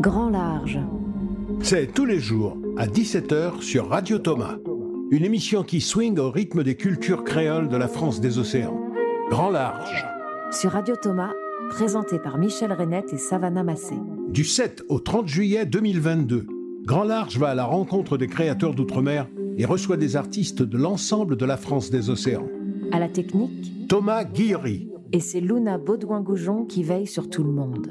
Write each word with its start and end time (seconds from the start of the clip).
Grand 0.00 0.30
Large. 0.30 0.78
C'est 1.60 1.92
tous 1.92 2.04
les 2.04 2.20
jours 2.20 2.56
à 2.76 2.86
17h 2.86 3.60
sur 3.62 3.88
Radio 3.88 4.18
Thomas. 4.18 4.56
Une 5.10 5.24
émission 5.24 5.62
qui 5.62 5.80
swing 5.80 6.18
au 6.18 6.30
rythme 6.30 6.62
des 6.62 6.76
cultures 6.76 7.24
créoles 7.24 7.68
de 7.68 7.76
la 7.76 7.88
France 7.88 8.20
des 8.20 8.38
océans. 8.38 8.78
Grand 9.30 9.50
Large. 9.50 10.06
Sur 10.50 10.72
Radio 10.72 10.94
Thomas, 11.00 11.32
présenté 11.70 12.18
par 12.18 12.38
Michel 12.38 12.72
Renette 12.72 13.12
et 13.12 13.18
Savannah 13.18 13.64
Massé. 13.64 13.94
Du 14.28 14.44
7 14.44 14.84
au 14.88 15.00
30 15.00 15.26
juillet 15.28 15.66
2022, 15.66 16.46
Grand 16.84 17.04
Large 17.04 17.38
va 17.38 17.48
à 17.48 17.54
la 17.54 17.64
rencontre 17.64 18.16
des 18.18 18.26
créateurs 18.28 18.74
d'outre-mer 18.74 19.26
et 19.56 19.64
reçoit 19.64 19.96
des 19.96 20.16
artistes 20.16 20.62
de 20.62 20.78
l'ensemble 20.78 21.36
de 21.36 21.44
la 21.44 21.56
France 21.56 21.90
des 21.90 22.10
océans. 22.10 22.46
À 22.92 22.98
la 22.98 23.08
technique, 23.08 23.88
Thomas 23.88 24.24
Guillery. 24.24 24.88
et 25.12 25.20
c'est 25.20 25.40
Luna 25.40 25.78
Baudouin-Goujon 25.78 26.64
qui 26.66 26.82
veille 26.82 27.06
sur 27.06 27.28
tout 27.28 27.42
le 27.42 27.50
monde. 27.52 27.88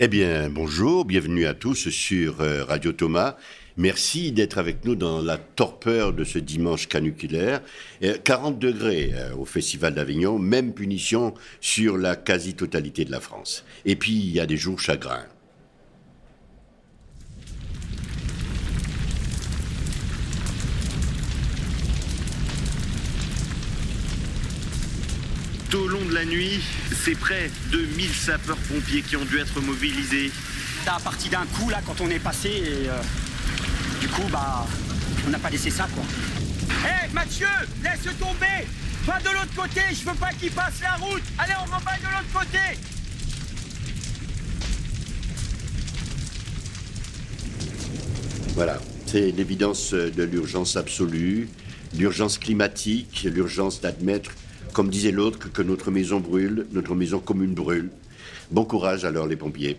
Eh 0.00 0.08
bien, 0.08 0.50
bonjour, 0.50 1.04
bienvenue 1.04 1.46
à 1.46 1.54
tous 1.54 1.88
sur 1.88 2.40
euh, 2.40 2.64
Radio 2.64 2.92
Thomas. 2.92 3.36
Merci 3.76 4.30
d'être 4.32 4.58
avec 4.58 4.84
nous 4.84 4.94
dans 4.94 5.20
la 5.20 5.36
torpeur 5.36 6.12
de 6.12 6.24
ce 6.24 6.38
dimanche 6.38 6.86
caniculaire. 6.88 7.60
Euh, 8.02 8.16
40 8.22 8.58
degrés 8.58 9.12
euh, 9.14 9.34
au 9.34 9.44
Festival 9.44 9.94
d'Avignon, 9.94 10.38
même 10.38 10.72
punition 10.74 11.34
sur 11.60 11.96
la 11.96 12.16
quasi-totalité 12.16 13.04
de 13.04 13.10
la 13.10 13.20
France. 13.20 13.64
Et 13.84 13.96
puis, 13.96 14.12
il 14.12 14.30
y 14.30 14.40
a 14.40 14.46
des 14.46 14.56
jours 14.56 14.80
chagrins. 14.80 15.26
Tout 25.74 25.80
au 25.80 25.88
long 25.88 26.04
de 26.04 26.14
la 26.14 26.24
nuit, 26.24 26.60
c'est 27.04 27.18
près 27.18 27.50
de 27.72 27.78
1000 27.78 28.08
sapeurs-pompiers 28.08 29.02
qui 29.02 29.16
ont 29.16 29.24
dû 29.24 29.40
être 29.40 29.60
mobilisés. 29.60 30.30
Ça 30.84 30.94
a 30.94 31.00
parti 31.00 31.28
d'un 31.28 31.44
coup 31.46 31.68
là 31.68 31.80
quand 31.84 32.00
on 32.00 32.08
est 32.10 32.20
passé 32.20 32.48
et 32.48 32.88
euh, 32.88 33.02
du 34.00 34.06
coup 34.06 34.22
bah 34.30 34.68
on 35.26 35.30
n'a 35.30 35.38
pas 35.40 35.50
laissé 35.50 35.70
ça 35.70 35.88
quoi. 35.92 36.04
Hé 36.88 37.12
Mathieu, 37.12 37.48
laisse 37.82 38.04
tomber 38.20 38.68
Va 39.04 39.18
de 39.18 39.30
l'autre 39.30 39.52
côté, 39.56 39.80
je 39.90 40.08
veux 40.08 40.14
pas 40.14 40.30
qu'il 40.38 40.52
passe 40.52 40.80
la 40.80 40.94
route 41.04 41.24
Allez 41.38 41.54
on 41.58 41.64
remballe 41.64 41.98
de 41.98 42.06
l'autre 42.06 42.32
côté 42.32 42.78
Voilà, 48.54 48.80
c'est 49.06 49.32
l'évidence 49.32 49.92
de 49.92 50.22
l'urgence 50.22 50.76
absolue, 50.76 51.48
l'urgence 51.96 52.38
climatique, 52.38 53.26
l'urgence 53.28 53.80
d'admettre, 53.80 54.30
comme 54.74 54.90
disait 54.90 55.12
l'autre, 55.12 55.50
que 55.50 55.62
notre 55.62 55.90
maison 55.90 56.20
brûle, 56.20 56.66
notre 56.72 56.94
maison 56.94 57.20
commune 57.20 57.54
brûle. 57.54 57.90
Bon 58.50 58.64
courage 58.64 59.04
alors 59.04 59.26
les 59.26 59.36
pompiers. 59.36 59.78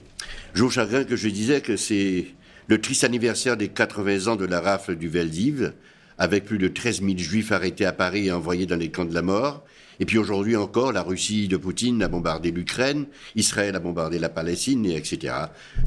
Jour 0.55 0.71
chagrin 0.71 1.03
que 1.03 1.17
je 1.17 1.27
disais 1.27 1.61
que 1.61 1.75
c'est 1.75 2.27
le 2.67 2.79
triste 2.79 3.03
anniversaire 3.03 3.57
des 3.57 3.67
80 3.67 4.31
ans 4.31 4.35
de 4.37 4.45
la 4.45 4.61
rafle 4.61 4.95
du 4.95 5.09
Veldiv, 5.09 5.73
avec 6.17 6.45
plus 6.45 6.57
de 6.57 6.69
13 6.69 7.01
000 7.01 7.17
juifs 7.17 7.51
arrêtés 7.51 7.85
à 7.85 7.91
Paris 7.91 8.27
et 8.27 8.31
envoyés 8.31 8.65
dans 8.65 8.77
les 8.77 8.89
camps 8.89 9.05
de 9.05 9.13
la 9.13 9.21
mort. 9.21 9.65
Et 9.99 10.05
puis 10.05 10.17
aujourd'hui 10.17 10.55
encore, 10.55 10.93
la 10.93 11.03
Russie 11.03 11.49
de 11.49 11.57
Poutine 11.57 12.01
a 12.01 12.07
bombardé 12.07 12.51
l'Ukraine, 12.51 13.05
Israël 13.35 13.75
a 13.75 13.79
bombardé 13.79 14.17
la 14.17 14.29
Palestine, 14.29 14.85
et 14.85 14.95
etc. 14.95 15.33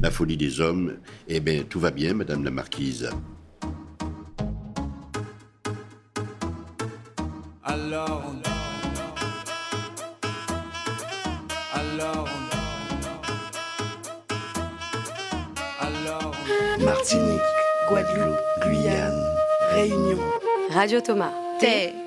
La 0.01 0.11
folie 0.11 0.37
des 0.37 0.61
hommes. 0.61 0.93
Eh 1.27 1.39
bien, 1.39 1.63
tout 1.67 1.79
va 1.79 1.89
bien, 1.89 2.13
Madame 2.13 2.43
la 2.43 2.51
Marquise. 2.51 3.09
Alors 11.99 12.25
on... 12.25 12.27
Alors 15.85 16.31
on... 16.79 16.83
Martinique, 16.83 17.41
Guadeloupe, 17.89 18.39
Guyane, 18.63 19.21
Réunion. 19.73 20.19
Radio 20.69 21.01
Thomas. 21.01 21.33
T-O-M-A. 21.59 22.03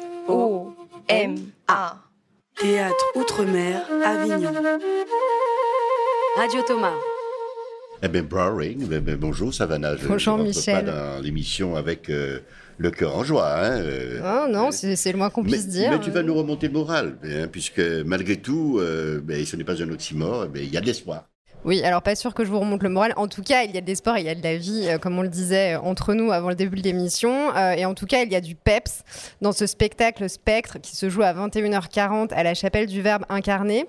Théâtre 2.57 3.05
Outre-mer, 3.17 3.83
Avignon. 4.03 4.53
Radio 6.37 6.63
Thomas. 6.67 6.95
Eh 8.05 8.09
bien, 8.09 8.23
Browning, 8.25 8.89
eh 8.91 8.99
ben, 9.01 9.17
bonjour 9.17 9.55
Savannah. 9.55 9.97
Je, 9.97 10.09
Bonjour, 10.09 10.39
je 10.39 10.43
Michel. 10.43 10.85
pas 10.85 10.91
dans 10.91 11.21
l'émission 11.23 11.77
avec 11.77 12.11
euh, 12.11 12.41
le 12.79 12.91
cœur 12.91 13.17
en 13.17 13.23
joie. 13.23 13.55
Hein, 13.65 13.81
euh. 13.81 14.21
Oh 14.25 14.51
non, 14.51 14.73
c'est 14.73 14.97
c'est 14.97 15.13
le 15.13 15.19
moins 15.19 15.31
qu'on 15.31 15.45
mais, 15.45 15.51
puisse 15.51 15.69
dire. 15.69 15.91
mais 15.93 16.01
tu 16.01 16.11
vas 16.11 16.25
nous 16.25 16.35
remonter 16.35 16.67
le 16.67 16.73
moral, 16.73 17.17
hein, 17.23 17.47
puisque 17.51 17.79
malgré 18.05 18.39
tout, 18.39 18.79
euh, 18.81 19.21
ben, 19.23 19.45
ce 19.47 19.55
n'est 19.55 19.63
pas 19.63 19.81
un 19.81 19.89
oxymore, 19.91 20.47
ben, 20.49 20.63
il 20.65 20.71
y 20.73 20.77
a 20.77 20.81
de 20.81 20.87
l'espoir. 20.87 21.29
Oui, 21.65 21.81
alors 21.85 22.03
pas 22.03 22.17
sûr 22.17 22.35
que 22.35 22.45
je 22.45 22.51
vous 22.51 22.59
remonte 22.59 22.83
le 22.83 22.89
moral. 22.89 23.13
En 23.17 23.29
tout 23.29 23.43
cas, 23.43 23.63
il 23.63 23.73
y 23.73 23.79
a 23.79 23.81
de 23.81 23.87
l'espoir, 23.87 24.19
il 24.19 24.27
y 24.27 24.29
a 24.29 24.35
de 24.35 24.43
la 24.43 24.57
vie, 24.57 24.89
euh, 24.89 24.99
comme 24.99 25.17
on 25.17 25.23
le 25.23 25.29
disait 25.29 25.75
euh, 25.75 25.81
entre 25.81 26.13
nous 26.13 26.33
avant 26.33 26.49
le 26.49 26.57
début 26.57 26.77
de 26.77 26.83
l'émission. 26.83 27.55
Euh, 27.55 27.71
et 27.75 27.85
en 27.85 27.95
tout 27.95 28.07
cas, 28.07 28.25
il 28.25 28.33
y 28.33 28.35
a 28.35 28.41
du 28.41 28.57
peps 28.57 29.05
dans 29.43 29.53
ce 29.53 29.69
spectacle 29.69 30.29
Spectre 30.29 30.81
qui 30.81 30.97
se 30.97 31.09
joue 31.09 31.23
à 31.23 31.33
21h40 31.33 32.33
à 32.33 32.43
la 32.43 32.55
chapelle 32.55 32.87
du 32.87 33.01
Verbe 33.01 33.25
incarné. 33.29 33.87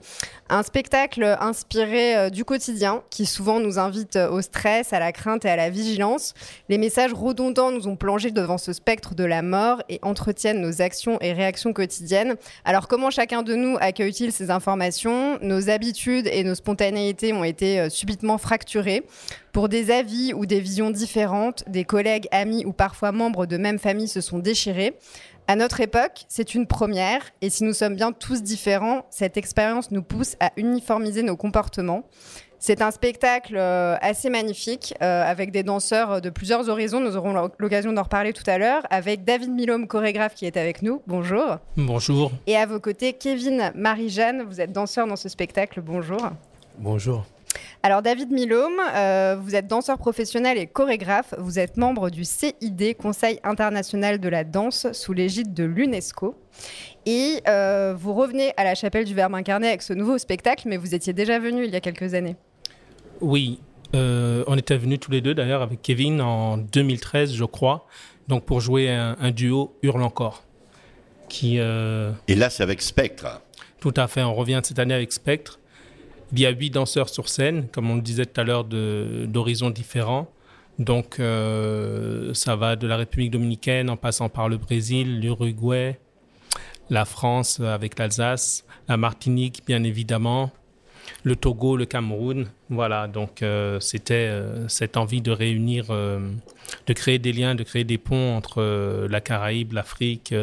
Un 0.49 0.61
spectacle 0.61 1.35
inspiré 1.39 2.29
du 2.29 2.45
quotidien 2.45 3.01
qui 3.09 3.25
souvent 3.25 3.59
nous 3.59 3.79
invite 3.79 4.17
au 4.17 4.41
stress, 4.41 4.93
à 4.93 4.99
la 4.99 5.11
crainte 5.11 5.45
et 5.45 5.49
à 5.49 5.55
la 5.55 5.71
vigilance. 5.71 6.35
Les 6.69 6.77
messages 6.77 7.13
redondants 7.13 7.71
nous 7.71 7.87
ont 7.87 7.95
plongé 7.95 8.29
devant 8.29 8.59
ce 8.59 8.71
spectre 8.71 9.15
de 9.15 9.23
la 9.23 9.41
mort 9.41 9.81
et 9.89 9.99
entretiennent 10.03 10.61
nos 10.61 10.81
actions 10.81 11.17
et 11.21 11.33
réactions 11.33 11.73
quotidiennes. 11.73 12.35
Alors 12.65 12.87
comment 12.87 13.09
chacun 13.09 13.41
de 13.41 13.55
nous 13.55 13.77
accueille-t-il 13.79 14.31
ces 14.31 14.51
informations? 14.51 15.39
Nos 15.41 15.69
habitudes 15.69 16.27
et 16.27 16.43
nos 16.43 16.55
spontanéités 16.55 17.33
ont 17.33 17.43
été 17.43 17.62
euh, 17.79 17.89
subitement 17.89 18.37
fracturées. 18.37 19.03
Pour 19.51 19.69
des 19.69 19.91
avis 19.91 20.33
ou 20.33 20.45
des 20.45 20.59
visions 20.59 20.89
différentes, 20.89 21.63
des 21.67 21.83
collègues, 21.83 22.27
amis 22.31 22.65
ou 22.65 22.73
parfois 22.73 23.11
membres 23.11 23.45
de 23.45 23.57
même 23.57 23.79
famille 23.79 24.07
se 24.07 24.21
sont 24.21 24.39
déchirés. 24.39 24.97
À 25.47 25.55
notre 25.55 25.81
époque, 25.81 26.23
c'est 26.29 26.55
une 26.55 26.67
première, 26.67 27.21
et 27.41 27.49
si 27.49 27.65
nous 27.65 27.73
sommes 27.73 27.95
bien 27.95 28.13
tous 28.13 28.41
différents, 28.43 29.05
cette 29.09 29.35
expérience 29.35 29.91
nous 29.91 30.01
pousse 30.01 30.35
à 30.39 30.51
uniformiser 30.55 31.21
nos 31.21 31.35
comportements. 31.35 32.03
C'est 32.59 32.81
un 32.81 32.91
spectacle 32.91 33.57
euh, 33.57 33.97
assez 33.99 34.29
magnifique, 34.29 34.93
euh, 35.01 35.21
avec 35.29 35.51
des 35.51 35.63
danseurs 35.63 36.21
de 36.21 36.29
plusieurs 36.29 36.69
horizons. 36.69 37.01
Nous 37.01 37.17
aurons 37.17 37.33
l'o- 37.33 37.51
l'occasion 37.59 37.91
d'en 37.91 38.03
reparler 38.03 38.31
tout 38.31 38.49
à 38.49 38.57
l'heure, 38.57 38.83
avec 38.89 39.25
David 39.25 39.51
Milhomme, 39.51 39.85
chorégraphe, 39.85 40.33
qui 40.33 40.45
est 40.45 40.55
avec 40.55 40.81
nous. 40.81 41.01
Bonjour. 41.05 41.57
Bonjour. 41.75 42.31
Et 42.47 42.55
à 42.55 42.65
vos 42.65 42.79
côtés, 42.79 43.11
Kevin 43.11 43.73
Marie-Jeanne, 43.75 44.43
vous 44.43 44.61
êtes 44.61 44.71
danseur 44.71 45.07
dans 45.07 45.17
ce 45.17 45.27
spectacle. 45.27 45.81
Bonjour. 45.81 46.21
Bonjour. 46.79 47.25
Alors 47.85 48.01
David 48.01 48.31
Milhomme, 48.31 48.79
euh, 48.95 49.35
vous 49.37 49.55
êtes 49.55 49.67
danseur 49.67 49.97
professionnel 49.97 50.57
et 50.57 50.67
chorégraphe. 50.67 51.33
Vous 51.37 51.59
êtes 51.59 51.75
membre 51.75 52.09
du 52.09 52.23
CID, 52.23 52.95
Conseil 52.95 53.41
international 53.43 54.21
de 54.21 54.29
la 54.29 54.45
danse, 54.45 54.87
sous 54.93 55.11
l'égide 55.11 55.53
de 55.53 55.65
l'UNESCO. 55.65 56.33
Et 57.05 57.41
euh, 57.49 57.93
vous 57.93 58.13
revenez 58.13 58.53
à 58.55 58.63
la 58.63 58.73
chapelle 58.75 59.03
du 59.03 59.13
Verbe 59.13 59.35
incarné 59.35 59.67
avec 59.67 59.81
ce 59.81 59.91
nouveau 59.91 60.17
spectacle, 60.17 60.69
mais 60.69 60.77
vous 60.77 60.95
étiez 60.95 61.11
déjà 61.11 61.39
venu 61.39 61.65
il 61.65 61.71
y 61.71 61.75
a 61.75 61.81
quelques 61.81 62.13
années. 62.13 62.37
Oui, 63.19 63.59
euh, 63.95 64.45
on 64.47 64.57
était 64.57 64.77
venus 64.77 65.01
tous 65.01 65.11
les 65.11 65.19
deux 65.19 65.33
d'ailleurs 65.33 65.61
avec 65.61 65.81
Kevin 65.81 66.21
en 66.21 66.55
2013, 66.55 67.33
je 67.33 67.43
crois, 67.43 67.85
donc 68.29 68.45
pour 68.45 68.61
jouer 68.61 68.89
un, 68.91 69.17
un 69.19 69.31
duo 69.31 69.75
Hurle 69.83 70.03
encore. 70.03 70.43
Qui, 71.27 71.59
euh, 71.59 72.13
Et 72.29 72.35
là, 72.35 72.49
c'est 72.49 72.63
avec 72.63 72.81
Spectre. 72.81 73.41
tout 73.81 73.93
à 73.97 74.07
fait, 74.07 74.23
on 74.23 74.35
revient 74.35 74.61
cette 74.63 74.79
année 74.79 74.93
avec 74.93 75.11
Spectre. 75.11 75.59
Il 76.33 76.39
y 76.39 76.47
a 76.47 76.49
huit 76.49 76.71
danseurs 76.71 77.09
sur 77.09 77.29
scène, 77.29 77.67
comme 77.71 77.91
on 77.91 77.95
le 77.95 78.01
disait 78.01 78.25
tout 78.25 78.41
à 78.41 78.43
l'heure, 78.43 78.63
d'horizons 78.63 79.69
différents. 79.69 80.31
Donc, 80.79 81.19
euh, 81.19 82.33
ça 82.33 82.55
va 82.55 82.75
de 82.75 82.87
la 82.87 82.97
République 82.97 83.29
dominicaine 83.29 83.87
en 83.91 83.97
passant 83.97 84.29
par 84.29 84.49
le 84.49 84.57
Brésil, 84.57 85.19
l'Uruguay, 85.19 85.99
la 86.89 87.05
France 87.05 87.59
euh, 87.61 87.71
avec 87.71 87.99
l'Alsace, 87.99 88.65
la 88.87 88.97
Martinique, 88.97 89.61
bien 89.67 89.83
évidemment, 89.83 90.49
le 91.21 91.35
Togo, 91.35 91.77
le 91.77 91.85
Cameroun. 91.85 92.47
Voilà, 92.71 93.07
donc 93.07 93.43
euh, 93.43 93.79
c'était 93.79 94.31
cette 94.67 94.97
envie 94.97 95.21
de 95.21 95.29
réunir, 95.29 95.89
de 95.89 96.93
créer 96.93 97.19
des 97.19 97.31
liens, 97.31 97.53
de 97.53 97.61
créer 97.61 97.83
des 97.83 97.99
ponts 97.99 98.35
entre 98.35 99.05
la 99.07 99.21
Caraïbe, 99.21 99.73
l'Afrique, 99.73 100.33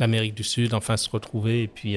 l'Amérique 0.00 0.34
du 0.34 0.42
Sud, 0.42 0.74
enfin 0.74 0.96
se 0.96 1.08
retrouver 1.08 1.62
et 1.62 1.68
puis. 1.68 1.96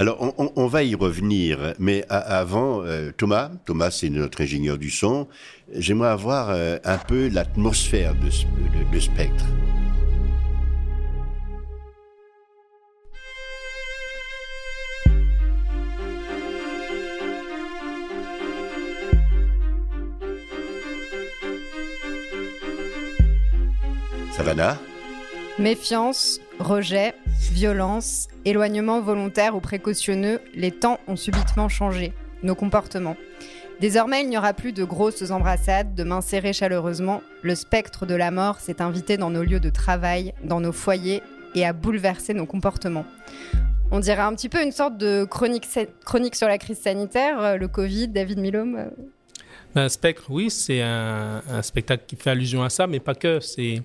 Alors, 0.00 0.34
on, 0.56 0.66
va 0.66 0.82
y 0.82 0.94
revenir, 0.94 1.74
mais 1.78 2.06
avant, 2.08 2.82
euh, 2.82 3.10
Thomas, 3.14 3.50
Thomas, 3.66 3.90
c'est 3.90 4.08
notre 4.08 4.40
ingénieur 4.40 4.78
du 4.78 4.88
son, 4.88 5.28
j'aimerais 5.74 6.08
avoir 6.08 6.48
euh, 6.48 6.78
un 6.84 6.96
peu 6.96 7.28
l'atmosphère 7.28 8.14
de 8.14 8.98
Spectre. 8.98 9.44
Savannah 24.32 24.78
Méfiance, 25.60 26.40
rejet, 26.58 27.12
violence, 27.52 28.28
éloignement 28.46 29.02
volontaire 29.02 29.54
ou 29.54 29.60
précautionneux, 29.60 30.40
les 30.54 30.70
temps 30.70 30.98
ont 31.06 31.16
subitement 31.16 31.68
changé, 31.68 32.14
nos 32.42 32.54
comportements. 32.54 33.18
Désormais, 33.78 34.22
il 34.22 34.30
n'y 34.30 34.38
aura 34.38 34.54
plus 34.54 34.72
de 34.72 34.84
grosses 34.84 35.30
embrassades, 35.30 35.94
de 35.94 36.02
mains 36.02 36.22
serrées 36.22 36.54
chaleureusement. 36.54 37.20
Le 37.42 37.54
spectre 37.54 38.06
de 38.06 38.14
la 38.14 38.30
mort 38.30 38.58
s'est 38.58 38.80
invité 38.80 39.18
dans 39.18 39.28
nos 39.28 39.42
lieux 39.42 39.60
de 39.60 39.68
travail, 39.68 40.32
dans 40.42 40.60
nos 40.60 40.72
foyers 40.72 41.22
et 41.54 41.66
a 41.66 41.74
bouleversé 41.74 42.32
nos 42.32 42.46
comportements. 42.46 43.04
On 43.90 44.00
dirait 44.00 44.22
un 44.22 44.34
petit 44.34 44.48
peu 44.48 44.62
une 44.62 44.72
sorte 44.72 44.96
de 44.96 45.24
chronique, 45.24 45.66
sur 45.66 46.48
la 46.48 46.56
crise 46.56 46.78
sanitaire, 46.78 47.38
euh, 47.38 47.56
le 47.58 47.68
Covid, 47.68 48.08
David 48.08 48.38
Milom. 48.38 48.76
euh. 48.76 48.86
Un 49.74 49.90
spectre, 49.90 50.24
oui, 50.30 50.48
c'est 50.48 50.80
un, 50.80 51.42
un 51.50 51.60
spectacle 51.60 52.04
qui 52.06 52.16
fait 52.16 52.30
allusion 52.30 52.62
à 52.62 52.70
ça, 52.70 52.86
mais 52.86 52.98
pas 52.98 53.14
que. 53.14 53.40
C'est 53.40 53.82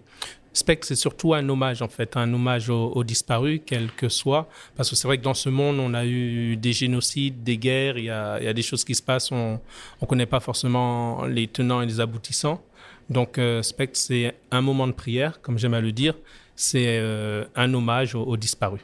Spectre, 0.56 0.88
c'est 0.88 0.96
surtout 0.96 1.34
un 1.34 1.48
hommage, 1.50 1.82
en 1.82 1.90
fait, 1.90 2.16
un 2.16 2.34
hommage 2.34 2.70
aux, 2.70 3.04
disparus, 3.04 3.60
quel 3.66 3.92
que 3.92 4.08
soit. 4.08 4.48
Parce 4.78 4.90
que 4.90 4.96
c'est 4.96 5.06
vrai 5.08 5.18
que 5.18 5.24
dans 5.24 5.34
ce 5.34 5.50
monde, 5.50 5.80
on 5.80 5.94
a 5.94 6.06
eu 6.06 6.56
des 6.56 6.72
génocides, 6.72 7.44
des 7.44 7.58
guerres, 7.58 7.98
il 7.98 8.06
y 8.06 8.10
a, 8.10 8.54
des 8.54 8.62
choses 8.62 8.86
qui 8.86 8.96
se 8.96 9.02
passent, 9.02 9.34
on 9.34 9.60
ne 10.02 10.08
connaît 10.08 10.26
pas 10.26 10.40
forcément 10.40 11.26
les 11.26 11.48
tenants 11.48 11.82
et 11.82 11.86
les 11.86 12.00
aboutissants. 12.00 12.62
Donc, 13.10 13.38
euh, 13.38 13.62
Spectre, 13.62 14.00
c'est 14.00 14.34
un 14.50 14.62
moment 14.62 14.88
de 14.88 14.94
prière, 14.94 15.42
comme 15.42 15.60
j'aime 15.60 15.74
à 15.74 15.82
le 15.82 15.92
dire. 15.92 16.16
C'est 16.56 17.00
euh, 17.00 17.44
un 17.56 17.74
hommage 17.74 18.16
aux, 18.16 18.24
aux 18.24 18.38
disparus. 18.38 18.82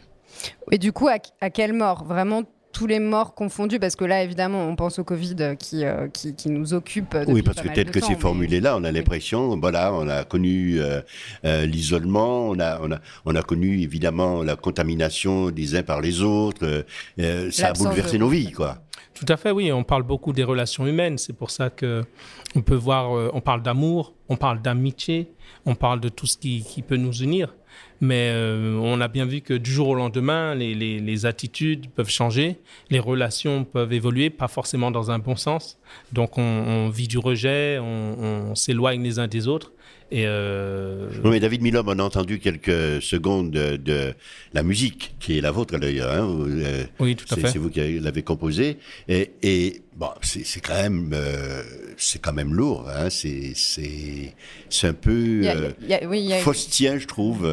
Et 0.72 0.78
du 0.78 0.92
coup, 0.92 1.08
à, 1.08 1.16
à 1.40 1.50
quelle 1.50 1.74
mort? 1.74 2.04
Vraiment 2.04 2.44
tous 2.72 2.88
les 2.88 3.00
morts 3.00 3.34
confondus 3.36 3.80
Parce 3.80 3.96
que 3.96 4.06
là, 4.06 4.24
évidemment, 4.24 4.68
on 4.68 4.76
pense 4.76 5.00
au 5.00 5.04
Covid 5.04 5.36
qui, 5.60 5.84
euh, 5.86 6.08
qui, 6.08 6.36
qui 6.36 6.50
nous 6.50 6.74
occupe. 6.74 7.16
Oui, 7.28 7.42
parce 7.42 7.62
que 7.62 7.68
de 7.68 7.84
que 7.90 8.00
temps, 8.00 8.08
c'est 8.08 8.14
mais- 8.16 8.20
formulé 8.20 8.60
là, 8.60 8.76
on 8.78 8.84
a 8.84 8.92
l'impression, 8.92 9.58
voilà, 9.60 9.94
on 9.94 10.08
a 10.08 10.24
connu 10.24 10.80
euh, 10.80 11.02
euh, 11.46 11.66
l'isolement, 11.66 12.50
on 12.50 12.60
a, 12.60 12.80
on, 12.82 12.92
a, 12.92 13.00
on 13.26 13.36
a 13.36 13.42
connu 13.44 13.80
évidemment 13.82 14.44
la 14.44 14.56
contamination 14.56 15.50
des 15.52 15.76
uns 15.76 15.84
par 15.84 16.02
les 16.02 16.22
autres, 16.22 16.86
ça 17.52 17.68
a 17.70 17.74
bouleversé 17.74 18.14
de- 18.14 18.24
nos 18.24 18.30
vies, 18.30 18.52
quoi. 18.52 18.78
Tout 19.14 19.26
à 19.28 19.38
fait, 19.38 19.52
oui. 19.52 19.72
On 19.72 19.84
parle 19.84 20.04
beaucoup 20.04 20.32
des 20.34 20.44
relations 20.44 20.88
humaines. 20.88 21.18
C'est 21.18 21.34
pour 21.34 21.52
ça 21.52 21.70
que 21.70 22.04
on 22.56 22.62
peut 22.62 22.76
voir, 22.76 23.16
euh, 23.16 23.30
on 23.34 23.42
parle 23.42 23.62
d'amour, 23.62 24.14
on 24.30 24.38
parle 24.38 24.62
d'amitié, 24.62 25.32
on 25.66 25.76
parle 25.76 26.00
de 26.00 26.10
tout 26.10 26.26
ce 26.26 26.38
qui, 26.38 26.64
qui 26.64 26.82
peut 26.82 26.96
nous 26.96 27.14
unir. 27.22 27.54
Mais 28.00 28.32
euh, 28.34 28.80
on 28.82 29.00
a 29.00 29.08
bien 29.08 29.26
vu 29.26 29.42
que 29.42 29.54
du 29.54 29.72
jour 29.72 29.90
au 29.90 29.96
lendemain, 29.96 30.56
les, 30.56 31.26
attitudes 31.26 31.90
peuvent 31.92 32.10
changer, 32.10 32.58
les 32.90 33.00
relations 33.00 33.64
peuvent 33.64 33.94
évoluer, 33.94 34.30
pas 34.30 34.48
forcément 34.48 34.90
dans 34.90 35.12
un 35.12 35.20
bon 35.20 35.36
sens. 35.36 35.78
Donc 36.12 36.38
on, 36.38 36.90
vit 36.90 37.08
du 37.08 37.20
rejet, 37.20 37.78
on 37.80 38.56
s'éloigne 38.56 39.04
les 39.04 39.20
uns 39.20 39.28
des 39.28 39.48
autres. 39.48 39.72
Et 40.14 40.26
euh, 40.28 41.08
Oui, 41.24 41.30
mais 41.32 41.40
David 41.40 41.62
Milom, 41.62 41.88
on 41.88 41.98
a 42.00 42.04
entendu 42.04 42.40
quelques 42.40 43.02
secondes 43.02 43.52
de, 43.52 43.78
de 43.78 44.14
la 44.54 44.62
musique, 44.62 45.16
qui 45.22 45.38
est 45.38 45.42
la 45.42 45.52
vôtre 45.52 45.78
d'ailleurs. 45.80 46.12
Hein, 46.12 46.28
euh, 46.50 46.84
Oui, 47.00 47.16
tout 47.16 47.26
à 47.32 47.36
c'est- 47.36 47.42
fait. 47.42 47.48
C'est 47.48 47.60
vous 47.60 47.70
qui 47.70 48.00
l'avez 48.00 48.22
composée. 48.22 48.78
Et, 49.08 49.32
et 49.42 49.82
bon, 49.96 50.10
c'est 50.22 50.46
c'est 50.46 50.60
quand 50.60 50.74
même, 50.76 51.12
euh, 51.14 51.64
c'est 51.98 52.20
quand 52.20 52.34
même 52.34 52.54
lourd. 52.54 52.90
Hein, 52.94 53.10
c'est 53.10 53.54
un 54.84 54.94
peu 54.94 55.12
Il 55.14 55.44
y 55.44 55.48
a- 55.48 55.56
euh, 55.56 55.72
il 55.82 55.88
y 55.88 55.94
a- 55.94 56.06
oui, 56.08 56.20
il 56.20 56.26
y 56.30 56.34
a- 56.34 56.40
faustien, 56.40 56.98
je 56.98 57.08
trouve. 57.08 57.48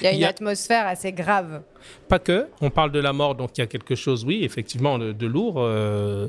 Il 0.00 0.04
y 0.04 0.06
a 0.06 0.10
une 0.12 0.16
Il 0.16 0.20
y 0.22 0.24
a- 0.24 0.28
atmosphère 0.28 0.86
assez 0.86 1.12
grave. 1.12 1.62
Pas 2.08 2.18
que. 2.18 2.46
On 2.60 2.70
parle 2.70 2.90
de 2.90 2.98
la 3.00 3.12
mort, 3.12 3.34
donc 3.34 3.50
il 3.56 3.60
y 3.60 3.64
a 3.64 3.66
quelque 3.66 3.94
chose, 3.94 4.24
oui, 4.24 4.40
effectivement, 4.44 4.98
de, 4.98 5.12
de 5.12 5.26
lourd. 5.26 5.56
euh, 5.58 6.28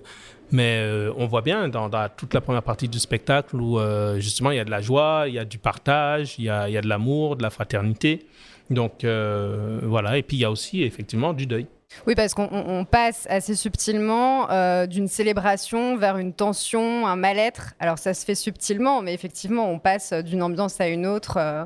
mais 0.52 0.80
euh, 0.82 1.12
on 1.18 1.28
voit 1.28 1.42
bien 1.42 1.68
dans, 1.70 1.90
dans 1.90 2.08
toute 2.16 2.34
la 2.34 2.42
première 2.42 2.64
partie 2.64 2.88
du 2.88 3.00
spectacle 3.00 3.56
où 3.58 3.80
euh, 3.80 4.20
justement 4.20 4.52
il 4.52 4.58
y 4.58 4.60
a 4.60 4.66
de 4.66 4.72
la 4.72 4.82
joie, 4.82 5.26
il 5.28 5.34
y 5.34 5.40
a 5.40 5.46
du 5.46 5.58
partage, 5.58 6.36
il 6.40 6.46
y 6.46 6.50
a, 6.50 6.68
il 6.70 6.74
y 6.74 6.78
a 6.78 6.82
de 6.82 6.88
l'amour, 6.88 7.36
de 7.36 7.44
la 7.44 7.50
fraternité. 7.50 8.26
Donc 8.70 9.04
euh, 9.04 9.80
voilà. 9.84 10.18
Et 10.18 10.24
puis 10.24 10.38
il 10.38 10.42
y 10.42 10.46
a 10.46 10.52
aussi 10.52 10.84
effectivement 10.84 11.34
du 11.34 11.46
deuil. 11.46 11.68
Oui, 12.06 12.16
parce 12.16 12.34
qu'on 12.34 12.50
on- 12.52 12.80
on 12.80 12.86
passe 12.86 13.26
assez 13.30 13.56
subtilement 13.56 14.52
euh, 14.52 14.88
d'une 14.88 15.08
célébration 15.08 15.96
vers 15.98 16.18
une 16.18 16.34
tension, 16.34 17.08
un 17.08 17.16
mal-être. 17.16 17.74
Alors 17.80 17.98
ça 17.98 18.14
se 18.14 18.26
fait 18.26 18.36
subtilement, 18.36 19.02
mais 19.02 19.14
effectivement, 19.14 19.72
on 19.72 19.80
passe 19.80 20.12
d'une 20.14 20.44
ambiance 20.44 20.82
à 20.82 20.88
une 20.90 21.06
autre. 21.08 21.38
euh. 21.38 21.64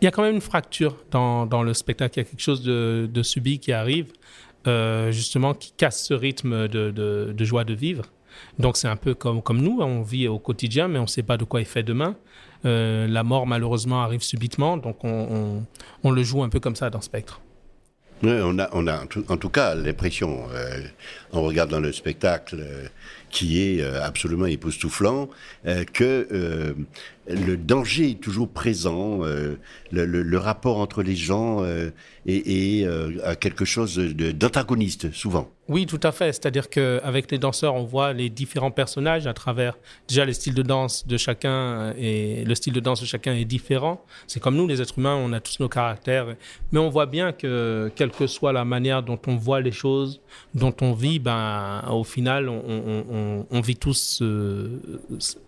Il 0.00 0.04
y 0.04 0.08
a 0.08 0.10
quand 0.12 0.22
même 0.22 0.34
une 0.36 0.40
fracture 0.40 0.96
dans, 1.10 1.46
dans 1.46 1.62
le 1.62 1.74
spectacle. 1.74 2.18
Il 2.18 2.22
y 2.22 2.26
a 2.26 2.28
quelque 2.28 2.40
chose 2.40 2.62
de, 2.62 3.08
de 3.12 3.22
subi 3.22 3.58
qui 3.58 3.72
arrive, 3.72 4.12
euh, 4.66 5.10
justement, 5.12 5.54
qui 5.54 5.72
casse 5.76 6.04
ce 6.06 6.14
rythme 6.14 6.68
de, 6.68 6.90
de- 6.90 7.32
joie 7.44 7.64
de 7.64 7.74
vivre. 7.74 8.04
Donc 8.58 8.76
c'est 8.76 8.88
un 8.88 8.96
peu 8.96 9.14
comme, 9.14 9.42
comme 9.42 9.60
nous, 9.60 9.80
hein, 9.82 9.86
on 9.86 10.02
vit 10.02 10.28
au 10.28 10.38
quotidien, 10.38 10.88
mais 10.88 10.98
on 10.98 11.02
ne 11.02 11.08
sait 11.08 11.22
pas 11.22 11.36
de 11.36 11.44
quoi 11.44 11.60
il 11.60 11.66
fait 11.66 11.82
demain. 11.82 12.16
Euh, 12.64 13.06
la 13.08 13.22
mort, 13.22 13.46
malheureusement, 13.46 14.02
arrive 14.02 14.22
subitement, 14.22 14.76
donc 14.76 15.02
on, 15.04 15.64
on- 16.04 16.10
le 16.10 16.22
joue 16.22 16.42
un 16.42 16.48
peu 16.48 16.60
comme 16.60 16.76
ça 16.76 16.90
dans 16.90 17.00
Spectre. 17.00 17.40
Oui, 18.22 18.32
on 18.42 18.58
a, 18.58 18.68
on 18.74 18.86
a 18.86 19.02
en 19.02 19.36
tout, 19.38 19.48
cas 19.48 19.74
l'impression, 19.74 20.44
euh, 20.52 20.82
en 21.32 21.40
regardant 21.40 21.80
le 21.80 21.90
spectacle, 21.90 22.56
euh, 22.60 22.86
qui 23.30 23.62
est 23.62 23.82
absolument 23.82 24.44
époustouflant, 24.46 25.30
que 25.94 26.74
le 27.28 27.56
danger 27.56 28.10
est 28.12 28.20
toujours 28.20 28.48
présent, 28.48 29.20
euh, 29.22 29.56
le, 29.92 30.04
le- 30.06 30.22
le 30.22 30.38
rapport 30.38 30.78
entre 30.78 31.02
les 31.02 31.16
gens 31.16 31.62
euh, 31.62 31.90
est, 32.26 32.80
est, 32.80 32.84
euh, 32.84 33.34
quelque 33.38 33.64
chose 33.64 33.96
d'antagoniste, 33.98 35.12
souvent. 35.12 35.50
Oui, 35.68 35.86
tout 35.86 36.00
à 36.02 36.10
fait. 36.10 36.32
C'est-à-dire 36.32 36.68
qu'avec 36.68 37.30
les 37.30 37.38
danseurs, 37.38 37.76
on 37.76 37.84
voit 37.84 38.12
les 38.12 38.28
différents 38.28 38.72
personnages 38.72 39.28
à 39.28 39.34
travers 39.34 39.78
déjà 40.08 40.24
les 40.24 40.32
styles 40.32 40.54
de 40.54 40.62
danse 40.62 41.06
de 41.06 41.16
chacun 41.16 41.50
euh, 41.50 41.92
et 41.96 42.44
le 42.44 42.54
style 42.56 42.72
de 42.72 42.80
danse 42.80 43.00
de 43.02 43.06
chacun 43.06 43.34
est 43.34 43.44
différent. 43.44 44.02
C'est 44.26 44.40
comme 44.40 44.56
nous, 44.56 44.66
les 44.66 44.82
êtres 44.82 44.98
humains, 44.98 45.14
on 45.14 45.32
a 45.32 45.38
tous 45.38 45.60
nos 45.60 45.68
caractères. 45.68 46.26
Mais 46.72 46.80
on 46.80 46.88
voit 46.88 47.06
bien 47.06 47.30
que 47.30 47.90
quelle 47.94 48.10
que 48.10 48.26
soit 48.26 48.52
la 48.52 48.64
manière 48.64 49.04
dont 49.04 49.20
on 49.28 49.36
voit 49.36 49.60
les 49.60 49.70
choses, 49.70 50.20
dont 50.54 50.74
on 50.80 50.92
vit, 50.92 51.20
ben, 51.20 51.84
au 51.88 52.02
final, 52.04 52.48
on 52.48 53.60
vit 53.60 53.76
tous, 53.76 54.20
euh, 54.22 54.80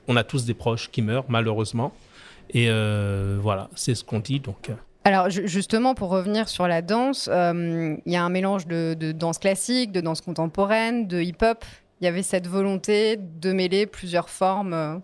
on 0.06 0.14
a 0.16 0.22
tous 0.22 0.44
des 0.44 0.54
proches 0.54 0.88
qui 0.90 1.02
meurent, 1.02 1.24
malheureusement. 1.28 1.62
Et 2.50 2.67
euh, 2.69 3.38
voilà, 3.41 3.70
c'est 3.75 3.94
ce 3.94 4.05
qu'on 4.05 4.19
dit. 4.20 4.41
Donc, 4.41 4.69
euh, 4.70 4.75
Alors 5.05 5.31
ju- 5.31 5.47
justement, 5.49 5.94
pour 5.94 6.11
revenir 6.11 6.49
sur 6.49 6.67
la 6.69 6.82
danse, 6.82 7.29
euh, 7.32 7.97
il 8.05 8.12
y 8.12 8.17
a 8.17 8.23
un 8.25 8.29
mélange 8.29 8.67
de, 8.67 8.94
de 8.99 9.12
danse 9.12 9.38
classique, 9.38 9.93
de 9.93 10.00
danse 10.00 10.20
contemporaine, 10.20 11.06
de 11.09 11.20
hip-hop. 11.20 11.64
Il 12.00 12.05
y 12.05 12.09
avait 12.09 12.23
cette 12.23 12.47
volonté 12.49 13.17
de 13.17 13.53
mêler 13.53 13.87
plusieurs 13.87 14.29
formes. 14.29 15.00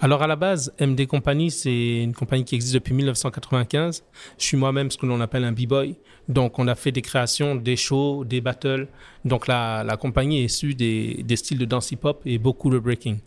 Alors 0.00 0.22
à 0.22 0.26
la 0.26 0.36
base, 0.36 0.72
MD 0.80 1.06
Company, 1.06 1.50
c'est 1.50 2.02
une 2.02 2.14
compagnie 2.14 2.44
qui 2.44 2.54
existe 2.54 2.74
depuis 2.74 2.94
1995. 2.94 4.02
Je 4.38 4.44
suis 4.44 4.56
moi-même 4.56 4.90
ce 4.90 4.96
que 4.98 5.06
l'on 5.06 5.20
appelle 5.20 5.44
un 5.44 5.52
b-boy. 5.52 5.96
Donc 6.28 6.58
on 6.58 6.66
a 6.68 6.74
fait 6.74 6.92
des 6.92 7.02
créations, 7.02 7.54
des 7.54 7.76
shows, 7.76 8.24
des 8.24 8.40
battles. 8.40 8.88
Donc 9.24 9.46
la, 9.46 9.84
la 9.84 9.96
compagnie 9.96 10.40
est 10.40 10.44
issue 10.44 10.74
des, 10.74 11.22
des 11.22 11.36
styles 11.36 11.58
de 11.58 11.64
danse 11.64 11.90
hip-hop 11.92 12.22
et 12.24 12.38
beaucoup 12.38 12.70
le 12.70 12.80
breaking. 12.80 13.18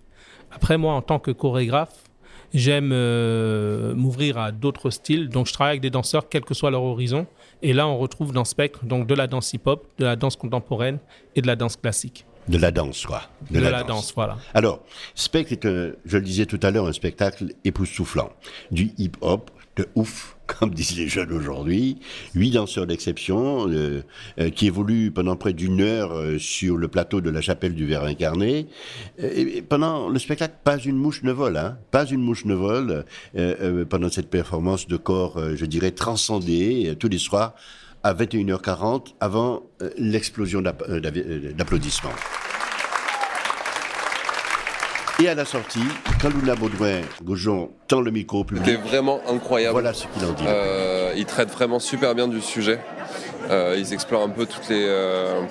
Après 0.52 0.78
moi, 0.78 0.94
en 0.94 1.02
tant 1.02 1.20
que 1.20 1.32
chorégraphe, 1.32 1.94
j'aime 2.54 2.92
euh, 2.94 3.94
m'ouvrir 3.96 4.38
à 4.38 4.52
d'autres 4.52 4.90
styles. 4.90 5.30
Donc 5.30 5.48
je 5.48 5.54
travaille 5.54 5.72
avec 5.74 5.82
des 5.82 5.90
danseurs, 5.90 6.30
quel 6.30 6.44
que 6.44 6.54
soit 6.54 6.72
leur 6.72 6.84
horizon. 6.84 7.28
Et 7.62 7.74
là, 7.74 7.88
on 7.88 7.98
retrouve 7.98 8.32
dans 8.32 8.46
Spectre 8.46 8.86
donc 8.86 9.08
de 9.08 9.14
la 9.16 9.28
danse 9.28 9.54
hip-hop, 9.54 9.86
de 9.98 10.06
la 10.06 10.16
danse 10.16 10.36
contemporaine 10.36 11.00
et 11.36 11.42
de 11.42 11.48
la 11.48 11.56
danse 11.56 11.76
classique. 11.76 12.26
De 12.48 12.58
la 12.58 12.72
danse, 12.72 13.06
quoi. 13.06 13.24
De, 13.52 13.60
la, 13.60 13.84
danse, 13.84 14.12
voilà. 14.16 14.38
Alors, 14.56 14.80
Spectre 15.14 15.52
est, 15.52 15.66
un- 15.66 15.92
je 16.06 16.18
le 16.18 16.24
disais 16.24 16.48
tout 16.48 16.60
à 16.64 16.72
l'heure, 16.72 16.88
un 16.88 16.94
spectacle 16.94 17.54
époustouflant. 17.64 18.32
Du 18.72 18.92
hip-hop, 18.98 19.52
de 19.76 19.88
ouf, 19.94 20.36
comme 20.58 20.74
disent 20.74 20.98
les 20.98 21.08
jeunes 21.08 21.32
aujourd'hui. 21.32 21.98
Huit 22.34 22.52
danseurs 22.52 22.88
d'exception 22.88 23.70
euh, 23.70 24.02
euh, 24.40 24.50
qui 24.50 24.68
évoluent 24.68 25.12
pendant 25.12 25.36
près 25.36 25.54
d'une 25.54 25.82
heure 25.82 26.12
euh, 26.14 26.38
sur 26.40 26.78
le 26.78 26.88
plateau 26.88 27.22
de 27.22 27.30
la 27.30 27.42
chapelle 27.42 27.76
du 27.76 27.86
Verre 27.86 28.04
incarné. 28.04 28.68
Euh, 29.22 29.62
pendant 29.68 30.10
le 30.10 30.20
spectacle, 30.20 30.56
pas 30.64 30.78
une 30.78 30.98
mouche 30.98 31.24
ne 31.24 31.32
vole, 31.32 31.58
hein, 31.58 31.78
pas 31.92 32.06
une 32.06 32.22
mouche 32.22 32.46
ne 32.46 32.56
vole 32.56 33.06
euh, 33.36 33.86
pendant 33.86 34.10
cette 34.10 34.30
performance 34.30 34.88
de 34.88 34.98
corps, 34.98 35.40
je 35.56 35.66
dirais, 35.66 35.92
transcendé 35.92 36.96
tous 37.00 37.08
les 37.08 37.18
soirs 37.18 37.54
à 38.04 38.14
21h40 38.14 39.14
avant 39.20 39.64
l'explosion 39.98 40.62
d'applaudissements. 40.62 42.10
Et 45.22 45.28
à 45.28 45.36
la 45.36 45.44
sortie, 45.44 45.84
quand 46.22 46.30
Luna 46.30 46.56
Baudouin 46.56 47.02
Gaujon 47.22 47.72
tend 47.90 48.00
le 48.00 48.10
micro 48.10 48.40
au 48.40 48.46
C'était 48.48 48.78
public, 48.78 48.80
vraiment 48.86 49.20
incroyable. 49.30 49.74
voilà 49.74 49.94
ce 49.94 50.08
qu'il 50.08 50.24
en 50.24 50.32
dit. 50.32 50.46
Euh, 50.48 51.12
ils 51.18 51.26
traitent 51.26 51.52
vraiment 51.52 51.80
super 51.80 52.16
bien 52.16 52.30
du 52.30 52.40
sujet. 52.40 52.80
Euh, 53.50 53.76
ils 53.78 53.92
explorent 53.92 54.24
un 54.24 54.30
peu 54.30 54.46
toutes 54.46 54.70
les, 54.70 54.86
euh, 54.88 55.42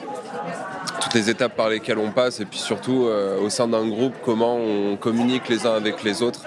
toutes 1.03 1.13
les 1.13 1.29
étapes 1.29 1.55
par 1.55 1.69
lesquelles 1.69 1.99
on 1.99 2.13
passe 2.13 2.41
et 2.41 2.47
puis 2.47 2.59
surtout 2.59 3.09
au 3.43 3.51
sein 3.51 3.69
d'un 3.69 3.87
groupe 3.87 4.15
comment 4.25 4.57
on 4.57 4.97
communique 4.97 5.51
les 5.51 5.67
uns 5.67 5.75
avec 5.75 6.03
les 6.03 6.23
autres 6.23 6.45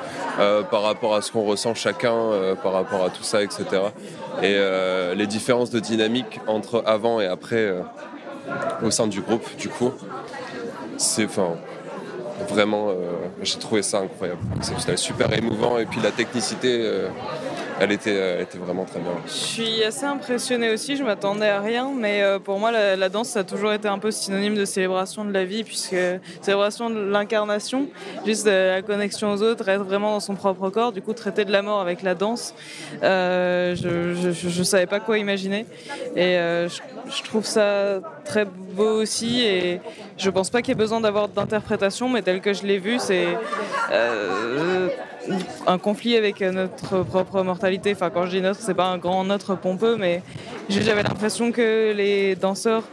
par 0.72 0.82
rapport 0.82 1.13
à 1.13 1.22
ce 1.22 1.32
qu'on 1.32 1.44
ressent 1.44 1.75
chacun, 1.75 2.32
par 2.63 2.74
rapport 2.74 3.06
à 3.06 3.12
tout 3.12 3.24
ça, 3.24 3.44
etc. 3.44 3.66
Et 4.42 4.58
les 5.16 5.28
différences 5.28 5.70
de 5.70 5.80
dynamique 5.80 6.40
entre 6.48 6.84
avant 6.88 7.22
et 7.22 7.28
après 7.28 7.72
au 8.84 8.90
sein 8.90 9.06
du 9.06 9.22
groupe, 9.22 9.46
du 9.58 9.70
coup, 9.70 9.92
c'est 10.98 11.25
enfin 11.25 11.56
vraiment, 12.50 12.90
euh, 12.90 12.94
j'ai 13.42 13.58
trouvé 13.60 13.82
ça 13.82 14.00
incroyable. 14.00 14.42
C'est 14.62 14.98
super 14.98 15.32
émouvant 15.34 15.78
et 15.78 15.86
puis 15.86 16.00
la 16.02 16.12
technicité. 16.12 16.84
Euh, 17.82 18.36
elle 18.36 18.42
était, 18.44 18.58
vraiment 18.58 18.86
très 18.86 19.00
bien. 19.00 19.12
Je 19.26 19.32
suis 19.32 19.84
assez 19.84 20.06
impressionnée 20.06 20.72
aussi, 20.72 20.96
je 20.96 21.04
m'attendais 21.04 21.50
à 21.50 21.60
rien, 21.60 21.92
mais 21.96 22.22
euh, 22.22 22.40
pour 22.40 22.60
moi 22.60 22.72
la, 22.72 23.10
danse 23.10 23.30
ça 23.30 23.40
a 23.40 23.44
toujours 23.44 23.74
été 23.74 23.88
un 23.88 24.00
peu 24.00 24.12
synonyme 24.12 24.56
de 24.56 24.66
célébration 24.66 25.26
de 25.26 25.32
la 25.32 25.46
vie, 25.46 25.64
puisque 25.64 25.96
célébration 26.42 26.90
de 26.90 27.00
l'incarnation, 27.00 27.88
juste 28.26 28.46
de 28.46 28.52
la 28.52 28.82
connexion 28.82 29.32
aux 29.32 29.42
autres, 29.42 29.68
être 29.68 29.84
vraiment 29.84 30.14
dans 30.14 30.20
son 30.20 30.36
propre 30.36 30.70
corps, 30.70 30.92
du 30.92 31.02
coup 31.02 31.14
traiter 31.14 31.46
de 31.46 31.52
la 31.52 31.62
mort 31.62 31.80
avec 31.80 32.02
la 32.04 32.16
danse, 32.16 32.54
euh, 33.04 33.76
je 33.76 34.60
ne 34.60 34.64
savais 34.64 34.86
pas 34.86 35.00
quoi 35.00 35.18
imaginer. 35.18 35.66
Et 36.16 36.38
euh, 36.38 36.68
je, 36.70 37.24
trouve 37.24 37.46
ça 37.46 38.00
très 38.26 38.46
beau 38.46 39.02
aussi, 39.02 39.42
et 39.42 39.82
je 40.18 40.30
pense 40.30 40.50
pas 40.50 40.62
qu'il 40.62 40.70
y 40.70 40.72
ait 40.72 40.76
besoin 40.76 41.02
d'avoir 41.02 41.28
d'interprétation, 41.28 42.10
mais 42.10 42.22
tel 42.22 42.42
que 42.42 42.54
je 42.54 42.64
l'ai 42.64 42.78
vu, 42.78 43.00
c'est 43.00 43.28
euh, 43.92 44.90
un 45.68 45.78
conflit 45.78 46.16
avec 46.18 46.42
notre 46.42 47.04
propre 47.04 47.44
mortalité. 47.44 47.92
Enfin, 47.94 48.10
quand 48.10 48.25
je 48.25 48.32
dis 48.32 48.42
notre, 48.42 48.60
c'est 48.60 48.74
pas 48.74 48.88
un 48.88 48.98
grand 48.98 49.24
notre 49.24 49.56
pompeux, 49.56 49.96
mais 49.98 50.22
j'avais 50.70 51.04
l'impression 51.04 51.51
que 51.51 51.94
les 51.94 52.36
danseurs 52.36 52.84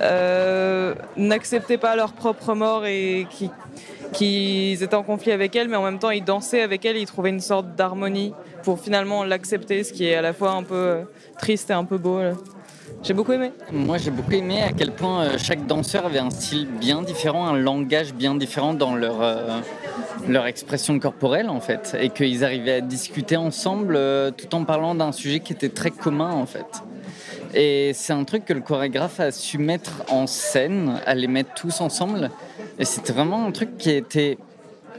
euh, 0.00 0.94
n'acceptaient 1.16 1.78
pas 1.78 1.96
leur 1.96 2.12
propre 2.12 2.54
mort 2.54 2.86
et 2.86 3.26
qui 3.30 3.50
qu'ils 4.12 4.80
étaient 4.82 4.94
en 4.94 5.02
conflit 5.02 5.32
avec 5.32 5.56
elle, 5.56 5.68
mais 5.68 5.76
en 5.76 5.82
même 5.82 5.98
temps 5.98 6.10
ils 6.10 6.22
dansaient 6.22 6.60
avec 6.60 6.84
elle, 6.84 6.96
ils 6.96 7.06
trouvaient 7.06 7.30
une 7.30 7.40
sorte 7.40 7.74
d'harmonie 7.74 8.32
pour 8.62 8.78
finalement 8.78 9.24
l'accepter, 9.24 9.82
ce 9.82 9.92
qui 9.92 10.06
est 10.06 10.14
à 10.14 10.22
la 10.22 10.32
fois 10.32 10.52
un 10.52 10.62
peu 10.62 11.00
triste 11.40 11.70
et 11.70 11.72
un 11.72 11.84
peu 11.84 11.98
beau. 11.98 12.20
J'ai 13.02 13.12
beaucoup 13.12 13.32
aimé. 13.32 13.52
Moi, 13.70 13.98
j'ai 13.98 14.10
beaucoup 14.10 14.32
aimé 14.32 14.62
à 14.62 14.72
quel 14.72 14.90
point 14.90 15.24
euh, 15.24 15.38
chaque 15.38 15.66
danseur 15.66 16.06
avait 16.06 16.20
un 16.20 16.30
style 16.30 16.66
bien 16.66 17.02
différent, 17.02 17.46
un 17.46 17.56
langage 17.56 18.14
bien 18.14 18.34
différent 18.34 18.72
dans 18.72 18.94
leur, 18.94 19.20
euh, 19.20 19.60
leur 20.28 20.46
expression 20.46 20.98
corporelle, 20.98 21.48
en 21.48 21.60
fait. 21.60 21.96
Et 22.00 22.10
qu'ils 22.10 22.44
arrivaient 22.44 22.74
à 22.74 22.80
discuter 22.80 23.36
ensemble 23.36 23.96
euh, 23.96 24.30
tout 24.30 24.54
en 24.54 24.64
parlant 24.64 24.94
d'un 24.94 25.12
sujet 25.12 25.40
qui 25.40 25.52
était 25.52 25.68
très 25.68 25.90
commun, 25.90 26.30
en 26.30 26.46
fait. 26.46 26.66
Et 27.54 27.92
c'est 27.94 28.12
un 28.12 28.24
truc 28.24 28.44
que 28.44 28.52
le 28.52 28.60
chorégraphe 28.60 29.20
a 29.20 29.30
su 29.30 29.58
mettre 29.58 30.02
en 30.08 30.26
scène, 30.26 31.00
à 31.06 31.14
les 31.14 31.28
mettre 31.28 31.54
tous 31.54 31.80
ensemble. 31.80 32.30
Et 32.78 32.84
c'était 32.84 33.12
vraiment 33.12 33.46
un 33.46 33.52
truc 33.52 33.78
qui 33.78 33.90
était 33.90 34.38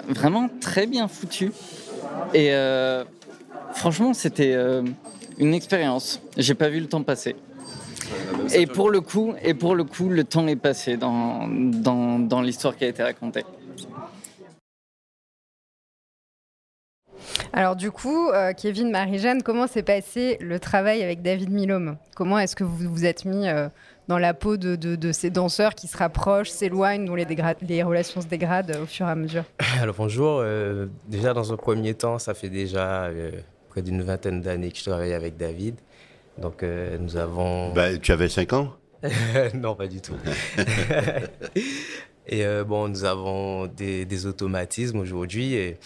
vraiment 0.07 0.49
très 0.61 0.87
bien 0.87 1.07
foutu. 1.07 1.51
Et 2.33 2.53
euh, 2.53 3.03
franchement, 3.73 4.13
c'était 4.13 4.53
euh, 4.53 4.83
une 5.37 5.53
expérience. 5.53 6.21
J'ai 6.37 6.53
pas 6.53 6.69
vu 6.69 6.79
le 6.79 6.87
temps 6.87 7.03
passer. 7.03 7.35
Et 8.53 8.67
pour 8.67 8.89
le 8.89 9.01
coup, 9.01 9.33
et 9.43 9.53
pour 9.53 9.75
le 9.75 9.83
coup, 9.83 10.09
le 10.09 10.23
temps 10.23 10.47
est 10.47 10.55
passé 10.55 10.95
dans, 10.95 11.47
dans, 11.47 12.19
dans 12.19 12.41
l'histoire 12.41 12.75
qui 12.75 12.85
a 12.85 12.87
été 12.87 13.03
racontée. 13.03 13.43
Alors 17.57 17.77
du 17.77 17.89
coup, 17.89 18.27
euh, 18.31 18.51
Kevin, 18.51 18.91
Marie-Jeanne, 18.91 19.41
comment 19.41 19.65
s'est 19.65 19.81
passé 19.81 20.37
le 20.41 20.59
travail 20.59 21.01
avec 21.01 21.21
David 21.21 21.49
Milhomme? 21.51 21.95
Comment 22.13 22.37
est-ce 22.37 22.53
que 22.53 22.65
vous 22.65 22.75
vous 22.75 23.05
êtes 23.05 23.23
mis 23.23 23.47
euh, 23.47 23.69
dans 24.09 24.17
la 24.17 24.33
peau 24.33 24.57
de, 24.57 24.75
de, 24.75 24.97
de, 24.97 25.11
ces 25.13 25.29
danseurs 25.29 25.73
qui 25.73 25.87
se 25.87 25.95
rapprochent, 25.95 26.49
s'éloignent, 26.49 27.05
dont 27.05 27.15
les, 27.15 27.25
les, 27.61 27.81
relations 27.81 28.19
se 28.19 28.27
dégradent 28.27 28.71
euh, 28.71 28.83
au 28.83 28.85
fur 28.85 29.07
et 29.07 29.11
à 29.11 29.15
mesure? 29.15 29.45
Alors 29.81 29.95
bonjour, 29.97 30.39
euh, 30.41 30.87
déjà 31.07 31.33
dans 31.33 31.53
un 31.53 31.55
premier 31.55 31.93
temps, 31.93 32.19
ça 32.19 32.33
fait 32.33 32.49
déjà 32.49 33.05
euh, 33.05 33.31
près 33.69 33.81
d'une 33.81 34.01
vingtaine 34.01 34.41
d'années 34.41 34.69
que 34.69 34.77
je 34.77 34.83
travaille 34.83 35.13
avec 35.13 35.37
David. 35.37 35.75
Donc 36.37 36.61
nous 36.99 37.15
avons... 37.15 37.71
Bah, 37.71 37.97
tu 37.97 38.11
avais 38.11 38.27
5 38.27 38.51
ans? 38.51 38.73
Non, 39.53 39.75
pas 39.75 39.87
du 39.87 40.01
tout. 40.01 40.17
et 42.27 42.43
bon, 42.67 42.89
nous 42.89 43.05
avons 43.05 43.67
des, 43.67 44.03
des 44.03 44.25
automatismes 44.25 44.99
aujourd'hui. 44.99 45.53
Et 45.53 45.77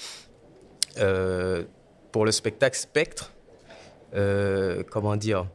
pour 2.12 2.26
le 2.26 2.32
spectacle 2.32 2.78
Spectre, 2.78 3.32
euh, 4.16 4.84
comment 4.90 5.16
dire, 5.16 5.46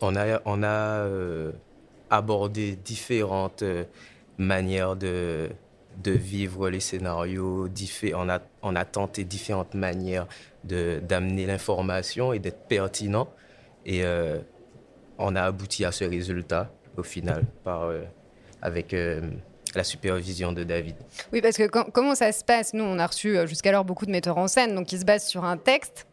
on 0.00 0.16
a, 0.16 0.68
euh, 0.68 1.52
abordé 2.10 2.76
différentes 2.76 3.64
manières 4.36 4.96
de, 4.96 5.50
vivre 6.04 6.68
les 6.68 6.80
scénarios, 6.80 7.68
on 8.12 8.28
a, 8.76 8.84
tenté 8.84 9.24
différentes 9.24 9.74
manières 9.74 10.26
d'amener 10.64 11.46
l'information 11.46 12.32
et 12.32 12.38
d'être 12.38 12.66
pertinent. 12.68 13.28
Et 13.84 14.04
euh, 14.04 14.38
on 15.18 15.34
a 15.34 15.42
abouti 15.42 15.84
à 15.84 15.92
ce 15.92 16.04
résultat 16.04 16.70
au 16.96 17.02
final 17.02 17.44
euh, 17.66 18.04
avec 18.60 18.94
euh, 18.94 19.20
la 19.76 19.84
supervision 19.84 20.52
de 20.52 20.64
David. 20.64 20.96
Oui, 21.32 21.40
parce 21.40 21.56
que 21.56 21.66
quand, 21.66 21.84
comment 21.92 22.14
ça 22.14 22.32
se 22.32 22.44
passe? 22.44 22.74
Nous, 22.74 22.84
on 22.84 22.98
a 22.98 23.06
reçu 23.06 23.36
jusqu'alors 23.46 23.84
beaucoup 23.84 24.06
de 24.06 24.10
metteurs 24.10 24.38
en 24.38 24.48
scène, 24.48 24.74
donc 24.74 24.92
ils 24.92 25.00
se 25.00 25.04
basent 25.04 25.26
sur 25.26 25.44
un 25.44 25.56
texte. 25.56 26.06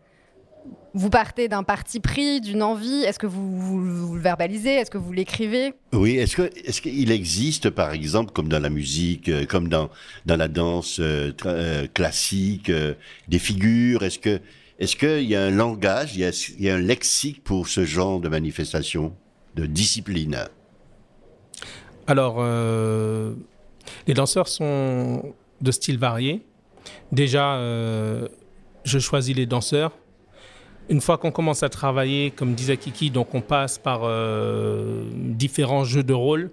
Vous 0.94 1.10
partez 1.12 1.48
d'un 1.48 1.64
parti 1.64 2.00
pris, 2.00 2.42
d'une 2.42 2.64
envie. 2.64 3.04
Est-ce 3.04 3.20
que 3.20 3.28
vous, 3.28 3.60
vous, 3.60 4.08
vous, 4.08 4.16
le 4.16 4.22
verbalisez? 4.22 4.74
Est-ce 4.74 4.90
que 4.90 4.98
vous 4.98 5.14
l'écrivez? 5.14 5.74
Oui. 5.94 6.18
Est-ce 6.18 6.36
que 6.36 6.50
est-ce 6.66 6.82
qu'il 6.82 7.12
existe, 7.12 7.70
par 7.70 7.94
exemple, 7.94 8.32
comme 8.32 8.50
dans 8.50 8.60
la 8.60 8.70
musique, 8.70 9.30
euh, 9.30 9.46
comme 9.46 9.70
dans 9.70 9.90
dans 10.26 10.36
la 10.36 10.48
danse 10.48 11.00
euh, 11.00 11.32
euh, 11.46 11.88
classique, 11.94 12.70
euh, 12.70 12.96
des 13.28 13.40
figures? 13.40 14.04
Est-ce 14.04 14.20
que 14.20 14.42
est-ce 14.80 14.96
qu'il 14.96 15.30
y 15.30 15.36
a 15.36 15.44
un 15.44 15.52
langage, 15.52 16.16
il 16.16 16.22
y 16.22 16.26
a, 16.26 16.32
il 16.58 16.64
y 16.64 16.70
a 16.70 16.76
un 16.76 16.80
lexique 16.80 17.44
pour 17.44 17.68
ce 17.68 17.86
genre 17.86 18.20
de 18.20 18.30
manifestation, 18.30 19.14
de 19.56 19.66
discipline? 19.66 20.48
Alors, 22.10 22.38
euh, 22.40 23.36
les 24.08 24.16
danseurs 24.16 24.48
sont 24.48 25.36
de 25.62 25.72
styles 25.72 26.00
variés. 26.00 26.42
Déjà, 27.12 27.58
euh, 27.58 28.28
je 28.84 28.98
choisis 28.98 29.36
les 29.36 29.46
danseurs. 29.46 29.92
Une 30.90 31.02
fois 31.02 31.20
qu'on 31.20 31.30
commence 31.30 31.62
à 31.62 31.70
travailler, 31.70 32.32
comme 32.32 32.56
disait 32.56 32.78
Kiki, 32.78 33.12
donc 33.12 33.36
on 33.36 33.42
passe 33.42 33.78
par 33.78 34.02
euh, 34.06 35.04
différents 35.14 35.84
jeux 35.84 36.02
de 36.02 36.14
rôle. 36.14 36.50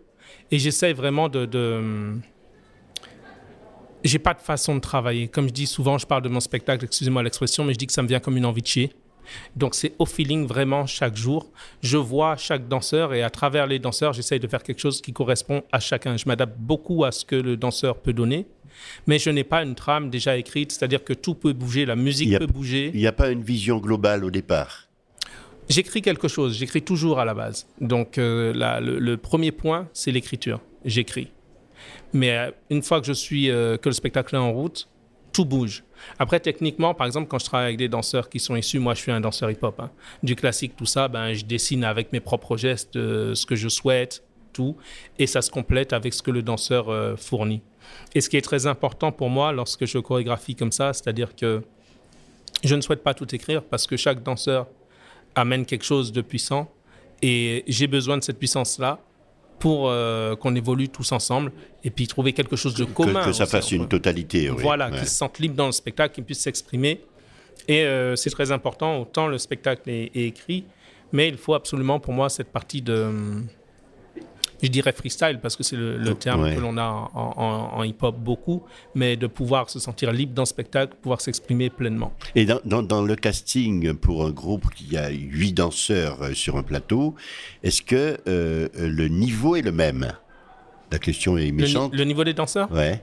Et 0.51 0.59
j'essaie 0.59 0.93
vraiment 0.93 1.31
de... 1.31 1.47
de 1.47 2.17
j'ai 4.05 4.19
pas 4.19 4.35
de 4.35 4.41
façon 4.41 4.75
de 4.75 4.81
travailler. 4.81 5.27
Comme 5.27 5.49
je 5.49 5.55
dis 5.55 5.67
souvent, 5.67 5.97
je 5.97 6.07
parle 6.07 6.21
de 6.21 6.29
mon 6.29 6.41
spectacle, 6.41 6.85
excusez-moi 6.85 7.23
l'expression, 7.23 7.65
mais 7.65 7.73
je 7.73 7.79
dis 7.79 7.87
que 7.87 7.95
ça 7.95 8.03
me 8.03 8.09
vient 8.09 8.21
comme 8.21 8.37
une 8.37 8.45
envie 8.45 8.61
de 8.61 8.67
chier. 8.67 8.93
Donc 9.57 9.75
c'est 9.75 9.93
au 9.99 10.07
feeling 10.07 10.47
vraiment 10.47 10.87
chaque 10.87 11.17
jour. 11.17 11.51
Je 11.83 11.97
vois 11.97 12.37
chaque 12.37 12.69
danseur 12.69 13.15
et 13.15 13.23
à 13.23 13.31
travers 13.31 13.67
les 13.67 13.79
danseurs, 13.79 14.13
j'essaye 14.13 14.41
de 14.41 14.49
faire 14.49 14.63
quelque 14.63 14.81
chose 14.81 15.01
qui 15.01 15.13
correspond 15.13 15.63
à 15.73 15.81
chacun. 15.81 16.17
Je 16.17 16.25
m'adapte 16.27 16.57
beaucoup 16.59 17.05
à 17.05 17.13
ce 17.13 17.25
que 17.25 17.37
le 17.37 17.57
danseur 17.57 17.99
peut 17.99 18.13
donner. 18.13 18.47
Mais 19.07 19.19
je 19.19 19.31
n'ai 19.31 19.45
pas 19.45 19.63
une 19.63 19.75
trame 19.75 20.11
déjà 20.11 20.37
écrite, 20.37 20.73
c'est-à-dire 20.73 21.03
que 21.03 21.13
tout 21.13 21.35
peut 21.35 21.53
bouger, 21.53 21.87
la 21.87 21.97
musique 21.97 22.35
a, 22.35 22.39
peut 22.39 22.47
bouger. 22.47 22.91
Il 22.93 23.01
n'y 23.01 23.07
a 23.07 23.13
pas 23.13 23.31
une 23.31 23.43
vision 23.43 23.79
globale 23.79 24.25
au 24.25 24.31
départ? 24.31 24.87
J'écris 25.69 26.01
quelque 26.01 26.29
chose, 26.29 26.57
j'écris 26.57 26.83
toujours 26.83 27.19
à 27.19 27.25
la 27.25 27.35
base. 27.35 27.67
Donc 27.81 28.19
euh, 28.19 28.53
le, 28.81 29.17
premier 29.17 29.51
point, 29.51 29.89
c'est 29.93 30.13
l'écriture. 30.13 30.61
J'écris. 30.85 31.29
Mais 32.13 32.37
euh, 32.37 32.51
une 32.71 32.83
fois 32.83 33.01
que 33.01 33.07
je 33.07 33.13
suis 33.13 33.51
euh, 33.51 33.77
que 33.77 33.89
le 33.89 33.95
spectacle 33.95 34.37
est 34.37 34.39
en 34.39 34.53
route, 34.53 34.89
tout 35.37 35.45
bouge. 35.45 35.85
Après, 36.19 36.41
techniquement, 36.41 36.95
par 36.95 37.07
exemple, 37.07 37.29
quand 37.29 37.39
je 37.39 37.45
travaille 37.45 37.67
avec 37.67 37.77
des 37.77 37.91
danseurs 37.91 38.31
qui 38.31 38.41
sont 38.41 38.57
issus, 38.57 38.79
moi 38.79 38.95
je 38.95 39.01
suis 39.01 39.13
un 39.13 39.21
danseur 39.21 39.51
hip-hop, 39.51 39.79
hein, 39.81 39.91
du 40.23 40.35
classique, 40.35 40.75
tout 40.77 40.87
ça, 40.87 41.09
ben, 41.09 41.35
je 41.35 41.45
dessine 41.45 41.85
avec 41.85 42.11
mes 42.11 42.21
propres 42.21 42.57
gestes 42.57 42.97
euh, 42.97 43.35
ce 43.35 43.45
que 43.45 43.55
je 43.55 43.69
souhaite, 43.69 44.25
tout, 44.55 44.79
et 45.19 45.27
ça 45.27 45.43
se 45.43 45.51
complète 45.51 45.93
avec 45.93 46.15
ce 46.15 46.23
que 46.23 46.31
le 46.31 46.41
danseur 46.41 46.89
euh, 46.89 47.17
fournit. 47.17 47.61
Et 48.15 48.23
ce 48.23 48.31
qui 48.31 48.39
est 48.39 48.43
très 48.43 48.67
important 48.67 49.13
pour 49.13 49.29
moi 49.29 49.53
lorsque 49.53 49.85
je 49.85 49.99
chorégraphie 49.99 50.55
comme 50.55 50.73
ça, 50.73 50.95
c'est-à-dire 50.95 51.37
que 51.37 51.63
je 52.65 52.75
ne 52.75 52.81
souhaite 52.81 53.03
pas 53.03 53.13
tout 53.13 53.35
écrire 53.35 53.63
parce 53.63 53.87
que 53.87 53.99
chaque 53.99 54.23
danseur 54.23 54.69
amène 55.35 55.67
quelque 55.67 55.85
chose 55.85 56.13
de 56.13 56.23
puissant 56.23 56.73
et 57.21 57.63
j'ai 57.69 57.89
besoin 57.89 58.17
de 58.17 58.23
cette 58.23 58.39
puissance-là 58.39 59.01
pour 59.59 59.89
euh, 59.89 60.37
qu'on 60.37 60.55
évolue 60.55 60.89
tous 60.89 61.13
ensemble 61.13 61.53
et 61.83 61.91
puis 61.91 62.07
trouver 62.07 62.33
quelque 62.33 62.57
chose 62.57 62.75
de 62.75 62.85
commun. 62.85 63.21
Que, 63.21 63.27
que 63.27 63.33
ça 63.33 63.47
fasse 63.47 63.73
une 63.73 63.89
totalité. 63.89 64.51
Oui. 64.51 64.59
Voilà, 64.61 64.91
ouais. 64.91 64.99
qu'ils 64.99 65.09
se 65.09 65.15
sentent 65.15 65.39
libres 65.39 65.55
dans 65.55 65.67
le 65.67 65.73
spectacle, 65.73 66.15
qu'ils 66.15 66.25
puissent 66.25 66.41
s'exprimer. 66.41 67.01
Et 67.69 67.85
euh, 67.85 68.17
c'est 68.17 68.31
très 68.31 68.53
important, 68.53 69.01
autant 69.01 69.27
le 69.27 69.39
spectacle 69.39 69.91
est, 69.91 70.11
est, 70.15 70.27
écrit, 70.27 70.65
mais 71.13 71.29
il 71.29 71.37
faut 71.37 71.55
absolument 71.55 71.99
pour 71.99 72.13
moi 72.13 72.29
cette 72.29 72.53
partie 72.53 72.83
de, 72.83 73.11
je 74.63 74.69
dirais 74.69 74.93
freestyle 74.93 75.39
parce 75.43 75.57
que 75.57 75.63
c'est 75.63 75.77
le, 75.77 75.97
le, 75.97 76.15
terme 76.15 76.43
ouais. 76.43 76.55
que 76.55 76.61
l'on 76.61 76.77
a 76.79 77.11
en, 77.15 77.35
en, 77.37 77.79
en 77.79 77.83
hip-hop 77.83 78.17
beaucoup, 78.17 78.63
mais 78.95 79.17
de 79.17 79.27
pouvoir 79.27 79.71
se 79.71 79.79
sentir 79.79 80.13
libre 80.13 80.35
dans 80.35 80.43
le 80.43 80.47
spectacle, 80.47 80.95
pouvoir 81.01 81.21
s'exprimer 81.21 81.71
pleinement. 81.71 82.13
Et 82.35 82.45
dans, 82.45 82.61
dans, 82.65 82.83
dans, 82.83 83.03
le 83.03 83.17
casting 83.17 83.95
pour 83.95 84.25
un 84.25 84.31
groupe 84.31 84.67
qui 84.75 84.97
a 84.97 85.11
huit 85.11 85.53
danseurs 85.53 86.23
euh, 86.23 86.33
sur 86.35 86.57
un 86.57 86.63
plateau, 86.63 87.15
est-ce 87.63 87.83
que 87.83 88.19
euh, 88.27 88.69
le 88.75 89.09
niveau 89.09 89.57
est 89.57 89.63
le 89.63 89.73
même? 89.73 90.13
La 90.91 90.99
question 90.99 91.37
est 91.37 91.51
méchante. 91.53 91.93
Le, 91.93 91.99
le 91.99 92.05
niveau 92.05 92.25
des 92.25 92.35
danseurs? 92.35 92.71
Ouais. 92.73 93.03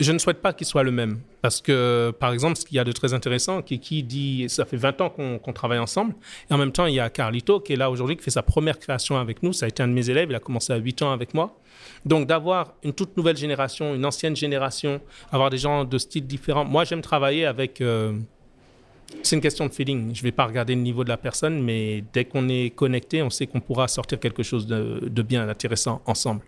Je 0.00 0.12
ne 0.12 0.18
souhaite 0.18 0.40
pas 0.40 0.52
qu'il 0.52 0.66
soit 0.66 0.84
le 0.84 0.92
même. 0.92 1.18
Parce 1.42 1.60
que, 1.60 2.12
par 2.20 2.32
exemple, 2.32 2.56
ce 2.56 2.64
qu'il 2.64 2.76
y 2.76 2.78
a 2.78 2.84
de 2.84 2.92
très 2.92 3.14
intéressant, 3.14 3.62
Kiki 3.62 4.04
dit, 4.04 4.48
ça 4.48 4.64
fait 4.64 4.76
20 4.76 5.00
ans 5.00 5.10
qu'on 5.10 5.38
qu 5.38 5.52
travaille 5.52 5.80
ensemble. 5.80 6.14
Et 6.48 6.54
en 6.54 6.58
même 6.58 6.70
temps, 6.70 6.86
il 6.86 6.94
y 6.94 7.00
a 7.00 7.10
Carlito 7.10 7.58
qui 7.60 7.72
est 7.72 7.76
là 7.76 7.90
aujourd'hui, 7.90 8.16
qui 8.16 8.22
fait 8.22 8.30
sa 8.30 8.42
première 8.42 8.78
création 8.78 9.16
avec 9.18 9.42
nous. 9.42 9.52
Ça 9.52 9.66
a 9.66 9.68
été 9.68 9.82
un 9.82 9.88
de 9.88 9.92
mes 9.92 10.08
élèves. 10.08 10.28
Il 10.30 10.36
a 10.36 10.40
commencé 10.40 10.72
à 10.72 10.76
8 10.76 11.02
ans 11.02 11.12
avec 11.12 11.34
moi. 11.34 11.58
Donc, 12.04 12.28
d'avoir 12.28 12.74
une 12.84 12.92
toute 12.92 13.16
nouvelle 13.16 13.36
génération, 13.36 13.94
une 13.94 14.04
ancienne 14.04 14.36
génération, 14.36 15.00
avoir 15.32 15.50
des 15.50 15.58
gens 15.58 15.84
de 15.84 15.98
styles 15.98 16.26
différents. 16.26 16.64
Moi, 16.64 16.84
j'aime 16.84 17.02
travailler 17.02 17.44
avec, 17.44 17.80
euh, 17.80 18.12
C'est 19.22 19.34
une 19.34 19.42
question 19.42 19.66
de 19.66 19.72
feeling. 19.72 20.14
Je 20.14 20.20
ne 20.20 20.24
vais 20.24 20.32
pas 20.32 20.46
regarder 20.46 20.74
le 20.74 20.82
niveau 20.82 21.02
de 21.02 21.08
la 21.08 21.16
personne, 21.16 21.60
mais 21.62 22.04
dès 22.12 22.24
qu'on 22.24 22.48
est 22.48 22.70
connecté, 22.74 23.22
on 23.22 23.30
sait 23.30 23.46
qu'on 23.46 23.60
pourra 23.60 23.88
sortir 23.88 24.20
quelque 24.20 24.42
chose 24.42 24.66
de, 24.66 25.08
de 25.08 25.22
bien, 25.22 25.46
d'intéressant 25.46 26.02
ensemble. 26.06 26.42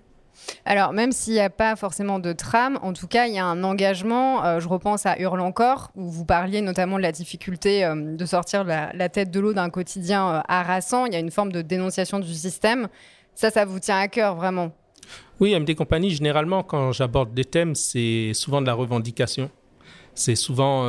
Alors, 0.64 0.92
même 0.92 1.12
s'il 1.12 1.34
n'y 1.34 1.40
a 1.40 1.50
pas 1.50 1.76
forcément 1.76 2.18
de 2.18 2.32
trame, 2.32 2.78
en 2.82 2.92
tout 2.92 3.06
cas, 3.06 3.26
il 3.26 3.34
y 3.34 3.38
a 3.38 3.44
un 3.44 3.64
engagement. 3.64 4.44
Euh, 4.44 4.60
je 4.60 4.68
repense 4.68 5.06
à 5.06 5.18
Hurle 5.18 5.40
encore, 5.40 5.90
où 5.96 6.08
vous 6.08 6.24
parliez 6.24 6.60
notamment 6.60 6.96
de 6.96 7.02
la 7.02 7.12
difficulté 7.12 7.84
euh, 7.84 8.16
de 8.16 8.26
sortir 8.26 8.64
la, 8.64 8.92
la 8.94 9.08
tête 9.08 9.30
de 9.30 9.40
l'eau 9.40 9.52
d'un 9.52 9.70
quotidien 9.70 10.28
euh, 10.28 10.40
harassant. 10.48 11.06
Il 11.06 11.12
y 11.12 11.16
a 11.16 11.18
une 11.18 11.30
forme 11.30 11.52
de 11.52 11.62
dénonciation 11.62 12.18
du 12.18 12.32
système. 12.32 12.88
Ça, 13.34 13.50
ça 13.50 13.64
vous 13.64 13.78
tient 13.78 13.98
à 13.98 14.08
cœur, 14.08 14.34
vraiment? 14.34 14.72
Oui, 15.40 15.58
MD 15.58 15.74
Compagnie, 15.74 16.10
généralement, 16.10 16.62
quand 16.62 16.92
j'aborde 16.92 17.32
des 17.32 17.44
thèmes, 17.44 17.74
c'est 17.74 18.32
souvent 18.34 18.60
de 18.60 18.66
la 18.66 18.74
revendication. 18.74 19.50
C'est 20.14 20.34
souvent 20.34 20.84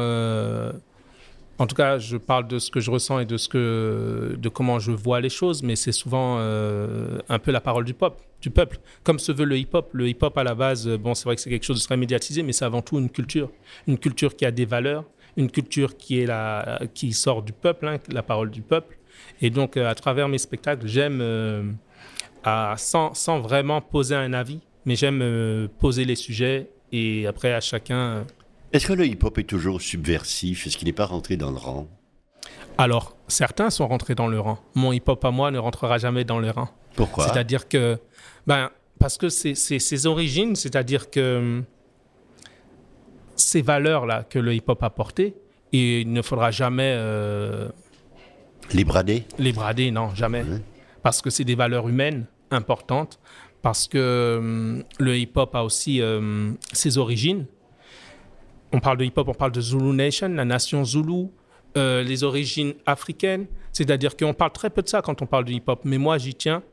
en 1.60 1.68
tout 1.68 1.76
cas, 1.76 2.00
je 2.00 2.18
parle 2.18 2.48
de 2.48 2.60
ce 2.60 2.72
que 2.72 2.80
je 2.80 2.90
ressens 2.90 3.20
et 3.20 3.26
de, 3.26 3.38
ce 3.38 3.48
que, 3.48 4.36
de 4.38 4.50
comment 4.50 4.80
je 4.80 4.92
vois 4.92 5.22
les 5.22 5.30
choses, 5.30 5.64
mais 5.64 5.76
c'est 5.76 5.92
souvent 5.92 6.38
euh, 6.40 7.20
un 7.30 7.40
peu 7.40 7.52
la 7.52 7.62
parole 7.62 7.86
du 7.86 7.94
pop, 7.94 8.22
du 8.42 8.50
peuple, 8.50 8.80
comme 9.04 9.20
se 9.20 9.32
veut 9.32 9.46
le 9.46 9.58
hip-hop. 9.58 9.90
Le 9.94 10.08
hip-hop, 10.08 10.38
à 10.38 10.44
la 10.44 10.56
base, 10.56 10.88
bon, 10.88 11.14
c'est 11.14 11.26
vrai 11.26 11.36
que 11.36 11.42
c'est 11.42 11.50
quelque 11.50 11.66
chose 11.66 11.80
de 11.80 11.86
très 11.86 11.98
médiatisé, 11.98 12.42
mais 12.42 12.52
c'est 12.52 12.66
avant 12.66 12.82
tout 12.82 12.98
une 12.98 13.10
culture. 13.10 13.52
Une 13.88 13.98
culture 13.98 14.36
qui 14.36 14.46
a 14.46 14.52
des 14.52 14.66
valeurs, 14.66 15.06
une 15.38 15.52
culture 15.52 15.98
qui, 15.98 16.20
est 16.20 16.26
la, 16.26 16.80
qui 16.94 17.14
sort 17.14 17.44
du 17.44 17.54
peuple, 17.54 17.88
hein, 17.88 17.98
la 18.10 18.24
parole 18.24 18.50
du 18.50 18.62
peuple. 18.62 18.98
Et 19.42 19.50
donc, 19.50 19.78
euh, 19.78 19.88
à 19.88 19.94
travers 19.94 20.28
mes 20.28 20.40
spectacles, 20.40 20.88
j'aime, 20.88 21.20
euh, 21.22 21.64
sans, 22.78 23.14
sans, 23.14 23.40
vraiment 23.40 23.82
poser 23.82 24.16
un 24.16 24.34
avis, 24.34 24.62
mais 24.86 24.96
j'aime 24.96 25.68
poser 25.80 26.06
les 26.06 26.16
sujets 26.16 26.70
et 26.92 27.28
après, 27.28 27.54
à 27.54 27.62
chacun 27.62 28.26
est-ce 28.74 28.88
que 28.88 28.94
le 28.94 29.06
hip-hop 29.06 29.38
est 29.38 29.44
toujours 29.44 29.82
subversif? 29.82 30.68
Est-ce 30.68 30.78
qu'il 30.78 30.88
n'est 30.88 30.94
pas 30.94 31.06
rentré 31.06 31.38
dans 31.38 31.52
le 31.52 31.58
rang? 31.58 31.88
Alors, 32.78 33.16
certains 33.28 33.70
sont 33.70 33.88
rentrés 33.88 34.16
dans 34.16 34.28
le 34.28 34.40
rang. 34.40 34.60
Mon 34.76 34.94
hip-hop 34.94 35.24
à 35.26 35.32
moi 35.32 35.52
ne 35.52 35.60
rentrera 35.60 35.98
jamais 35.98 36.24
dans 36.24 36.40
le 36.40 36.50
rang. 36.50 36.70
Pourquoi? 36.96 37.28
C'est-à-dire 37.28 37.68
que, 37.68 38.00
ben, 38.48 38.70
parce 39.00 39.18
que 39.18 39.30
c'est 39.30 39.56
ses 39.56 40.06
origines, 40.06 40.56
c'est-à-dire 40.56 41.10
que 41.10 41.64
ces 43.36 43.62
valeurs-là 43.62 44.24
que 44.24 44.40
le 44.40 44.54
hip-hop 44.54 44.82
a 44.84 44.90
portées, 44.90 45.36
il 45.72 46.12
ne 46.12 46.22
faudra 46.22 46.52
jamais... 46.52 46.94
Euh, 46.96 47.70
les 48.74 48.84
brader? 48.84 49.26
Les 49.38 49.52
brader, 49.52 49.92
non, 49.92 50.14
jamais. 50.16 50.44
Parce 51.04 51.22
que 51.22 51.30
c'est 51.30 51.44
des 51.44 51.56
valeurs 51.56 51.90
humaines 51.90 52.26
importantes, 52.52 53.20
parce 53.62 53.88
que 53.88 54.38
hum, 54.40 54.84
le 55.00 55.18
hip-hop 55.18 55.56
a 55.56 55.64
aussi 55.64 56.02
hum, 56.02 56.58
ses 56.72 56.98
origines, 56.98 57.46
on 58.74 58.80
parle 58.80 58.98
de 58.98 59.06
hip-hop, 59.06 59.28
on 59.28 59.34
parle 59.34 59.52
de 59.52 59.62
Zulu 59.62 59.94
Nation, 59.94 60.30
la 60.30 60.46
nation 60.46 60.84
Zulu, 60.84 61.28
euh, 61.78 62.04
les 62.04 62.24
origines 62.24 62.74
africaines. 62.86 63.46
C'est-à-dire 63.72 64.16
qu'on 64.16 64.34
parle 64.34 64.52
très 64.52 64.70
peu 64.70 64.82
de 64.82 64.90
ça 64.90 65.02
quand 65.02 65.22
on 65.22 65.26
parle 65.26 65.46
de 65.46 65.52
hip-hop. 65.52 65.82
Mais 65.84 65.98
moi, 65.98 66.18
j'y 66.18 66.36
tiens. 66.36 66.64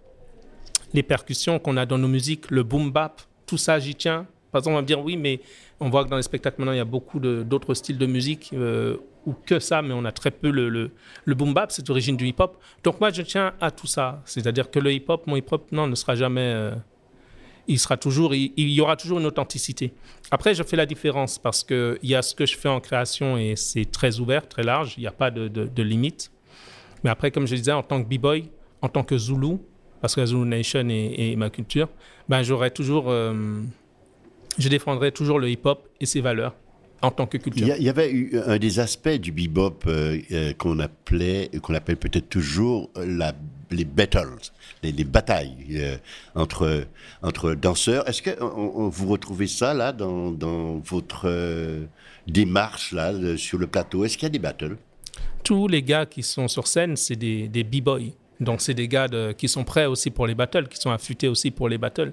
Les 0.95 1.03
percussions 1.03 1.59
qu'on 1.59 1.77
a 1.77 1.87
dans 1.87 1.99
nos 1.99 2.09
musiques, 2.09 2.51
le 2.51 2.63
boom 2.63 2.91
bap, 2.91 3.21
tout 3.47 3.59
ça, 3.59 3.79
j'y 3.79 3.95
tiens. 3.95 4.27
Par 4.51 4.61
exemple, 4.61 4.73
on 4.73 4.77
va 4.77 4.83
me 4.83 4.87
dire 4.87 5.01
oui, 5.01 5.17
mais 5.17 5.41
on 5.81 5.91
voit 5.91 6.05
que 6.05 6.09
dans 6.09 6.17
les 6.17 6.23
spectacles 6.23 6.57
maintenant, 6.59 6.73
il 6.73 6.79
y 6.79 6.81
a 6.81 6.87
beaucoup 6.87 7.21
d'autres 7.21 7.75
styles 7.75 7.99
de 7.99 8.07
musique 8.07 8.51
euh, 8.55 8.97
ou 9.27 9.35
que 9.35 9.59
ça, 9.59 9.83
mais 9.83 9.93
on 9.93 10.05
a 10.07 10.13
très 10.13 10.31
peu 10.31 10.51
le, 10.51 10.71
le, 10.71 11.35
boom 11.35 11.53
bap, 11.53 11.71
c'est 11.71 11.87
l'origine 11.87 12.17
du 12.17 12.27
hip-hop. 12.27 12.57
Donc 12.83 13.01
moi, 13.01 13.11
je 13.11 13.23
tiens 13.23 13.53
à 13.61 13.71
tout 13.71 13.87
ça. 13.87 14.23
C'est-à-dire 14.25 14.71
que 14.71 14.79
le 14.79 14.93
hip-hop, 14.93 15.27
mon 15.27 15.37
hip-hop, 15.37 15.71
non, 15.73 15.87
ne 15.87 15.95
sera 15.95 16.15
jamais. 16.15 16.41
Euh, 16.41 16.75
il 17.69 17.79
sera 17.79 17.97
toujours, 17.97 18.35
il, 18.35 18.53
y 18.57 18.81
aura 18.81 18.97
toujours 18.97 19.21
une 19.21 19.27
authenticité. 19.27 19.93
Après, 20.31 20.55
je 20.55 20.63
fais 20.63 20.77
la 20.77 20.87
différence 20.87 21.39
parce 21.39 21.63
qu'il 21.63 21.99
y 22.03 22.15
a 22.15 22.23
ce 22.23 22.35
que 22.35 22.47
je 22.47 22.57
fais 22.57 22.69
en 22.69 22.81
création 22.81 23.37
et 23.37 23.55
c'est 23.57 23.85
très 23.85 24.19
ouvert, 24.19 24.49
très 24.49 24.63
large, 24.63 24.95
il 24.97 25.01
n'y 25.01 25.07
a 25.07 25.13
pas 25.13 25.31
de, 25.31 25.83
limite. 25.83 26.33
Mais 27.05 27.11
après, 27.11 27.31
comme 27.31 27.47
je 27.47 27.55
disais, 27.55 27.73
en 27.73 27.83
tant 27.83 28.03
que 28.03 28.09
b-boy, 28.09 28.51
en 28.83 28.89
tant 28.89 29.05
que 29.05 29.17
Zulu, 29.17 29.59
parce 30.01 30.15
que 30.15 30.25
Zulu 30.25 30.49
Nation 30.49 30.89
est, 30.89 31.37
ma 31.37 31.51
culture, 31.51 31.89
ben 32.29 32.43
j'aurai 32.43 32.71
toujours, 32.71 33.05
euh, 33.09 33.63
je 34.59 34.69
défendrai 34.69 35.13
toujours 35.13 35.39
le 35.39 35.51
hip-hop 35.51 35.89
et 36.01 36.07
ses 36.07 36.21
valeurs 36.21 36.55
en 37.03 37.11
tant 37.11 37.27
que 37.27 37.37
culture. 37.37 37.75
Il 37.79 37.85
y, 37.85 37.89
avait 37.89 38.11
eu 38.11 38.39
un 38.47 38.59
des 38.59 38.81
aspects 38.81 39.09
du 39.09 39.31
bebop 39.31 39.87
euh, 39.87 40.19
euh, 40.33 40.53
qu'on 40.55 40.81
appelait, 40.81 41.51
qu'on 41.63 41.75
appelle 41.75 41.97
peut-être 41.97 42.29
toujours 42.29 42.91
la, 42.97 43.35
les 43.71 43.85
battles, 43.85 44.37
les, 44.83 45.05
batailles 45.05 45.57
euh, 45.73 45.97
entre, 46.35 46.87
entre 47.23 47.55
danseurs. 47.55 48.09
Est-ce 48.09 48.23
que 48.23 48.31
vous 48.41 49.09
retrouvez 49.09 49.47
ça 49.47 49.75
là 49.75 49.93
dans, 49.93 50.31
dans 50.31 50.79
votre 50.79 51.31
démarche 52.27 52.93
là 52.93 53.13
sur 53.37 53.59
le 53.59 53.67
plateau? 53.67 54.05
Est-ce 54.05 54.17
qu'il 54.17 54.27
y 54.27 54.27
a 54.27 54.31
des 54.31 54.39
battles? 54.39 54.77
Tous 55.45 55.69
les 55.69 55.83
gars 55.83 56.07
qui 56.07 56.23
sont 56.23 56.49
sur 56.49 56.67
scène, 56.67 56.97
c'est 56.97 57.17
des, 57.17 57.49
des 57.49 57.65
b-boys. 57.65 58.13
Donc 58.41 58.61
c'est 58.61 58.75
des 58.75 58.87
gars 58.87 59.09
qui 59.37 59.49
sont 59.49 59.65
prêts 59.65 59.87
aussi 59.87 60.11
pour 60.11 60.27
les 60.27 60.35
battles, 60.35 60.69
qui 60.69 60.79
sont 60.79 60.91
affûtés 60.91 61.29
aussi 61.29 61.51
pour 61.51 61.69
les 61.69 61.79
battles. 61.79 62.13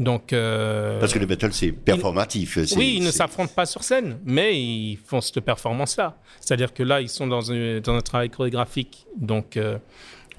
Donc, 0.00 0.32
euh, 0.32 0.98
Parce 0.98 1.12
que 1.12 1.18
le 1.18 1.26
battle, 1.26 1.52
c'est 1.52 1.72
performatif. 1.72 2.58
Oui, 2.74 2.94
ils 2.96 3.04
ne 3.04 3.10
s'affrontent 3.10 3.52
pas 3.54 3.66
sur 3.66 3.84
scène, 3.84 4.18
mais 4.24 4.58
ils 4.58 4.96
font 4.96 5.20
cette 5.20 5.40
performance-là. 5.40 6.16
C'est-à-dire 6.40 6.72
que 6.72 6.82
là, 6.82 7.02
ils 7.02 7.10
sont 7.10 7.26
dans 7.26 7.52
un, 7.52 7.80
dans 7.80 7.94
un 7.94 8.00
travail 8.00 8.30
chorégraphique, 8.30 9.06
donc 9.18 9.58
euh, 9.58 9.76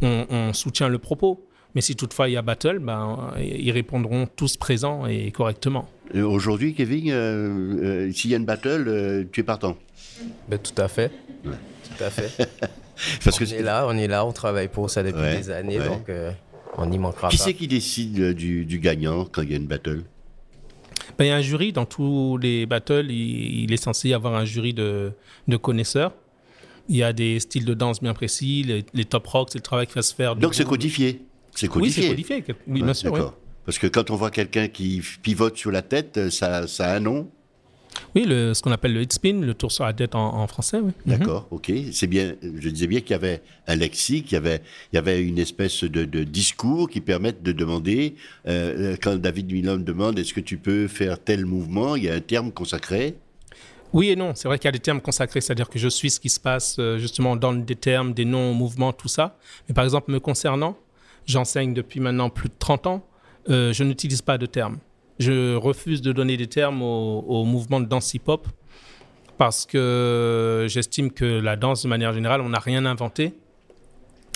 on, 0.02 0.54
soutient 0.54 0.90
le 0.90 0.98
propos. 0.98 1.48
Mais 1.74 1.82
si 1.82 1.96
toutefois 1.96 2.28
il 2.28 2.34
y 2.34 2.38
a 2.38 2.42
battle, 2.42 2.80
ben, 2.80 3.34
ils 3.40 3.72
répondront 3.72 4.28
tous 4.28 4.58
présents 4.58 5.06
et 5.06 5.32
correctement. 5.32 5.88
Aujourd'hui, 6.14 6.74
Kevin, 6.74 7.12
euh, 7.12 8.12
s'il 8.12 8.32
y 8.32 8.34
a 8.34 8.38
une 8.38 8.46
battle, 8.46 9.28
tu 9.32 9.40
es 9.40 9.44
partant 9.44 9.78
ben, 10.50 10.60
Tout 10.60 10.80
à 10.82 10.90
fait. 10.90 11.12
Tout 11.44 12.04
à 12.04 12.10
fait. 12.10 12.30
Parce 13.24 13.38
on 13.42 13.46
que 13.46 13.54
est 13.54 13.64
là, 13.64 13.86
on 13.88 13.98
est 13.98 14.08
là, 14.08 14.26
on 14.26 14.34
travaille 14.34 14.68
pour 14.68 14.90
ça 14.90 15.02
depuis 15.02 15.22
des 15.22 15.50
années, 15.50 15.80
donc 15.80 16.10
on 16.78 16.86
n'y 16.86 17.00
manquera 17.00 17.30
qui 17.30 17.38
pas. 17.38 17.44
Qui 17.44 17.50
c'est 17.50 17.54
qui 17.54 17.68
décide 17.68 18.34
du, 18.34 18.80
gagnant 18.80 19.26
quand 19.26 19.42
il 19.42 19.52
y 19.52 19.54
a 19.54 19.58
une 19.58 19.68
battle? 19.68 20.04
Ben, 21.18 21.26
Il 21.26 21.28
y 21.28 21.32
a 21.32 21.36
un 21.36 21.42
jury 21.42 21.74
dans 21.74 21.86
tous 21.86 22.38
les 22.38 22.66
battles. 22.66 23.12
Il, 23.12 23.72
est 23.72 23.84
censé 23.84 24.10
y 24.10 24.14
avoir 24.14 24.36
un 24.36 24.46
jury 24.46 24.74
de, 24.74 25.14
connaisseurs. 25.62 26.14
Il 26.92 26.98
y 26.98 27.04
a 27.04 27.14
des 27.14 27.40
styles 27.40 27.64
de 27.64 27.74
danse 27.74 28.02
bien 28.02 28.14
précis, 28.14 28.84
les, 28.94 29.06
top 29.06 29.26
rock, 29.28 29.48
c'est 29.50 29.60
le 29.60 29.64
travail 29.64 29.88
qui 29.88 29.94
va 29.94 30.02
se 30.02 30.14
faire. 30.14 30.36
Donc 30.36 30.54
c'est 30.54 30.66
codifié 30.66 31.22
C'est 31.56 31.70
codifié 31.70 32.04
Oui, 32.04 32.08
c'est 32.10 32.42
codifié. 32.42 32.56
Oui, 32.68 32.82
bien 32.84 32.94
sûr. 32.94 33.34
Parce 33.66 33.80
que 33.80 33.88
quand 33.88 34.12
on 34.12 34.18
voit 34.18 34.30
quelqu'un 34.30 34.68
qui 34.68 35.02
pivote 35.24 35.56
sur 35.56 35.72
la 35.72 35.84
tête, 35.84 36.30
ça, 36.30 36.68
ça 36.68 36.92
a 36.92 36.98
un 36.98 37.00
nom 37.00 37.30
oui, 38.16 38.24
le, 38.26 38.54
ce 38.54 38.62
qu'on 38.62 38.72
appelle 38.72 38.94
le 38.94 39.02
head 39.02 39.12
spin, 39.12 39.42
le 39.42 39.54
tour 39.54 39.70
sur 39.70 39.84
la 39.84 39.92
tête 39.92 40.16
en, 40.16 40.48
français. 40.48 40.80
Oui. 40.80 40.92
Mhm. 41.06 41.18
D'accord, 41.18 41.48
ok. 41.52 41.72
C'est 41.92 42.08
bien. 42.08 42.36
Je 42.42 42.70
disais 42.70 42.88
bien 42.88 43.02
qu'il 43.02 43.12
y 43.12 43.14
avait 43.16 43.42
un 43.68 43.76
lexique, 43.76 44.28
qu'il 44.28 44.36
y 44.36 44.38
avait, 44.38 44.62
il 44.92 44.96
y 44.96 45.00
avait 45.00 45.22
une 45.22 45.38
espèce 45.38 45.84
de, 45.84 46.24
discours 46.24 46.90
qui 46.90 47.02
permettent 47.02 47.44
de 47.44 47.52
demander. 47.52 48.16
Euh, 48.48 48.96
quand 49.02 49.16
David 49.18 49.52
Milon 49.52 49.78
demande 49.78 50.20
est-ce 50.20 50.34
que 50.34 50.40
tu 50.40 50.58
peux 50.58 50.88
faire 50.88 51.20
tel 51.22 51.46
mouvement, 51.46 51.98
il 51.98 52.06
y 52.06 52.10
a 52.10 52.14
un 52.14 52.22
terme 52.22 52.52
consacré. 52.52 53.16
Oui 53.94 54.10
et 54.10 54.16
non, 54.16 54.34
c'est 54.36 54.48
vrai 54.48 54.58
qu'il 54.58 54.66
y 54.66 54.70
a 54.70 54.72
des 54.72 54.80
termes 54.80 55.02
consacrés, 55.02 55.42
c'est-à-dire 55.42 55.70
que 55.70 55.78
je 55.78 55.90
suis 55.90 56.10
ce 56.10 56.20
qui 56.20 56.30
se 56.30 56.40
passe 56.40 56.78
euh, 56.80 56.98
justement 56.98 57.36
dans 57.36 57.54
des 57.54 57.76
termes, 57.76 58.14
des 58.14 58.24
noms, 58.24 58.54
mouvements, 58.54 58.94
tout 58.94 59.10
ça. 59.10 59.38
Mais 59.68 59.76
par 59.76 59.84
exemple, 59.84 60.12
me 60.12 60.20
concernant, 60.20 60.78
j'enseigne 61.26 61.74
depuis 61.74 62.00
maintenant 62.00 62.30
plus 62.30 62.48
de 62.48 62.54
30 62.58 62.88
ans, 62.88 63.06
euh, 63.50 63.74
je 63.74 63.84
n'utilise 63.84 64.22
pas 64.22 64.38
de 64.38 64.46
termes. 64.46 64.78
Je 65.20 65.56
refuse 65.56 66.02
de 66.02 66.14
donner 66.14 66.38
des 66.38 66.48
termes 66.48 66.82
au, 66.82 67.44
mouvement 67.44 67.80
de 67.80 67.86
danse 67.86 68.14
hip-hop 68.14 68.48
parce 69.38 69.66
que 69.66 70.66
j'estime 70.70 71.12
que 71.12 71.26
la 71.26 71.56
danse, 71.56 71.84
de 71.84 71.88
manière 71.90 72.14
générale, 72.14 72.42
on 72.42 72.50
n'a 72.50 72.60
rien 72.60 72.86
inventé. 72.86 73.34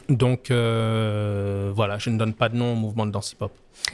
Donc 0.10 0.52
euh, 0.52 1.72
voilà, 1.74 1.98
je 1.98 2.10
ne 2.10 2.18
donne 2.18 2.34
pas 2.34 2.50
de 2.50 2.58
nom 2.58 2.74
au 2.74 2.76
mouvement 2.76 3.06
de 3.06 3.12
danse 3.12 3.32
hip-hop. 3.32 3.52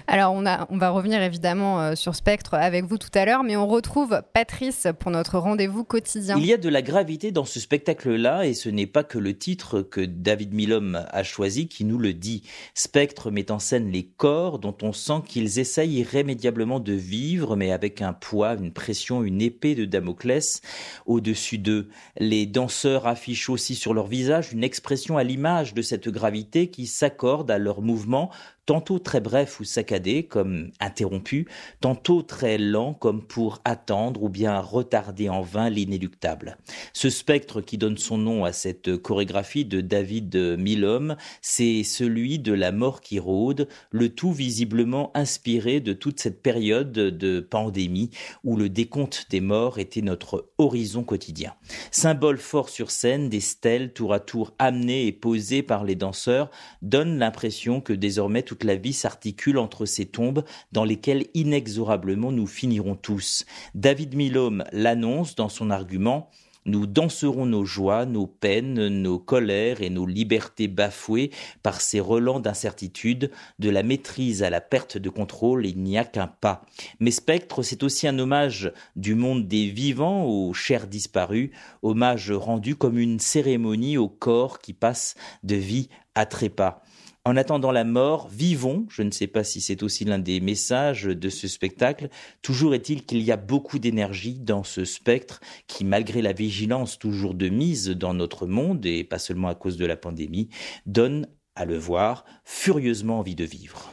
Alors, 0.08 0.34
on, 0.34 0.46
a, 0.46 0.68
on 0.70 0.78
va 0.78 0.90
revenir 0.90 1.22
évidemment 1.22 1.82
euh, 1.82 1.96
sur 1.96 2.16
Spectre 2.16 2.54
avec 2.54 2.86
vous 2.86 2.98
tout 2.98 3.10
à 3.14 3.26
l'heure, 3.26 3.44
mais 3.44 3.56
on 3.56 3.68
retrouve 3.68 4.22
Patrice 4.34 4.88
pour 5.00 5.12
notre 5.12 5.38
rendez-vous 5.38 5.84
quotidien. 5.84 6.38
Il 6.38 6.46
y 6.46 6.54
a 6.54 6.58
de 6.58 6.70
la 6.70 6.82
gravité 6.82 7.32
dans 7.32 7.46
ce 7.46 7.60
spectacle-là, 7.60 8.46
et 8.46 8.54
ce 8.54 8.70
n'est 8.70 8.88
pas 8.88 9.04
que 9.04 9.18
le 9.18 9.38
titre 9.38 9.82
que 9.82 10.02
David 10.02 10.54
Milom 10.54 11.06
a 11.10 11.24
choisi 11.24 11.68
qui 11.68 11.86
nous 11.86 11.98
le 11.98 12.14
dit. 12.14 12.44
Spectre 12.74 13.32
met 13.32 13.52
en 13.52 13.60
scène 13.60 13.92
les 13.92 14.04
corps 14.04 14.60
dont 14.60 14.76
on 14.82 14.94
sent 14.94 15.22
qu'ils 15.28 15.60
essayent 15.60 16.00
irrémédiablement 16.00 16.80
de 16.80 16.94
vivre, 16.94 17.56
mais 17.56 17.72
avec 17.72 18.02
un 18.02 18.14
poids, 18.14 18.54
une 18.56 18.72
pression, 18.72 19.24
une 19.24 19.42
épée 19.42 19.76
de 19.76 19.86
Damoclès 19.86 20.62
au-dessus 21.06 21.58
d'eux. 21.58 21.90
Les 22.18 22.46
danseurs 22.46 23.08
affichent 23.08 23.50
aussi 23.50 23.76
sur 23.76 23.94
leur 23.94 24.08
visage 24.08 24.54
une 24.54 24.64
expression 24.64 25.18
à 25.18 25.24
l'image 25.24 25.74
de 25.74 25.82
cette 25.82 26.10
gravité 26.10 26.68
qui 26.68 26.88
s'accorde 26.88 27.50
à 27.52 27.58
leurs 27.58 27.82
mouvements 27.82 28.32
tantôt 28.66 29.00
très 29.00 29.20
bref 29.20 29.60
ou 29.60 29.64
saccadé 29.72 30.24
comme 30.24 30.72
interrompu, 30.80 31.48
tantôt 31.80 32.22
très 32.22 32.58
lent 32.58 32.94
comme 32.94 33.22
pour 33.24 33.60
attendre 33.66 34.24
ou 34.24 34.30
bien 34.30 34.60
retarder 34.60 35.30
en 35.30 35.42
vain 35.42 35.70
l'inéluctable. 35.70 36.58
Ce 36.94 37.10
spectre 37.10 37.62
qui 37.62 37.78
donne 37.78 37.98
son 37.98 38.18
nom 38.18 38.46
à 38.46 38.52
cette 38.52 38.98
chorégraphie 38.98 39.66
de 39.66 39.82
David 39.82 40.36
Milhomme, 40.58 41.16
c'est 41.42 41.84
celui 41.84 42.40
de 42.40 42.54
la 42.54 42.72
mort 42.72 43.02
qui 43.02 43.20
rôde, 43.20 43.68
le 43.92 44.10
tout 44.10 44.32
visiblement 44.32 45.12
inspiré 45.16 45.80
de 45.80 45.94
toute 45.94 46.20
cette 46.20 46.42
période 46.42 46.92
de 46.92 47.40
pandémie 47.40 48.12
où 48.44 48.58
le 48.58 48.70
décompte 48.70 49.28
des 49.30 49.42
morts 49.42 49.80
était 49.80 50.02
notre 50.02 50.50
horizon 50.58 51.04
quotidien. 51.04 51.54
Symbole 51.92 52.38
fort 52.38 52.70
sur 52.70 52.92
scène, 52.92 53.30
des 53.30 53.40
stèles 53.40 53.94
tour 53.94 54.14
à 54.14 54.20
tour 54.20 54.54
amenées 54.60 55.08
et 55.08 55.12
posées 55.12 55.64
par 55.64 55.84
les 55.84 55.96
danseurs 55.96 56.50
donnent 56.82 57.18
l'impression 57.18 57.82
que 57.82 57.94
désormais 57.94 58.44
toute 58.44 58.64
la 58.64 58.76
vie 58.76 58.94
s'articule 58.94 59.58
entre 59.62 59.86
ces 59.86 60.06
tombes 60.06 60.44
dans 60.72 60.84
lesquelles 60.84 61.28
inexorablement 61.34 62.32
nous 62.32 62.48
finirons 62.48 62.96
tous. 62.96 63.46
David 63.76 64.16
Milhomme 64.16 64.64
l'annonce 64.72 65.36
dans 65.36 65.50
son 65.50 65.70
argument 65.70 66.30
nous 66.66 66.86
danserons 66.86 67.48
nos 67.48 67.66
joies, 67.66 68.06
nos 68.06 68.28
peines, 68.28 68.88
nos 68.88 69.18
colères 69.18 69.82
et 69.82 69.90
nos 69.90 70.06
libertés 70.06 70.68
bafouées 70.68 71.32
par 71.64 71.82
ces 71.82 72.00
relents 72.00 72.40
d'incertitude, 72.40 73.32
de 73.58 73.70
la 73.70 73.82
maîtrise 73.82 74.44
à 74.44 74.52
la 74.52 74.62
perte 74.62 74.98
de 74.98 75.10
contrôle, 75.10 75.66
il 75.66 75.82
n'y 75.82 75.98
a 75.98 76.06
qu'un 76.06 76.28
pas. 76.28 76.62
Mais 77.00 77.10
Spectre, 77.10 77.64
c'est 77.64 77.82
aussi 77.82 78.08
un 78.08 78.20
hommage 78.20 78.72
du 78.96 79.16
monde 79.16 79.48
des 79.48 79.68
vivants 79.68 80.26
aux 80.26 80.54
chers 80.54 80.88
disparus, 80.88 81.50
hommage 81.82 82.32
rendu 82.32 82.76
comme 82.76 83.00
une 83.00 83.20
cérémonie 83.20 83.98
au 83.98 84.08
corps 84.08 84.60
qui 84.60 84.74
passe 84.74 85.16
de 85.44 85.56
vie 85.56 85.90
à 86.14 86.28
trépas. 86.28 86.84
En 87.24 87.38
attendant 87.38 87.72
la 87.72 87.84
mort, 87.84 88.30
vivons, 88.30 88.88
je 88.90 89.04
ne 89.04 89.12
sais 89.12 89.28
pas 89.28 89.44
si 89.44 89.62
c'est 89.62 89.84
aussi 89.84 90.06
l'un 90.06 90.18
des 90.18 90.40
messages 90.40 91.04
de 91.04 91.30
ce 91.30 91.48
spectacle, 91.48 92.10
toujours 92.42 92.74
est-il 92.74 93.06
qu'il 93.06 93.22
y 93.22 93.32
a 93.32 93.38
beaucoup 93.38 93.78
d'énergie 93.78 94.40
dans 94.40 94.64
ce 94.64 94.86
spectre 94.86 95.40
qui, 95.68 95.86
malgré 95.86 96.24
la 96.24 96.34
vigilance 96.34 96.98
toujours 96.98 97.36
de 97.36 97.48
mise 97.48 97.90
dans 97.90 98.16
notre 98.16 98.48
monde, 98.48 98.84
et 98.88 99.04
pas 99.04 99.20
seulement 99.20 99.50
à 99.50 99.56
cause 99.56 99.78
de 99.78 99.86
la 99.86 99.96
pandémie, 99.96 100.50
donne, 100.88 101.28
à 101.56 101.66
le 101.66 101.78
voir, 101.78 102.26
furieusement 102.44 103.20
envie 103.20 103.36
de 103.36 103.46
vivre. 103.46 103.92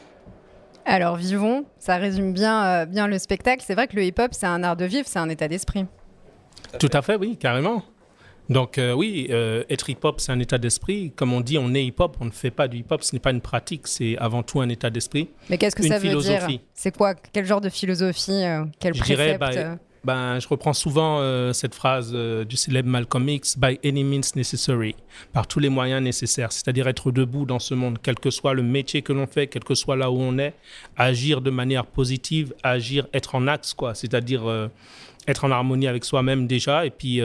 Alors 0.85 1.15
vivons, 1.15 1.65
ça 1.77 1.97
résume 1.97 2.33
bien, 2.33 2.65
euh, 2.65 2.85
bien 2.87 3.05
le 3.05 3.19
spectacle. 3.19 3.63
C'est 3.63 3.75
vrai 3.75 3.87
que 3.87 3.95
le 3.95 4.05
hip-hop, 4.05 4.29
c'est 4.31 4.47
un 4.47 4.63
art 4.63 4.75
de 4.75 4.85
vivre, 4.85 5.07
c'est 5.07 5.19
un 5.19 5.29
état 5.29 5.47
d'esprit. 5.47 5.85
Tout 6.79 6.89
à 6.93 7.03
fait, 7.03 7.15
oui, 7.15 7.37
carrément. 7.37 7.83
Donc 8.49 8.79
euh, 8.79 8.93
oui, 8.93 9.27
euh, 9.29 9.63
être 9.69 9.89
hip-hop, 9.89 10.19
c'est 10.19 10.31
un 10.31 10.39
état 10.39 10.57
d'esprit. 10.57 11.11
Comme 11.15 11.33
on 11.33 11.41
dit, 11.41 11.57
on 11.59 11.73
est 11.75 11.85
hip-hop, 11.85 12.17
on 12.19 12.25
ne 12.25 12.31
fait 12.31 12.51
pas 12.51 12.67
du 12.67 12.77
hip-hop, 12.77 13.03
ce 13.03 13.15
n'est 13.15 13.19
pas 13.19 13.31
une 13.31 13.41
pratique, 13.41 13.87
c'est 13.87 14.17
avant 14.17 14.41
tout 14.41 14.59
un 14.59 14.69
état 14.69 14.89
d'esprit. 14.89 15.29
Mais 15.49 15.57
qu'est-ce 15.57 15.75
que 15.75 15.83
une 15.83 15.89
ça 15.89 15.99
veut 15.99 16.09
philosophie. 16.09 16.57
dire 16.57 16.59
C'est 16.73 16.95
quoi? 16.95 17.13
Quel 17.13 17.45
genre 17.45 17.61
de 17.61 17.69
philosophie 17.69 18.43
euh, 18.43 18.65
Quel 18.79 18.95
Je 18.95 19.03
dirais, 19.03 19.37
précepte 19.37 19.67
bah, 19.67 19.77
ben, 20.01 20.39
je 20.39 20.47
reprends 20.47 20.71
souvent 20.71 21.21
cette 21.53 21.75
phrase 21.75 22.13
du 22.13 22.55
célèbre 22.55 22.87
Malcolm 22.87 23.27
X, 23.27 23.57
by 23.57 23.77
any 23.83 24.05
means 24.05 24.21
necessary, 24.33 24.95
par 25.33 25.45
tous 25.45 25.59
les 25.59 25.67
moyens 25.67 26.01
nécessaires, 26.01 26.53
c'est-à-dire 26.53 26.87
être 26.87 27.11
debout 27.11 27.45
dans 27.45 27.59
ce 27.59 27.73
monde, 27.73 27.99
quel 28.01 28.15
que 28.15 28.29
soit 28.29 28.53
le 28.53 28.63
métier 28.63 29.01
que 29.01 29.11
l'on 29.11 29.27
fait, 29.27 29.47
quel 29.47 29.65
que 29.65 29.75
soit 29.75 29.97
là 29.97 30.09
où 30.09 30.17
on 30.17 30.37
est, 30.37 30.53
agir 30.95 31.41
de 31.41 31.49
manière 31.49 31.85
positive, 31.85 32.53
agir, 32.63 33.07
être 33.13 33.35
en 33.35 33.45
axe, 33.47 33.73
quoi, 33.73 33.93
c'est-à-dire 33.93 34.69
être 35.27 35.43
en 35.43 35.51
harmonie 35.51 35.87
avec 35.87 36.05
soi-même 36.05 36.47
déjà, 36.47 36.85
et 36.85 36.91
puis... 36.91 37.19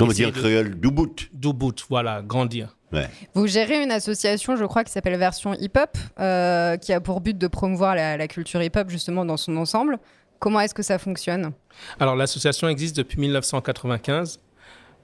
Comment 0.00 0.12
dire 0.12 0.32
créole 0.32 0.80
Du 0.80 0.90
bout. 0.90 1.28
Du 1.32 1.52
bout, 1.52 1.84
voilà, 1.88 2.22
grandir. 2.22 2.76
Ouais. 2.92 3.08
Vous 3.34 3.46
gérez 3.46 3.82
une 3.82 3.92
association, 3.92 4.56
je 4.56 4.64
crois, 4.64 4.82
qui 4.82 4.90
s'appelle 4.90 5.16
Version 5.16 5.54
Hip 5.54 5.72
Hop, 5.76 5.96
euh, 6.18 6.76
qui 6.76 6.92
a 6.92 7.00
pour 7.00 7.20
but 7.20 7.38
de 7.38 7.46
promouvoir 7.46 7.94
la, 7.94 8.16
la 8.16 8.26
culture 8.26 8.62
hip 8.62 8.72
hop 8.76 8.90
justement 8.90 9.24
dans 9.24 9.36
son 9.36 9.56
ensemble. 9.56 9.98
Comment 10.40 10.60
est-ce 10.60 10.74
que 10.74 10.82
ça 10.82 10.98
fonctionne? 10.98 11.52
Alors 12.00 12.16
l'association 12.16 12.68
existe 12.68 12.96
depuis 12.96 13.20
1995. 13.20 14.40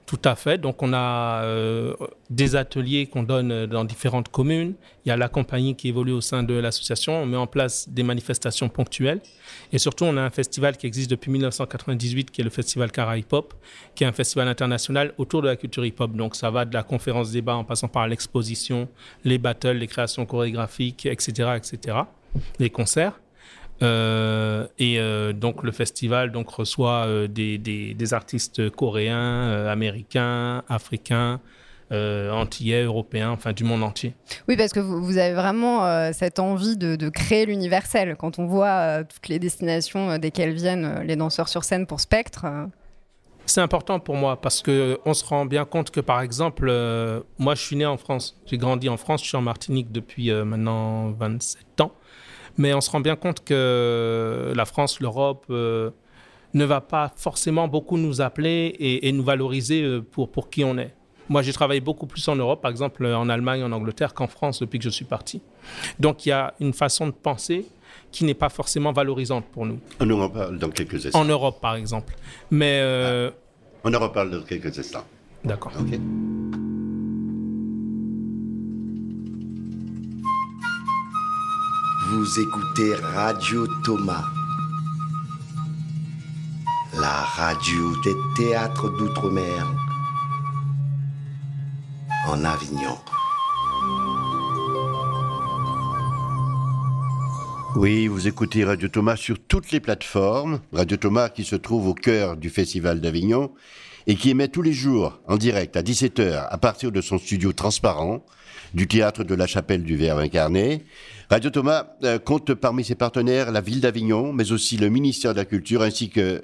Tout 0.07 0.21
à 0.23 0.37
fait. 0.37 0.57
Donc 0.57 0.81
on 0.81 0.93
a 0.93 1.43
euh, 1.43 1.93
des 2.29 2.55
ateliers 2.55 3.07
qu'on 3.07 3.23
donne 3.23 3.51
euh, 3.51 3.67
dans 3.67 3.83
différentes 3.83 4.29
communes. 4.29 4.73
Il 5.05 5.09
y 5.09 5.11
a 5.11 5.17
la 5.17 5.27
compagnie 5.27 5.75
qui 5.75 5.89
évolue 5.89 6.13
au 6.13 6.21
sein 6.21 6.43
de 6.43 6.53
l'association. 6.53 7.21
On 7.21 7.25
met 7.25 7.35
en 7.35 7.45
place 7.45 7.89
des 7.89 8.03
manifestations 8.03 8.69
ponctuelles. 8.69 9.19
Et 9.73 9.79
surtout, 9.79 10.05
on 10.05 10.15
a 10.15 10.21
un 10.21 10.29
festival 10.29 10.77
qui 10.77 10.87
existe 10.87 11.11
depuis 11.11 11.29
1998, 11.29 12.31
qui 12.31 12.39
est 12.39 12.43
le 12.45 12.49
Festival 12.49 12.89
Cara 12.89 13.17
Hip 13.17 13.25
Hop, 13.31 13.53
qui 13.95 14.05
est 14.05 14.07
un 14.07 14.13
festival 14.13 14.47
international 14.47 15.13
autour 15.17 15.41
de 15.41 15.47
la 15.47 15.57
culture 15.57 15.85
hip 15.85 15.95
hop. 15.99 16.13
Donc 16.13 16.37
ça 16.37 16.51
va 16.51 16.63
de 16.63 16.73
la 16.73 16.83
conférence 16.83 17.31
débat 17.31 17.57
en 17.57 17.65
passant 17.65 17.89
par 17.89 18.07
l'exposition, 18.07 18.87
les 19.25 19.37
battles, 19.37 19.71
les 19.71 19.87
créations 19.87 20.25
chorégraphiques, 20.25 21.05
etc., 21.05 21.49
etc., 21.57 21.97
les 22.59 22.69
concerts. 22.69 23.19
Euh, 23.83 24.65
et 24.79 24.99
euh, 24.99 25.33
donc 25.33 25.63
le 25.63 25.71
festival 25.71 26.31
donc 26.31 26.49
reçoit 26.49 27.05
euh, 27.05 27.27
des, 27.27 27.57
des- 27.59 27.93
des 27.93 28.13
artistes 28.13 28.69
coréens, 28.71 29.65
américains, 29.67 30.63
africains, 30.67 31.39
antillais, 31.91 32.83
européens, 32.83 33.29
enfin 33.31 33.53
du 33.53 33.63
monde 33.63 33.81
entier. 33.83 34.13
Oui, 34.49 34.57
parce 34.57 34.73
que 34.73 34.79
vous, 34.81 35.01
vous 35.01 35.17
avez 35.17 35.33
vraiment 35.33 36.11
cette 36.11 36.37
envie 36.39 36.75
de, 36.75 36.97
de 36.97 37.07
créer 37.09 37.45
l'universel. 37.45 38.17
Quand 38.19 38.39
on 38.39 38.45
voit 38.45 39.05
toutes 39.05 39.29
les 39.29 39.39
destinations 39.39 40.17
desquelles 40.17 40.53
viennent 40.53 41.01
les 41.05 41.15
danseurs 41.15 41.47
sur 41.47 41.63
scène 41.63 41.85
pour 41.87 42.01
Spectre, 42.01 42.45
C'est 43.45 43.61
important 43.61 44.01
pour 44.01 44.15
moi 44.15 44.41
parce 44.41 44.61
que 44.61 44.99
on 45.05 45.13
se 45.13 45.23
rend 45.23 45.45
bien 45.45 45.63
compte 45.63 45.89
que 45.91 46.01
par 46.01 46.19
exemple, 46.19 46.65
moi 47.39 47.55
je 47.55 47.61
suis 47.61 47.77
né 47.77 47.85
en 47.85 47.95
France, 47.95 48.35
j'ai 48.47 48.57
grandi 48.57 48.89
en 48.89 48.97
France, 48.97 49.21
je 49.23 49.29
suis 49.29 49.37
en 49.37 49.41
Martinique 49.41 49.89
depuis 49.89 50.29
maintenant 50.31 51.11
27 51.11 51.79
ans, 51.79 51.91
mais 52.57 52.73
on 52.73 52.81
se 52.81 52.89
rend 52.91 52.99
bien 52.99 53.15
compte 53.15 53.43
que 53.43 54.51
la 54.55 54.65
France, 54.65 54.99
l'Europe 54.99 55.45
euh, 55.49 55.91
ne 56.53 56.65
va 56.65 56.81
pas 56.81 57.11
forcément 57.15 57.67
beaucoup 57.67 57.97
nous 57.97 58.21
appeler 58.21 58.73
et, 58.79 59.07
et 59.07 59.11
nous 59.11 59.23
valoriser 59.23 59.83
euh, 59.83 60.01
pour, 60.01 60.31
pour 60.31 60.49
qui 60.49 60.63
on 60.63 60.77
est. 60.77 60.93
Moi, 61.29 61.41
j'ai 61.41 61.51
travaillé 61.51 61.81
beaucoup 61.81 62.07
plus 62.07 62.25
en 62.29 62.35
Europe, 62.37 62.61
par 62.61 62.71
exemple 62.71 63.05
en 63.05 63.27
Allemagne, 63.27 63.61
en 63.61 63.71
Angleterre, 63.73 64.13
qu'en 64.13 64.27
France 64.27 64.59
depuis 64.59 64.79
que 64.79 64.85
je 64.85 64.89
suis 64.89 65.03
parti. 65.05 65.41
Donc, 65.99 66.25
il 66.25 66.29
y 66.29 66.31
a 66.31 66.53
une 66.61 66.71
façon 66.73 67.05
de 67.07 67.11
penser 67.11 67.65
qui 68.11 68.23
n'est 68.23 68.33
pas 68.33 68.47
forcément 68.49 68.93
valorisante 68.93 69.43
pour 69.51 69.65
nous. 69.65 69.79
On 69.99 70.09
en 70.09 70.23
reparle 70.23 70.57
dans 70.57 70.69
quelques 70.69 71.05
instants. 71.05 71.19
En 71.19 71.25
Europe, 71.25 71.59
par 71.59 71.75
exemple. 71.75 72.15
Mais. 72.49 72.79
euh, 72.81 73.29
On 73.83 73.93
en 73.93 73.99
reparle 73.99 74.31
dans 74.31 74.41
quelques 74.43 74.79
instants. 74.79 75.03
D'accord. 75.43 75.73
Ok. 75.79 75.99
Vous 82.09 82.39
écoutez 82.39 82.95
Radio 82.95 83.67
Thomas, 83.83 84.23
la 86.93 87.09
radio 87.09 88.01
des 88.01 88.15
théâtres 88.37 88.89
d'outre-mer 88.97 89.67
en 92.27 92.45
Avignon. 92.45 92.97
Oui, 97.75 98.07
vous 98.07 98.25
écoutez 98.29 98.63
Radio 98.63 98.87
Thomas 98.87 99.17
sur 99.17 99.37
toutes 99.39 99.71
les 99.71 99.81
plateformes. 99.81 100.61
Radio 100.71 100.95
Thomas 100.95 101.27
qui 101.27 101.43
se 101.43 101.57
trouve 101.57 101.89
au 101.89 101.93
cœur 101.93 102.37
du 102.37 102.49
Festival 102.49 103.01
d'Avignon 103.01 103.51
et 104.05 104.15
qui 104.15 104.29
émet 104.29 104.47
tous 104.47 104.61
les 104.61 104.71
jours 104.71 105.19
en 105.27 105.35
direct 105.35 105.75
à 105.75 105.81
17h 105.81 106.47
à 106.49 106.57
partir 106.57 106.93
de 106.93 107.01
son 107.01 107.17
studio 107.17 107.51
transparent 107.51 108.23
du 108.73 108.87
théâtre 108.87 109.23
de 109.23 109.35
la 109.35 109.47
Chapelle 109.47 109.83
du 109.83 109.95
Verbe 109.95 110.19
incarné. 110.19 110.83
Radio 111.29 111.49
Thomas 111.49 111.87
euh, 112.03 112.19
compte 112.19 112.53
parmi 112.53 112.83
ses 112.83 112.95
partenaires 112.95 113.51
la 113.51 113.61
ville 113.61 113.81
d'Avignon, 113.81 114.33
mais 114.33 114.51
aussi 114.51 114.77
le 114.77 114.89
ministère 114.89 115.33
de 115.33 115.39
la 115.39 115.45
Culture 115.45 115.81
ainsi 115.81 116.09
que 116.09 116.43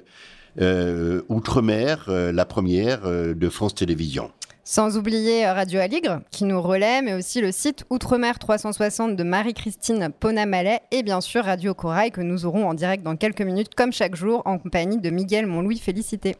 euh, 0.60 1.22
Outre-mer, 1.28 2.06
euh, 2.08 2.30
la 2.32 2.44
première 2.44 3.06
euh, 3.06 3.34
de 3.34 3.48
France 3.48 3.74
Télévisions. 3.74 4.30
Sans 4.62 4.96
oublier 4.96 5.46
Radio 5.46 5.80
Aligre 5.80 6.20
qui 6.30 6.44
nous 6.44 6.62
relaie, 6.62 7.02
mais 7.02 7.12
aussi 7.12 7.40
le 7.40 7.52
site 7.52 7.84
Outre-mer 7.90 8.38
360 8.38 9.16
de 9.16 9.22
Marie-Christine 9.22 10.10
Ponamalet 10.18 10.80
et 10.90 11.02
bien 11.02 11.20
sûr 11.20 11.44
Radio 11.44 11.74
Corail 11.74 12.12
que 12.12 12.20
nous 12.20 12.46
aurons 12.46 12.68
en 12.68 12.74
direct 12.74 13.02
dans 13.02 13.16
quelques 13.16 13.42
minutes, 13.42 13.74
comme 13.74 13.92
chaque 13.92 14.14
jour, 14.14 14.42
en 14.46 14.58
compagnie 14.58 14.98
de 14.98 15.10
Miguel 15.10 15.46
Montlouis 15.46 15.78
Félicité. 15.78 16.36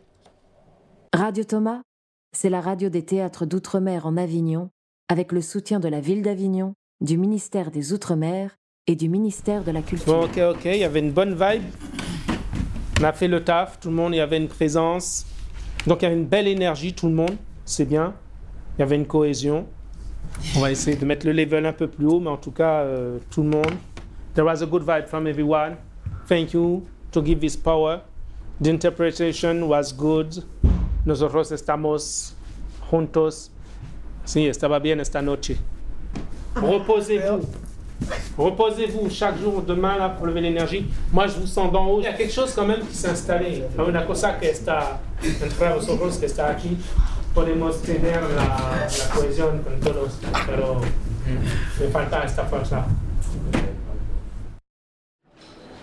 Radio 1.13 1.45
Thomas, 1.45 1.83
c'est 2.33 2.51
la 2.51 2.61
radio 2.61 2.89
des 2.89 3.05
théâtres 3.05 3.47
d'outre-mer 3.47 4.07
en 4.07 4.17
Avignon, 4.17 4.71
avec 5.09 5.33
le 5.33 5.41
soutien 5.41 5.81
de 5.81 5.89
la 5.89 6.01
ville 6.01 6.23
d'Avignon, 6.23 6.75
du 7.01 7.19
ministère 7.19 7.71
des 7.71 7.93
Outre-mer 7.93 8.57
et 8.87 8.97
du 8.97 9.09
ministère 9.09 9.65
de 9.65 9.71
la 9.71 9.83
Culture. 9.83 10.13
Bon, 10.13 10.25
ok, 10.25 10.57
ok, 10.57 10.65
il 10.65 10.79
y 10.79 10.85
avait 10.85 11.01
une 11.01 11.13
bonne 11.13 11.35
vibe. 11.35 11.63
On 13.01 13.05
a 13.05 13.13
fait 13.13 13.29
le 13.29 13.43
taf, 13.43 13.81
tout 13.81 13.89
le 13.89 13.95
monde, 13.95 14.15
il 14.15 14.19
y 14.19 14.21
avait 14.21 14.37
une 14.37 14.49
présence. 14.49 15.27
Donc 15.87 16.01
il 16.01 16.05
y 16.05 16.07
avait 16.07 16.17
une 16.17 16.27
belle 16.27 16.49
énergie, 16.49 16.95
tout 16.95 17.09
le 17.09 17.15
monde, 17.15 17.37
c'est 17.65 17.85
bien. 17.85 18.15
Il 18.77 18.81
y 18.81 18.83
avait 18.83 18.97
une 18.97 19.07
cohésion. 19.07 19.67
On 20.57 20.61
va 20.61 20.71
essayer 20.71 20.97
de 20.97 21.05
mettre 21.05 21.27
le 21.27 21.33
level 21.33 21.67
un 21.67 21.73
peu 21.73 21.87
plus 21.87 22.07
haut, 22.07 22.21
mais 22.21 22.31
en 22.31 22.37
tout 22.37 22.51
cas, 22.51 22.81
euh, 22.81 23.19
tout 23.31 23.43
le 23.43 23.51
monde. 23.51 23.73
There 24.35 24.45
was 24.45 24.63
a 24.63 24.67
good 24.67 24.83
vibe 24.83 25.07
from 25.07 25.27
everyone. 25.27 25.77
Thank 26.27 26.55
you 26.55 26.87
to 27.13 27.23
give 27.23 27.41
this 27.41 27.57
power. 27.57 28.01
The 28.61 28.69
interpretation 28.69 29.69
was 29.69 29.93
good. 29.93 30.45
Nosotros 31.05 31.53
estamos 31.53 32.35
juntos. 32.91 33.54
Sí, 34.25 34.47
estaba 34.47 34.79
bien 34.79 35.01
esta 35.01 35.21
noche. 35.23 35.57
Reposez-vous. 36.57 37.43
Reposez-vous 38.37 39.09
chaque 39.11 39.39
jour 39.39 39.63
demain 39.63 39.97
là 39.97 40.09
pour 40.09 40.27
lever 40.27 40.41
l'énergie. 40.41 40.87
Moi, 41.13 41.27
je 41.27 41.35
vous 41.35 41.47
sens 41.47 41.71
d'en 41.73 41.87
haut. 41.87 42.01
Il 42.01 42.05
y 42.05 42.09
a 42.09 42.13
quelque 42.13 42.33
chose 42.33 42.53
quand 42.55 42.67
même 42.67 42.81
qui 42.87 42.95
s'est 42.95 43.09
installé. 43.09 43.65
Hay 43.79 43.89
una 43.89 44.05
cosa 44.07 44.39
que 44.39 44.47
está 44.51 45.01
entre 45.25 45.75
vosotros 45.75 46.19
que 46.19 46.27
está 46.27 46.49
aquí. 46.51 46.77
Podemos 47.35 47.83
tener 47.83 48.21
la, 48.23 48.87
la 48.87 49.15
cohesión 49.15 49.59
con 49.63 49.81
todos, 49.81 50.13
pero 50.47 50.81
me 51.81 51.89
falta 51.89 52.23
esta 52.25 52.45
fuerza. 52.45 52.87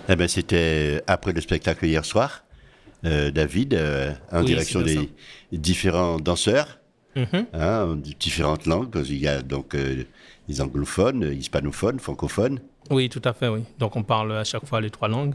Eh 0.08 0.15
ben, 0.15 0.27
c'était 0.27 1.01
après 1.08 1.32
le 1.34 1.41
spectacle 1.41 1.86
hier 1.86 2.04
soir, 2.06 2.43
euh, 3.06 3.32
David, 3.32 3.73
euh, 3.73 4.12
en 4.32 4.39
Oui, 4.39 4.45
direction 4.45 4.82
des 4.82 5.10
différents 5.51 6.17
danseurs, 6.19 6.80
Mhm. 7.15 7.45
hein, 7.54 7.84
en 7.91 7.95
différentes 7.95 8.65
langues. 8.65 8.89
parce 8.91 9.08
qu'il 9.08 9.17
y 9.19 9.28
a 9.28 9.41
donc 9.41 9.76
euh, 9.76 10.04
les 10.47 10.62
anglophones, 10.62 11.24
hispanophones, 11.34 12.00
francophones. 12.00 12.60
Oui, 12.89 13.10
tout 13.10 13.21
à 13.26 13.34
fait, 13.34 13.47
oui. 13.47 13.62
Donc 13.80 13.95
on 13.95 14.04
parle 14.04 14.32
à 14.38 14.43
chaque 14.43 14.65
fois 14.65 14.82
les 14.82 14.89
trois 14.89 15.08
langues. 15.08 15.34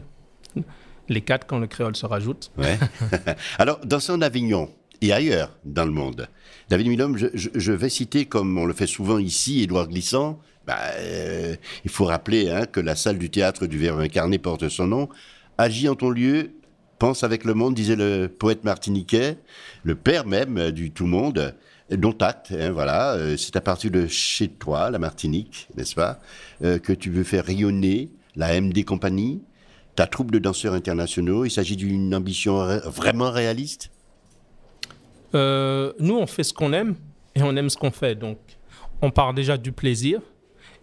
Les 1.09 1.21
quatre 1.21 1.47
quand 1.47 1.59
le 1.59 1.67
créole 1.67 1.95
se 1.95 2.05
rajoute. 2.05 2.51
Ouais. 2.57 2.77
Alors, 3.57 3.79
dansant 3.85 4.15
en 4.15 4.21
Avignon 4.21 4.69
et 5.01 5.13
ailleurs 5.13 5.57
dans 5.63 5.85
le 5.85 5.91
monde, 5.91 6.27
David 6.69 6.87
Milhomme, 6.87 7.17
je, 7.17 7.27
je- 7.33 7.49
je 7.55 7.71
vais 7.71 7.87
citer, 7.89 8.25
comme 8.25 8.57
on 8.57 8.65
le 8.65 8.73
fait 8.73 8.87
souvent 8.87 9.17
ici, 9.17 9.61
Édouard 9.63 9.87
Glissant. 9.87 10.39
Bah, 10.65 10.77
euh, 10.97 11.55
il 11.85 11.89
faut 11.91 12.03
rappeler 12.03 12.49
hein, 12.49 12.65
que 12.65 12.81
la 12.81 12.95
salle 12.97 13.17
du 13.17 13.29
théâtre 13.29 13.67
du 13.67 13.77
Verbe 13.77 14.01
incarné 14.01 14.37
porte 14.37 14.67
son 14.67 14.87
nom. 14.87 15.07
Agis 15.57 15.87
en 15.87 15.95
ton 15.95 16.09
lieu, 16.09 16.51
pense 16.97 17.23
avec 17.23 17.43
le 17.43 17.53
monde, 17.53 17.73
disait 17.73 17.95
le 17.95 18.27
poète 18.27 18.63
martiniquais, 18.63 19.37
le 19.83 19.95
père 19.95 20.25
même 20.25 20.71
du 20.71 20.91
tout 20.91 21.05
monde, 21.05 21.53
dont 21.91 22.15
acte. 22.19 22.51
hein, 22.51 22.71
voilà, 22.71 23.13
euh, 23.13 23.37
c'est 23.37 23.55
à 23.55 23.61
partir 23.61 23.91
de 23.91 24.07
chez 24.07 24.47
toi, 24.49 24.91
la 24.91 24.99
Martinique, 24.99 25.67
n'est-ce 25.75 25.95
pas, 25.95 26.19
euh, 26.63 26.79
que 26.79 26.93
tu 26.93 27.09
veux 27.09 27.23
faire 27.23 27.45
rayonner 27.45 28.09
la 28.35 28.59
MD 28.59 28.83
Compagnie, 28.83 29.41
ta 29.95 30.05
troupe 30.05 30.31
de 30.31 30.39
danseurs 30.39 30.73
internationaux. 30.73 31.45
Il 31.45 31.51
s'agit 31.51 31.75
d'une 31.75 32.13
ambition 32.13 32.57
vraiment 32.85 33.31
réaliste? 33.31 33.89
Euh, 35.33 35.93
nous, 35.99 36.17
on 36.17 36.27
fait 36.27 36.43
ce 36.43 36.53
qu'on 36.53 36.71
aime 36.73 36.95
et 37.35 37.41
on 37.41 37.55
aime 37.55 37.69
ce 37.69 37.77
qu'on 37.77 37.91
fait. 37.91 38.15
Donc, 38.15 38.37
on 39.01 39.09
part 39.09 39.33
déjà 39.33 39.57
du 39.57 39.71
plaisir 39.71 40.21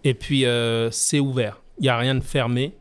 et 0.02 0.14
puis 0.14 0.44
c'est 0.90 1.20
ouvert. 1.20 1.62
Il 1.78 1.82
n'y 1.82 1.88
a 1.88 1.96
rien 1.96 2.14
de 2.14 2.22
fermé. 2.22 2.72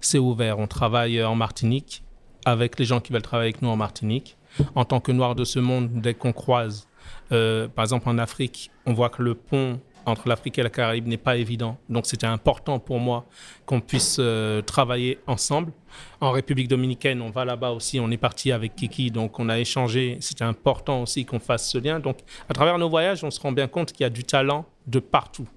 C'est 0.00 0.18
ouvert. 0.18 0.58
On 0.58 0.66
travaille 0.66 1.22
en 1.22 1.34
Martinique 1.34 2.02
avec 2.46 2.78
les 2.78 2.86
gens 2.86 3.00
qui 3.00 3.12
veulent 3.12 3.20
travailler 3.20 3.50
avec 3.50 3.60
nous 3.60 3.68
en 3.68 3.76
Martinique. 3.76 4.36
En 4.74 4.86
tant 4.86 5.00
que 5.00 5.12
noir 5.12 5.34
de 5.34 5.44
ce 5.44 5.58
monde, 5.58 5.90
dès 5.92 6.14
qu'on 6.14 6.32
croise, 6.32 6.88
euh, 7.32 7.68
par 7.68 7.84
exemple 7.84 8.08
en 8.08 8.16
Afrique, 8.16 8.70
on 8.86 8.94
voit 8.94 9.10
que 9.10 9.22
le 9.22 9.34
pont 9.34 9.80
entre 10.06 10.28
l'Afrique 10.28 10.56
et 10.58 10.62
la 10.62 10.70
Caraïbe 10.70 11.08
n'est 11.08 11.16
pas 11.16 11.36
évident. 11.36 11.76
Donc 11.88 12.06
c'était 12.06 12.28
important 12.28 12.78
pour 12.78 13.00
moi 13.00 13.26
qu'on 13.66 13.80
puisse 13.80 14.18
euh, 14.20 14.62
travailler 14.62 15.18
ensemble. 15.26 15.72
En 16.20 16.30
République 16.30 16.68
dominicaine, 16.68 17.20
on 17.20 17.30
va 17.30 17.44
là-bas 17.44 17.70
aussi, 17.72 17.98
on 17.98 18.10
est 18.12 18.16
parti 18.16 18.52
avec 18.52 18.76
Kiki, 18.76 19.10
donc 19.10 19.40
on 19.40 19.48
a 19.48 19.58
échangé. 19.58 20.16
C'était 20.20 20.44
important 20.44 21.02
aussi 21.02 21.24
qu'on 21.24 21.40
fasse 21.40 21.68
ce 21.68 21.78
lien. 21.78 21.98
Donc 21.98 22.18
à 22.48 22.54
travers 22.54 22.78
nos 22.78 22.88
voyages, 22.88 23.24
on 23.24 23.30
se 23.32 23.40
rend 23.40 23.50
bien 23.52 23.66
compte 23.66 23.92
qu'il 23.92 24.02
y 24.02 24.06
a 24.06 24.10
du 24.10 24.22
talent 24.22 24.64
de 24.86 25.00
partout, 25.00 25.48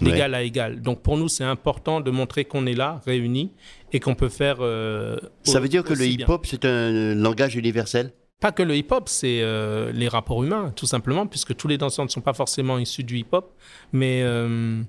d'égal 0.00 0.34
à 0.34 0.42
égal. 0.42 0.80
Donc 0.80 1.02
pour 1.02 1.16
nous, 1.16 1.28
c'est 1.28 1.44
important 1.44 2.00
de 2.00 2.10
montrer 2.10 2.44
qu'on 2.44 2.66
est 2.66 2.74
là, 2.74 3.00
réunis, 3.06 3.52
et 3.92 4.00
qu'on 4.00 4.14
peut 4.14 4.28
faire... 4.28 4.56
euh, 4.60 5.16
Ça 5.42 5.60
veut 5.60 5.68
dire 5.68 5.84
que 5.84 5.92
le 5.94 6.06
hip-hop, 6.06 6.46
c'est 6.46 6.64
un 6.64 7.14
langage 7.14 7.56
universel? 7.56 8.12
Pas 8.40 8.50
que 8.50 8.62
le 8.64 8.74
hip-hop, 8.74 9.08
c'est 9.08 9.40
euh, 9.42 9.92
les 9.92 10.08
rapports 10.08 10.42
humains, 10.42 10.72
tout 10.74 10.86
simplement, 10.86 11.26
puisque 11.28 11.54
tous 11.54 11.68
les 11.68 11.78
danseurs 11.78 12.04
ne 12.04 12.10
sont 12.10 12.20
pas 12.20 12.32
forcément 12.32 12.78
issus 12.78 13.04
du 13.04 13.18
hip-hop. 13.18 13.54
Mais 13.92 14.22
euh, 14.24 14.82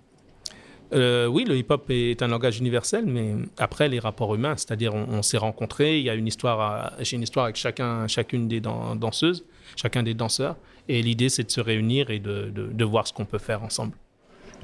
euh, 0.93 1.27
oui, 1.27 1.45
le 1.45 1.55
hip-hop 1.57 1.85
est 1.89 2.23
un 2.23 2.27
langage 2.29 2.57
universel, 2.57 3.05
mais 3.05 3.35
après, 3.59 3.89
les 3.89 3.99
rapports 3.99 4.33
humains, 4.33 4.55
c'est-à-dire 4.57 4.95
on, 4.95 5.05
on 5.09 5.21
s'est 5.21 5.37
rencontrés, 5.37 5.99
il 5.99 6.05
y 6.05 6.09
a 6.09 6.15
une 6.15 6.25
histoire, 6.25 6.93
j'ai 6.99 7.15
une 7.15 7.21
histoire 7.23 7.45
avec 7.45 7.55
chacun, 7.57 8.07
chacune 8.07 8.47
des 8.47 8.59
dan- 8.59 8.97
danseuses, 8.97 9.45
chacun 9.75 10.01
des 10.01 10.15
danseurs, 10.15 10.55
et 10.87 11.01
l'idée, 11.03 11.29
c'est 11.29 11.43
de 11.43 11.51
se 11.51 11.61
réunir 11.61 12.09
et 12.09 12.19
de, 12.19 12.49
de- 12.49 12.71
de 12.73 12.85
voir 12.85 13.07
ce 13.07 13.13
qu'on 13.13 13.25
peut 13.25 13.37
faire 13.37 13.63
ensemble. 13.63 13.93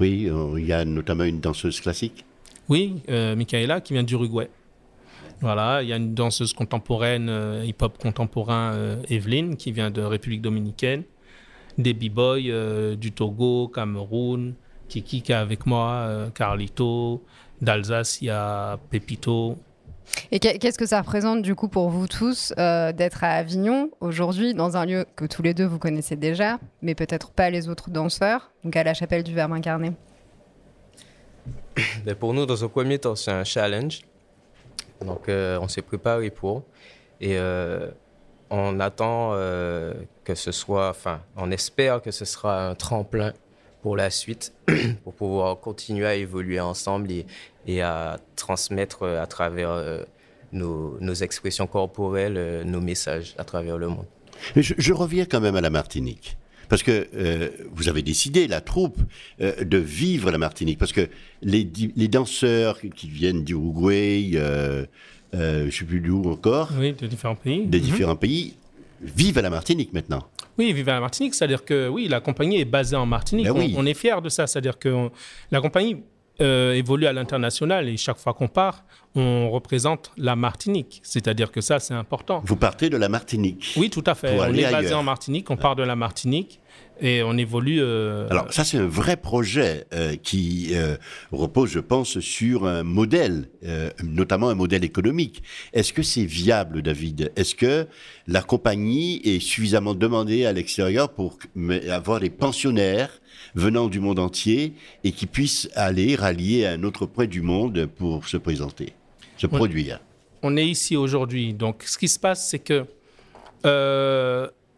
Oui, 0.00 0.28
euh, 0.30 0.54
il 0.58 0.66
y 0.66 0.72
a 0.72 0.84
notamment 0.84 1.24
une 1.24 1.40
danseuse 1.40 1.78
classique. 1.80 2.24
Oui, 2.68 3.02
euh, 3.10 3.36
Michaela, 3.36 3.80
qui 3.82 3.92
vient 3.92 4.02
d'Uruguay. 4.02 4.48
Voilà, 5.42 5.82
il 5.82 5.88
y 5.88 5.92
a 5.92 5.96
une 5.96 6.14
danseuse 6.14 6.54
contemporaine, 6.54 7.28
euh, 7.28 7.64
hip-hop 7.64 7.98
contemporain, 7.98 8.98
Evelyne, 9.08 9.56
qui 9.56 9.72
vient 9.72 9.90
de 9.90 10.00
République 10.00 10.42
dominicaine. 10.42 11.02
Des 11.78 11.94
b-boys 11.94 12.96
du 12.96 13.12
Togo, 13.12 13.68
Cameroun, 13.68 14.54
Kiki 14.88 15.22
qui 15.22 15.32
est 15.32 15.34
avec 15.34 15.66
moi, 15.66 16.30
Carlito. 16.34 17.22
D'Alsace, 17.60 18.22
il 18.22 18.26
y 18.26 18.30
a 18.30 18.78
Pepito. 18.90 19.56
Et 20.32 20.38
qu'est- 20.40 20.58
qu'est-ce 20.58 20.78
que 20.78 20.86
ça 20.86 21.00
représente 21.00 21.42
du 21.42 21.54
coup 21.54 21.68
pour 21.68 21.88
vous 21.90 22.06
tous 22.06 22.52
euh, 22.58 22.92
d'être 22.92 23.24
à 23.24 23.30
Avignon 23.30 23.90
aujourd'hui, 24.00 24.54
dans 24.54 24.76
un 24.76 24.84
lieu 24.86 25.04
que 25.16 25.24
tous 25.24 25.42
les 25.42 25.54
deux 25.54 25.64
vous 25.66 25.78
connaissez 25.78 26.16
déjà, 26.16 26.58
mais 26.82 26.94
peut-être 26.94 27.30
pas 27.30 27.50
les 27.50 27.68
autres 27.68 27.90
danseurs, 27.90 28.50
donc 28.64 28.76
à 28.76 28.82
la 28.84 28.94
chapelle 28.94 29.22
du 29.22 29.34
Verbe 29.34 29.52
incarné? 29.52 29.92
Ben, 32.04 32.14
pour 32.14 32.34
nous, 32.34 32.46
dans 32.46 32.62
un 32.64 32.68
premier 32.68 32.98
temps, 32.98 33.14
c'est 33.16 33.30
un 33.30 33.44
challenge. 33.44 34.00
Donc, 35.04 35.28
euh, 35.28 35.58
on 35.60 35.68
s'est 35.68 35.82
préparé 35.82 36.30
pour. 36.30 36.62
Et 37.20 37.38
euh, 37.38 37.90
on 38.50 38.80
attend 38.80 39.32
que 40.24 40.34
ce 40.34 40.52
soit, 40.52 40.90
enfin, 40.90 41.20
on 41.36 41.50
espère 41.50 42.02
que 42.02 42.10
ce 42.10 42.24
sera 42.24 42.68
un 42.68 42.74
tremplin 42.74 43.32
pour 43.82 43.96
la 43.96 44.10
suite, 44.10 44.52
pour 45.04 45.14
pouvoir 45.14 45.58
continuer 45.60 46.06
à 46.06 46.14
évoluer 46.14 46.60
ensemble 46.60 47.10
et, 47.10 47.26
et 47.66 47.80
à 47.82 48.18
transmettre 48.36 49.02
euh, 49.04 49.22
à 49.22 49.26
travers 49.26 49.70
euh, 49.70 50.02
nos, 50.52 50.98
nos 51.00 51.14
expressions 51.14 51.66
corporelles 51.66 52.36
euh, 52.36 52.64
nos 52.64 52.80
messages 52.80 53.34
à 53.38 53.44
travers 53.44 53.78
le 53.78 53.88
monde. 53.88 54.06
Je, 54.56 54.74
je 54.76 54.92
reviens 54.92 55.24
quand 55.26 55.40
même 55.40 55.56
à 55.56 55.60
la 55.60 55.70
Martinique. 55.70 56.36
Parce 56.68 56.84
que 56.84 57.08
euh, 57.16 57.50
vous 57.72 57.88
avez 57.88 58.00
décidé, 58.02 58.46
la 58.46 58.60
troupe, 58.60 58.96
euh, 59.40 59.64
de 59.64 59.76
vivre 59.78 60.30
la 60.30 60.38
Martinique. 60.38 60.78
Parce 60.78 60.92
que 60.92 61.08
les, 61.42 61.64
danseurs 61.64 62.78
qui 62.94 63.08
viennent 63.08 63.42
d'Uruguay, 63.42 64.30
euh, 64.34 64.86
euh, 65.34 65.60
je 65.62 65.64
ne 65.66 65.70
sais 65.70 65.84
plus 65.84 66.00
d'où 66.00 66.22
encore, 66.30 66.70
Oui, 66.78 66.92
de 66.92 67.08
différents 67.08 67.34
pays. 67.34 67.66
des 67.66 67.78
Mhm. 67.78 67.84
différents 67.84 68.16
pays, 68.16 68.54
vivent 69.00 69.38
à 69.38 69.42
la 69.42 69.50
Martinique 69.50 69.92
maintenant. 69.92 70.22
Oui, 70.58 70.72
Vive 70.72 70.88
à 70.90 70.94
la 70.94 71.00
Martinique, 71.00 71.34
c'est-à-dire 71.34 71.64
que 71.64 71.88
oui, 71.88 72.06
la 72.08 72.20
compagnie 72.20 72.60
est 72.60 72.64
basée 72.66 72.96
en 72.96 73.06
Martinique. 73.06 73.46
Ben 73.46 73.52
on, 73.52 73.58
oui. 73.58 73.74
on 73.76 73.86
est 73.86 73.94
fiers 73.94 74.20
de 74.22 74.28
ça, 74.28 74.46
c'est-à-dire 74.46 74.78
que 74.78 74.88
on- 74.90 75.10
la 75.50 75.60
compagnie 75.60 76.02
euh, 76.42 76.72
évolue 76.72 77.06
à 77.06 77.12
l'international 77.12 77.86
et 77.88 77.96
chaque 77.98 78.18
fois 78.18 78.32
qu'on 78.32 78.48
part, 78.48 78.84
on 79.14 79.50
représente 79.50 80.10
la 80.16 80.36
Martinique. 80.36 81.00
C'est-à-dire 81.02 81.50
que 81.52 81.60
ça, 81.60 81.78
c'est 81.80 81.92
important. 81.94 82.42
Vous 82.46 82.56
partez 82.56 82.88
de 82.88 82.96
la 82.96 83.08
Martinique. 83.10 83.74
Oui, 83.76 83.90
tout 83.90 84.04
à 84.06 84.14
fait. 84.14 84.34
Pour 84.36 84.46
On 84.46 84.54
est 84.54 84.70
basé 84.70 84.94
en 84.94 85.02
Martinique, 85.02 85.50
on 85.50 85.56
part 85.56 85.76
de 85.76 85.82
la 85.82 85.96
Martinique 85.96 86.60
et 87.00 87.22
on 87.22 87.36
évolue. 87.36 87.80
euh, 87.80 88.28
Alors 88.30 88.52
ça, 88.52 88.64
c'est 88.64 88.76
un 88.76 88.86
vrai 88.86 89.16
projet 89.16 89.86
euh, 89.92 90.16
qui 90.16 90.70
euh, 90.72 90.96
repose, 91.32 91.70
je 91.70 91.78
pense, 91.78 92.20
sur 92.20 92.66
un 92.66 92.82
modèle, 92.82 93.48
notamment 94.02 94.50
un 94.50 94.54
modèle 94.54 94.84
économique. 94.84 95.42
Est-ce 95.72 95.92
que 95.92 96.02
c'est 96.02 96.24
viable, 96.24 96.82
David? 96.82 97.32
Est-ce 97.36 97.54
que 97.54 97.86
la 98.26 98.42
compagnie 98.42 99.20
est 99.24 99.40
suffisamment 99.40 99.94
demandée 99.94 100.44
à 100.44 100.52
l'extérieur 100.52 101.10
pour 101.10 101.38
avoir 101.88 102.20
des 102.20 102.30
pensionnaires 102.30 103.20
venant 103.54 103.88
du 103.88 104.00
monde 104.00 104.18
entier 104.18 104.74
et 105.04 105.12
qui 105.12 105.26
puissent 105.26 105.68
aller 105.74 106.16
rallier 106.16 106.66
à 106.66 106.72
un 106.72 106.82
autre 106.82 107.06
point 107.06 107.26
du 107.26 107.40
monde 107.40 107.86
pour 107.86 108.28
se 108.28 108.36
présenter, 108.36 108.92
se 109.36 109.46
produire? 109.46 110.00
On 110.42 110.56
est 110.56 110.66
ici 110.66 110.96
aujourd'hui. 110.96 111.54
Donc, 111.54 111.82
ce 111.86 111.98
qui 111.98 112.08
se 112.08 112.18
passe, 112.18 112.48
c'est 112.48 112.58
que 112.58 112.84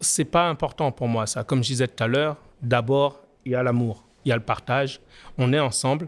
c'est 0.03 0.25
pas 0.25 0.49
important 0.49 0.91
pour 0.91 1.07
moi, 1.07 1.25
ça. 1.27 1.43
Comme 1.43 1.63
je 1.63 1.69
disais 1.69 1.87
tout 1.87 2.03
à 2.03 2.07
l'heure, 2.07 2.37
d'abord, 2.61 3.21
il 3.45 3.53
y 3.53 3.55
a 3.55 3.63
l'amour, 3.63 4.05
il 4.25 4.29
y 4.29 4.31
a 4.31 4.35
le 4.35 4.43
partage. 4.43 4.99
On 5.37 5.53
est 5.53 5.59
ensemble. 5.59 6.07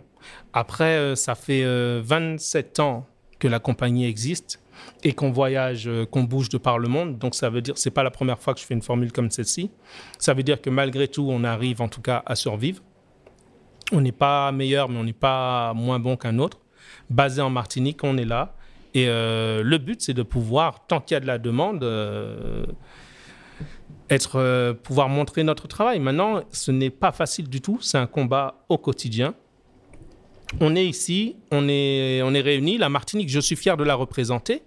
Après, 0.54 0.98
euh, 0.98 1.16
ça 1.16 1.36
fait 1.36 1.64
euh, 1.64 2.02
27 2.04 2.80
ans 2.80 3.06
que 3.40 3.48
la 3.48 3.60
compagnie 3.60 4.06
existe 4.06 4.62
et 5.04 5.14
qu'on 5.14 5.32
voyage, 5.32 5.88
euh, 5.88 6.06
qu'on 6.06 6.24
bouge 6.24 6.50
de 6.50 6.58
par 6.58 6.80
le 6.80 6.88
monde. 6.88 7.18
Donc, 7.18 7.36
ça 7.36 7.50
veut 7.50 7.62
dire, 7.62 7.78
c'est 7.78 7.92
pas 7.92 8.04
la 8.04 8.12
première 8.12 8.40
fois 8.40 8.54
que 8.54 8.60
je 8.60 8.66
fais 8.66 8.74
une 8.74 8.82
formule 8.82 9.12
comme 9.12 9.30
celle-ci. 9.30 9.72
Ça 10.18 10.34
veut 10.34 10.44
dire 10.44 10.62
que 10.62 10.70
malgré 10.70 11.08
tout, 11.08 11.28
on 11.30 11.44
arrive 11.44 11.82
en 11.82 11.88
tout 11.88 12.02
cas 12.02 12.24
à 12.26 12.36
survivre. 12.36 12.82
On 13.92 14.02
n'est 14.02 14.12
pas 14.12 14.52
meilleur, 14.52 14.90
mais 14.90 14.98
on 14.98 15.04
n'est 15.04 15.14
pas 15.14 15.74
moins 15.74 16.00
bon 16.00 16.18
qu'un 16.18 16.40
autre. 16.40 16.60
Basé 17.10 17.42
en 17.42 17.50
Martinique, 17.50 18.04
on 18.04 18.18
est 18.18 18.26
là. 18.26 18.56
Et 18.96 19.10
euh, 19.10 19.62
le 19.62 19.78
but, 19.78 20.02
c'est 20.02 20.14
de 20.14 20.24
pouvoir, 20.24 20.88
tant 20.88 21.02
qu'il 21.02 21.16
y 21.16 21.18
a 21.18 21.20
de 21.20 21.28
la 21.28 21.38
demande, 21.38 21.84
euh, 21.84 22.66
être, 24.10 24.40
euh, 24.40 24.74
pouvoir 24.74 25.10
montrer 25.10 25.44
notre 25.44 25.68
travail. 25.68 26.00
Maintenant, 26.00 26.44
ce 26.52 26.72
n'est 26.72 26.90
pas 26.90 27.12
facile 27.12 27.50
du 27.50 27.62
tout. 27.62 27.80
C'est 27.82 27.98
un 27.98 28.08
combat 28.08 28.66
au 28.70 28.78
quotidien. 28.78 29.34
On 30.60 30.76
est 30.76 30.86
ici, 30.86 31.36
on 31.52 31.68
est, 31.68 32.22
on 32.22 32.34
est 32.34 32.42
réunis. 32.42 32.78
La 32.78 32.90
Martinique, 32.90 33.30
je 33.30 33.40
suis 33.40 33.56
fier 33.56 33.78
de 33.78 33.84
la 33.84 33.96
représenter 33.96 34.62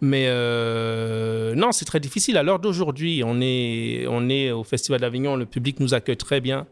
Mais 0.00 0.26
euh, 0.28 1.54
non, 1.54 1.72
c'est 1.72 1.84
très 1.84 2.00
difficile. 2.00 2.36
À 2.36 2.42
l'heure 2.42 2.58
d'aujourd'hui, 2.58 3.22
on 3.24 3.40
est, 3.40 4.06
on 4.08 4.28
est 4.28 4.50
au 4.50 4.64
Festival 4.64 5.00
d'Avignon, 5.00 5.36
le 5.36 5.46
public 5.46 5.80
nous 5.80 5.92
accueille 5.92 6.16
très 6.16 6.40
bien. 6.40 6.66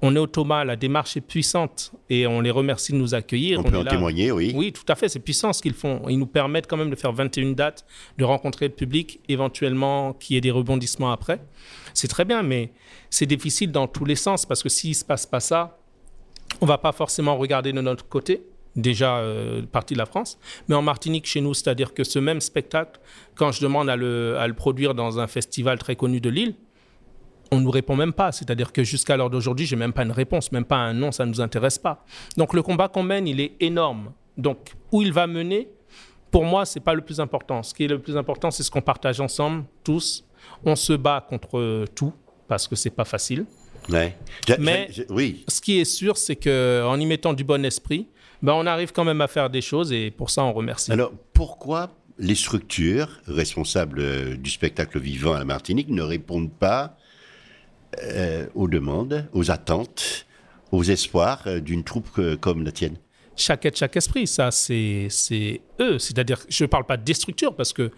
On 0.00 0.14
est 0.14 0.18
au 0.18 0.26
Thomas, 0.26 0.64
la 0.64 0.76
démarche 0.76 1.16
est 1.16 1.20
puissante 1.20 1.92
et 2.08 2.26
on 2.26 2.40
les 2.40 2.50
remercie 2.50 2.92
de 2.92 2.96
nous 2.96 3.14
accueillir. 3.14 3.60
On, 3.60 3.64
peut 3.64 3.76
en 3.76 3.84
témoigner, 3.84 4.30
oui. 4.30 4.52
Oui, 4.54 4.72
tout 4.72 4.84
à 4.90 4.94
fait, 4.94 5.08
c'est 5.08 5.18
puissant 5.18 5.52
ce 5.52 5.60
qu'ils 5.60 5.74
font. 5.74 6.02
Ils 6.08 6.18
nous 6.18 6.26
permettent 6.26 6.68
quand 6.68 6.76
même 6.76 6.90
de 6.90 6.96
faire 6.96 7.12
21 7.12 7.52
dates, 7.52 7.84
de 8.16 8.24
rencontrer 8.24 8.68
le 8.68 8.74
public, 8.74 9.20
éventuellement 9.28 10.12
qu'il 10.12 10.34
y 10.34 10.36
ait 10.38 10.40
des 10.40 10.52
rebondissements 10.52 11.10
après. 11.10 11.40
C'est 11.94 12.08
très 12.08 12.24
bien, 12.24 12.42
mais 12.42 12.72
c'est 13.10 13.26
difficile 13.26 13.72
dans 13.72 13.88
tous 13.88 14.04
les 14.04 14.16
sens 14.16 14.46
parce 14.46 14.62
que 14.62 14.68
s'il 14.68 14.90
ne 14.90 14.94
se 14.94 15.04
passe 15.04 15.26
pas 15.26 15.40
ça, 15.40 15.78
on 16.60 16.66
va 16.66 16.78
pas 16.78 16.92
forcément 16.92 17.36
regarder 17.36 17.72
de 17.72 17.80
notre 17.80 18.08
côté 18.08 18.42
déjà 18.78 19.18
euh, 19.18 19.62
partie 19.62 19.94
de 19.94 19.98
la 19.98 20.06
France, 20.06 20.38
mais 20.68 20.74
en 20.74 20.82
Martinique 20.82 21.26
chez 21.26 21.40
nous, 21.40 21.54
c'est-à-dire 21.54 21.94
que 21.94 22.04
ce 22.04 22.18
même 22.18 22.40
spectacle, 22.40 23.00
quand 23.34 23.52
je 23.52 23.60
demande 23.60 23.88
à 23.88 23.96
le, 23.96 24.36
à 24.38 24.46
le 24.46 24.54
produire 24.54 24.94
dans 24.94 25.20
un 25.20 25.26
festival 25.26 25.78
très 25.78 25.96
connu 25.96 26.20
de 26.20 26.30
Lille, 26.30 26.54
on 27.50 27.56
ne 27.56 27.62
nous 27.62 27.70
répond 27.70 27.96
même 27.96 28.12
pas. 28.12 28.32
C'est-à-dire 28.32 28.72
que 28.72 28.84
jusqu'à 28.84 29.16
l'heure 29.16 29.30
d'aujourd'hui, 29.30 29.66
j'ai 29.66 29.76
même 29.76 29.92
pas 29.92 30.02
une 30.02 30.12
réponse, 30.12 30.52
même 30.52 30.64
pas 30.64 30.76
un 30.76 30.94
non, 30.94 31.12
ça 31.12 31.24
ne 31.24 31.30
nous 31.30 31.40
intéresse 31.40 31.78
pas. 31.78 32.04
Donc 32.36 32.54
le 32.54 32.62
combat 32.62 32.88
qu'on 32.88 33.02
mène, 33.02 33.26
il 33.26 33.40
est 33.40 33.54
énorme. 33.60 34.12
Donc 34.36 34.74
où 34.92 35.02
il 35.02 35.12
va 35.12 35.26
mener, 35.26 35.68
pour 36.30 36.44
moi, 36.44 36.66
c'est 36.66 36.80
pas 36.80 36.94
le 36.94 37.00
plus 37.00 37.20
important. 37.20 37.62
Ce 37.62 37.74
qui 37.74 37.84
est 37.84 37.88
le 37.88 37.98
plus 37.98 38.16
important, 38.16 38.50
c'est 38.50 38.62
ce 38.62 38.70
qu'on 38.70 38.82
partage 38.82 39.20
ensemble, 39.20 39.64
tous. 39.82 40.24
On 40.64 40.76
se 40.76 40.92
bat 40.92 41.24
contre 41.26 41.86
tout 41.94 42.12
parce 42.46 42.68
que 42.68 42.76
c'est 42.76 42.90
pas 42.90 43.04
facile. 43.04 43.46
Ouais. 43.88 44.14
Mais 44.58 44.90
oui. 45.08 45.44
ce 45.48 45.60
qui 45.60 45.80
est 45.80 45.84
sûr, 45.84 46.16
c'est 46.16 46.36
qu'en 46.36 46.98
y 47.00 47.06
mettant 47.06 47.32
du 47.32 47.44
bon 47.44 47.64
esprit, 47.64 48.08
ben, 48.42 48.52
on 48.52 48.66
arrive 48.66 48.92
quand 48.92 49.04
même 49.04 49.20
à 49.20 49.28
faire 49.28 49.50
des 49.50 49.60
choses 49.60 49.92
et 49.92 50.10
pour 50.10 50.30
ça, 50.30 50.44
on 50.44 50.52
remercie. 50.52 50.92
Alors, 50.92 51.12
pourquoi 51.32 51.90
les 52.18 52.34
structures 52.34 53.20
responsables 53.26 54.00
euh, 54.00 54.36
du 54.36 54.50
spectacle 54.50 54.98
vivant 54.98 55.34
à 55.34 55.38
la 55.38 55.44
Martinique 55.44 55.88
ne 55.88 56.02
répondent 56.02 56.52
pas 56.52 56.96
euh, 58.02 58.46
aux 58.54 58.68
demandes, 58.68 59.28
aux 59.32 59.50
attentes, 59.50 60.26
aux 60.72 60.82
espoirs 60.82 61.42
euh, 61.46 61.60
d'une 61.60 61.84
troupe 61.84 62.20
comme 62.40 62.64
la 62.64 62.72
tienne? 62.72 62.96
Chaque 63.36 63.66
être, 63.66 63.76
chaque 63.76 63.96
esprit, 63.96 64.26
ça, 64.26 64.50
c'est 64.50 65.08
eux. 65.80 65.98
C'est-à-dire, 66.00 66.40
je 66.48 66.64
ne 66.64 66.68
parle 66.68 66.84
pas 66.84 66.96
des 66.96 67.14
structures 67.14 67.54
parce 67.54 67.72
que 67.72 67.92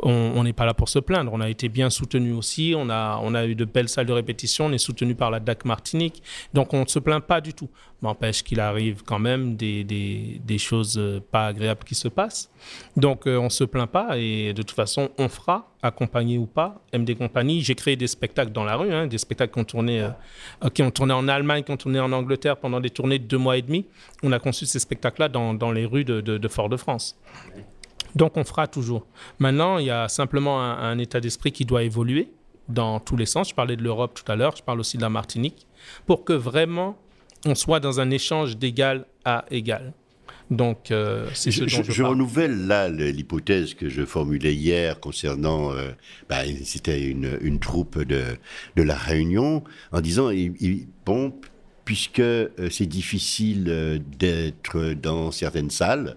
on 0.00 0.42
n'est 0.44 0.52
pas 0.52 0.66
là 0.66 0.74
pour 0.74 0.88
se 0.88 0.98
plaindre. 0.98 1.32
On 1.32 1.40
a 1.40 1.48
été 1.48 1.68
bien 1.68 1.90
soutenu 1.90 2.32
aussi. 2.32 2.74
On 2.76 2.90
a, 2.90 3.18
on 3.22 3.34
a 3.34 3.46
eu 3.46 3.54
de 3.54 3.64
belles 3.64 3.88
salles 3.88 4.06
de 4.06 4.12
répétition. 4.12 4.66
On 4.66 4.72
est 4.72 4.78
soutenu 4.78 5.14
par 5.14 5.30
la 5.30 5.40
DAC 5.40 5.64
Martinique. 5.64 6.22
Donc, 6.52 6.74
on 6.74 6.82
ne 6.82 6.86
se 6.86 6.98
plaint 6.98 7.24
pas 7.24 7.40
du 7.40 7.54
tout. 7.54 7.68
M'empêche 8.02 8.42
qu'il 8.42 8.60
arrive 8.60 9.02
quand 9.04 9.18
même 9.18 9.56
des, 9.56 9.82
des, 9.82 10.40
des, 10.44 10.58
choses 10.58 10.98
euh, 10.98 11.20
pas 11.32 11.46
agréables 11.46 11.82
qui 11.84 11.94
se 11.94 12.08
passent. 12.08 12.50
Donc, 12.96 13.26
euh, 13.26 13.38
on 13.38 13.44
ne 13.44 13.48
se 13.48 13.64
plaint 13.64 13.90
pas. 13.90 14.18
Et 14.18 14.52
de 14.52 14.62
toute 14.62 14.76
façon, 14.76 15.08
on 15.16 15.28
fera, 15.28 15.70
accompagné 15.82 16.36
ou 16.36 16.46
pas, 16.46 16.82
MD 16.92 17.16
Compagnie. 17.16 17.62
J'ai 17.62 17.74
créé 17.74 17.96
des 17.96 18.06
spectacles 18.06 18.52
dans 18.52 18.64
la 18.64 18.76
rue, 18.76 18.92
hein, 18.92 19.06
des 19.06 19.18
spectacles 19.18 19.54
qui 19.54 19.60
ont, 19.60 19.64
tourné, 19.64 20.02
euh, 20.02 20.68
qui 20.70 20.82
ont 20.82 20.90
tourné 20.90 21.14
en 21.14 21.26
Allemagne, 21.26 21.62
qui 21.62 21.70
ont 21.70 21.76
tourné 21.76 22.00
en 22.00 22.12
Angleterre 22.12 22.58
pendant 22.58 22.80
des 22.80 22.90
tournées 22.90 23.18
de 23.18 23.24
deux 23.24 23.38
mois 23.38 23.56
et 23.56 23.62
demi. 23.62 23.86
On 24.22 24.32
a 24.32 24.38
conçu 24.38 24.66
ces 24.66 24.78
spectacles-là 24.78 25.28
dans, 25.28 25.54
dans, 25.54 25.72
les 25.72 25.86
rues 25.86 26.04
de, 26.04 26.20
de, 26.20 26.36
de 26.36 26.48
Fort-de-France. 26.48 27.18
Donc 28.16 28.38
on 28.38 28.44
fera 28.44 28.66
toujours. 28.66 29.06
Maintenant, 29.38 29.76
il 29.76 29.86
y 29.86 29.90
a 29.90 30.08
simplement 30.08 30.60
un, 30.62 30.98
état 30.98 31.20
d'esprit 31.20 31.52
qui 31.52 31.66
doit 31.66 31.82
évoluer 31.82 32.30
dans 32.68 32.98
tous 32.98 33.16
les 33.16 33.26
sens. 33.26 33.50
Je 33.50 33.54
parlais 33.54 33.76
de 33.76 33.82
l'Europe 33.82 34.14
tout 34.14 34.30
à 34.32 34.36
l'heure, 34.36 34.56
je 34.56 34.62
parle 34.62 34.80
aussi 34.80 34.96
de 34.96 35.02
la 35.02 35.10
Martinique, 35.10 35.66
pour 36.06 36.24
que 36.24 36.32
vraiment 36.32 36.96
on 37.44 37.54
soit 37.54 37.78
dans 37.78 38.00
un 38.00 38.10
échange 38.10 38.56
d'égal 38.56 39.04
à 39.26 39.44
égal. 39.50 39.92
Donc, 40.50 40.90
euh, 40.90 41.28
c'est 41.34 41.50
je, 41.50 41.66
je, 41.66 41.82
je, 41.82 42.02
renouvelle 42.04 42.66
là 42.68 42.88
l'hypothèse 42.88 43.74
que 43.74 43.88
je 43.88 44.04
formulais 44.04 44.54
hier 44.54 45.00
concernant, 45.00 45.72
euh, 45.72 45.90
bah, 46.28 46.42
c'était 46.64 47.02
une, 47.02 47.36
une, 47.40 47.58
troupe 47.58 48.00
de, 48.02 48.22
de 48.76 48.82
la 48.82 48.94
Réunion, 48.94 49.64
en 49.90 50.00
disant, 50.00 50.30
bon, 51.04 51.34
puisque 51.84 52.20
euh, 52.20 52.48
c'est 52.70 52.86
difficile 52.86 54.00
d'être 54.18 54.94
dans 54.94 55.32
certaines 55.32 55.70
salles, 55.70 56.16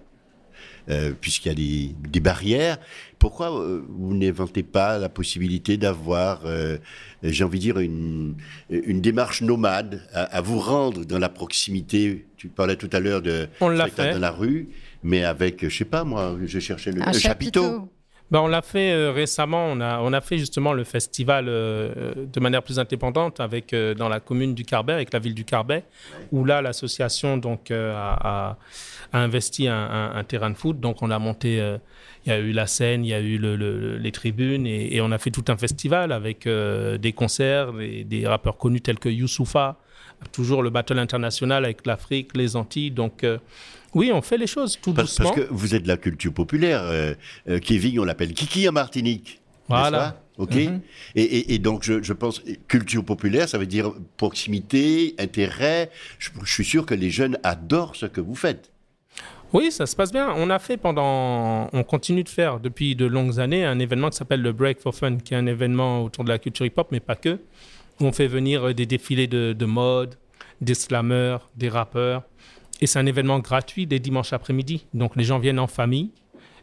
euh, 0.90 1.12
puisqu'il 1.18 1.48
y 1.48 1.52
a 1.52 1.54
des, 1.54 1.94
des, 2.08 2.20
barrières. 2.20 2.78
Pourquoi 3.18 3.56
euh, 3.56 3.82
vous 3.88 4.14
n'inventez 4.14 4.62
pas 4.62 4.98
la 4.98 5.08
possibilité 5.08 5.76
d'avoir, 5.76 6.42
euh, 6.46 6.78
j'ai 7.22 7.44
envie 7.44 7.58
de 7.58 7.62
dire, 7.62 7.78
une, 7.78 8.34
une 8.70 9.00
démarche 9.00 9.42
nomade, 9.42 10.02
à, 10.12 10.22
à, 10.22 10.40
vous 10.40 10.58
rendre 10.58 11.04
dans 11.04 11.18
la 11.18 11.28
proximité? 11.28 12.26
Tu 12.36 12.48
parlais 12.48 12.76
tout 12.76 12.90
à 12.92 12.98
l'heure 13.00 13.22
de 13.22 13.48
On 13.60 13.68
dans 13.68 14.18
la 14.20 14.30
rue, 14.30 14.68
mais 15.02 15.24
avec, 15.24 15.68
je 15.68 15.76
sais 15.76 15.84
pas 15.84 16.04
moi, 16.04 16.36
je 16.44 16.58
cherchais 16.58 16.90
le, 16.90 17.02
Un 17.02 17.12
le 17.12 17.18
chapiteau. 17.18 17.62
chapiteau. 17.62 17.88
Ben, 18.30 18.38
on 18.40 18.46
l'a 18.46 18.62
fait 18.62 18.92
euh, 18.92 19.10
récemment. 19.10 19.66
On 19.72 19.80
a, 19.80 20.20
fait 20.20 20.38
justement 20.38 20.72
le 20.72 20.84
festival 20.84 21.46
euh, 21.48 22.14
de 22.32 22.40
manière 22.40 22.62
plus 22.62 22.78
indépendante 22.78 23.40
avec, 23.40 23.72
euh, 23.72 23.94
dans 23.94 24.08
la 24.08 24.20
commune 24.20 24.54
du 24.54 24.64
Carbet, 24.64 24.92
avec 24.92 25.12
la 25.12 25.18
ville 25.18 25.34
du 25.34 25.44
Carbet, 25.44 25.84
où 26.30 26.44
là, 26.44 26.62
l'association 26.62 27.40
a, 27.70 28.56
investi 29.12 29.66
un, 29.66 30.24
terrain 30.28 30.50
de 30.50 30.54
foot. 30.54 30.78
Donc, 30.78 31.02
on 31.02 31.10
a 31.10 31.18
monté, 31.18 31.56
il 32.24 32.28
y 32.28 32.32
a 32.32 32.38
eu 32.38 32.52
la 32.52 32.68
scène, 32.68 33.04
il 33.04 33.08
y 33.08 33.14
a 33.14 33.20
eu 33.20 33.38
le, 33.38 33.56
le, 33.56 33.96
les 33.96 34.12
tribunes, 34.12 34.66
et, 34.66 35.00
on 35.00 35.10
a 35.10 35.18
fait 35.18 35.32
tout 35.32 35.44
un 35.48 35.56
festival 35.56 36.12
avec 36.12 36.46
des 36.46 37.12
concerts, 37.12 37.72
des, 37.72 38.26
rappeurs 38.26 38.56
connus 38.56 38.80
tels 38.80 39.00
que 39.00 39.08
Youssoufa, 39.08 39.78
toujours 40.30 40.62
le 40.62 40.70
battle 40.70 40.98
international 40.98 41.64
avec 41.64 41.84
l'Afrique, 41.86 42.36
les 42.36 42.54
Antilles. 42.54 42.92
Oui, 43.94 44.10
on 44.12 44.22
fait 44.22 44.38
les 44.38 44.46
choses 44.46 44.78
tout 44.80 44.92
parce, 44.92 45.08
doucement. 45.16 45.32
Parce 45.32 45.46
que 45.46 45.52
vous 45.52 45.74
êtes 45.74 45.82
de 45.82 45.88
la 45.88 45.96
culture 45.96 46.32
populaire. 46.32 46.82
Euh, 46.82 47.14
euh, 47.48 47.58
Kevin, 47.58 48.00
on 48.00 48.04
l'appelle 48.04 48.32
Kiki 48.32 48.68
en 48.68 48.72
Martinique. 48.72 49.40
Voilà. 49.68 50.20
Ok. 50.38 50.54
Mhm. 50.54 50.60
Mm 50.60 50.66
-hmm. 50.66 50.80
et, 51.16 51.22
et, 51.22 51.54
et, 51.54 51.58
donc, 51.58 51.82
je, 51.84 52.02
je, 52.02 52.12
pense, 52.12 52.42
culture 52.66 53.04
populaire, 53.04 53.48
ça 53.48 53.58
veut 53.58 53.66
dire 53.66 53.92
proximité, 54.16 55.14
intérêt. 55.18 55.90
Je, 56.18 56.30
je, 56.44 56.52
suis 56.52 56.64
sûr 56.64 56.86
que 56.86 56.94
les 56.94 57.10
jeunes 57.10 57.36
adorent 57.42 57.96
ce 57.96 58.06
que 58.06 58.20
vous 58.20 58.34
faites. 58.34 58.70
Oui, 59.52 59.72
ça 59.72 59.86
se 59.86 59.96
passe 59.96 60.12
bien. 60.12 60.32
On 60.36 60.48
a 60.48 60.58
fait 60.58 60.76
pendant, 60.76 61.68
on 61.72 61.82
continue 61.82 62.22
de 62.22 62.28
faire 62.28 62.60
depuis 62.60 62.94
de 62.94 63.06
longues 63.06 63.38
années 63.40 63.64
un 63.64 63.78
événement 63.80 64.10
qui 64.10 64.16
s'appelle 64.16 64.42
le 64.42 64.52
Break 64.52 64.78
for 64.80 64.94
Fun, 64.94 65.16
qui 65.18 65.34
est 65.34 65.36
un 65.36 65.46
événement 65.46 66.04
autour 66.04 66.24
de 66.24 66.30
la 66.30 66.38
culture 66.38 66.64
hip-hop, 66.66 66.88
mais 66.92 67.00
pas 67.00 67.16
que. 67.16 67.38
On 68.00 68.12
fait 68.12 68.28
venir 68.28 68.74
des 68.74 68.86
défilés 68.86 69.26
de, 69.26 69.52
de 69.52 69.66
mode, 69.66 70.14
des 70.60 70.74
slameurs, 70.74 71.50
des 71.56 71.68
rappeurs. 71.68 72.22
Et 72.80 72.86
c'est 72.86 72.98
un 72.98 73.06
événement 73.06 73.38
gratuit 73.40 73.86
des 73.86 73.98
dimanches 73.98 74.32
après-midi. 74.32 74.86
Donc 74.94 75.16
les 75.16 75.24
gens 75.24 75.38
viennent 75.38 75.58
en 75.58 75.66
famille. 75.66 76.10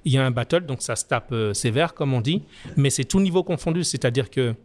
Il 0.05 0.13
y 0.13 0.17
a 0.17 0.25
un 0.25 0.31
battle, 0.31 0.65
donc 0.65 0.81
ça 0.81 0.95
se 0.95 1.05
tape 1.05 1.31
euh, 1.31 1.53
sévère, 1.53 1.93
comme 1.93 2.13
on 2.13 2.21
dit. 2.21 2.43
Mais 2.75 2.89
c'est 2.89 3.03
tout 3.03 3.19
niveau 3.19 3.43
confondu. 3.43 3.83
C'est-à-dire 3.83 4.29
que 4.29 4.55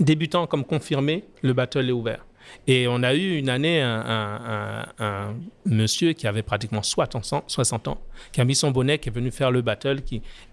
débutant 0.00 0.46
comme 0.46 0.64
confirmé, 0.64 1.24
le 1.42 1.52
battle 1.52 1.88
est 1.88 1.92
ouvert. 1.92 2.24
Et 2.66 2.86
on 2.88 3.02
a 3.02 3.14
eu 3.14 3.36
une 3.36 3.50
année 3.50 3.82
un, 3.82 5.34
monsieur 5.66 6.14
qui 6.14 6.26
avait 6.26 6.42
pratiquement 6.42 6.82
60 6.82 7.88
ans, 7.88 8.00
qui 8.32 8.40
a 8.40 8.44
mis 8.44 8.54
son 8.54 8.70
bonnet, 8.70 8.98
qui 8.98 9.10
est 9.10 9.12
venu 9.12 9.30
faire 9.30 9.50
le 9.50 9.60
battle. 9.60 10.00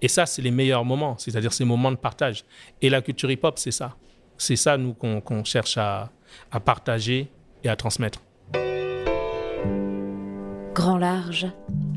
Et 0.01 0.08
ça, 0.10 0.25
c'est 0.25 0.41
les 0.41 0.51
meilleurs 0.51 0.84
moments, 0.84 1.17
c'est-à-dire 1.17 1.54
ces 1.54 1.63
moments 1.63 1.91
de 1.91 1.97
partage. 1.97 2.43
Et 2.82 2.89
la 2.89 3.01
culture 3.01 3.32
hip-hop, 3.32 3.58
c'est 3.58 3.71
ça. 3.71 3.95
C'est 4.38 4.58
ça, 4.58 4.78
nous, 4.78 4.93
qu'on 4.93 5.21
qu 5.21 5.45
cherche 5.45 5.78
à 5.78 6.10
partager 6.65 7.30
et 7.63 7.69
à 7.69 7.78
transmettre. 7.78 8.21
Grand 10.75 10.97
large, 10.97 11.47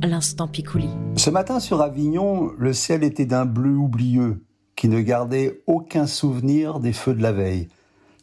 l'instant 0.05 0.47
Picouli. 0.47 0.89
Ce 1.17 1.31
matin 1.31 1.59
sur 1.59 1.81
Avignon, 1.81 2.53
le 2.57 2.73
ciel 2.73 3.03
était 3.03 3.27
d'un 3.27 3.45
bleu 3.45 3.77
oublieux 3.77 4.45
qui 4.77 4.89
ne 4.89 5.01
gardait 5.01 5.65
aucun 5.67 6.07
souvenir 6.07 6.79
des 6.79 6.93
feux 6.93 7.13
de 7.13 7.21
la 7.21 7.33
veille. 7.33 7.67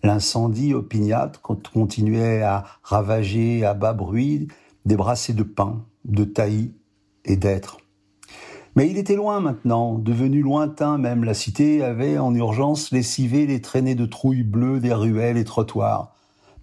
L'incendie 0.01 0.73
opiniâtre 0.73 1.41
continuait 1.41 2.41
à 2.41 2.63
ravager 2.83 3.65
à 3.65 3.73
bas 3.73 3.91
bruit 3.91 4.47
des 4.85 4.95
brassées 4.95 5.33
de 5.33 5.43
pain, 5.43 5.83
de 6.05 6.23
taillis 6.23 6.73
et 7.25 7.35
d'êtres. 7.35 7.79
Mais 8.77 8.89
il 8.89 8.97
était 8.97 9.17
loin 9.17 9.41
maintenant, 9.41 9.99
devenu 9.99 10.41
lointain 10.41 10.97
même. 10.97 11.25
La 11.25 11.33
cité 11.33 11.83
avait 11.83 12.17
en 12.17 12.33
urgence 12.33 12.91
lessivé 12.91 13.45
les 13.45 13.59
traînées 13.59 13.95
de 13.95 14.05
trouille 14.05 14.43
bleues 14.43 14.79
des 14.79 14.93
ruelles 14.93 15.37
et 15.37 15.43
trottoirs 15.43 16.14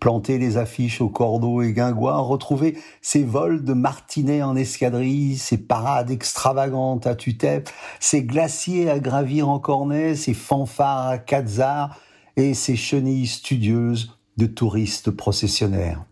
planter 0.02 0.36
les 0.36 0.56
affiches 0.56 1.00
au 1.00 1.08
cordeau 1.08 1.62
et 1.62 1.72
guingois, 1.72 2.18
retrouver 2.18 2.76
ces 3.02 3.22
vols 3.22 3.62
de 3.62 3.72
martinets 3.72 4.42
en 4.42 4.56
escadrille, 4.56 5.36
ces 5.36 5.58
parades 5.58 6.10
extravagantes 6.10 7.06
à 7.06 7.14
tue-tête, 7.14 7.72
ces 8.00 8.24
glaciers 8.24 8.90
à 8.90 8.98
gravir 8.98 9.48
en 9.48 9.60
cornet, 9.60 10.16
ces 10.16 10.34
fanfares 10.34 11.06
à 11.06 11.62
arts 11.62 12.00
et 12.36 12.52
ces 12.52 12.74
chenilles 12.74 13.28
studieuses 13.28 14.18
de 14.38 14.46
touristes 14.46 15.12
processionnaires. 15.12 16.04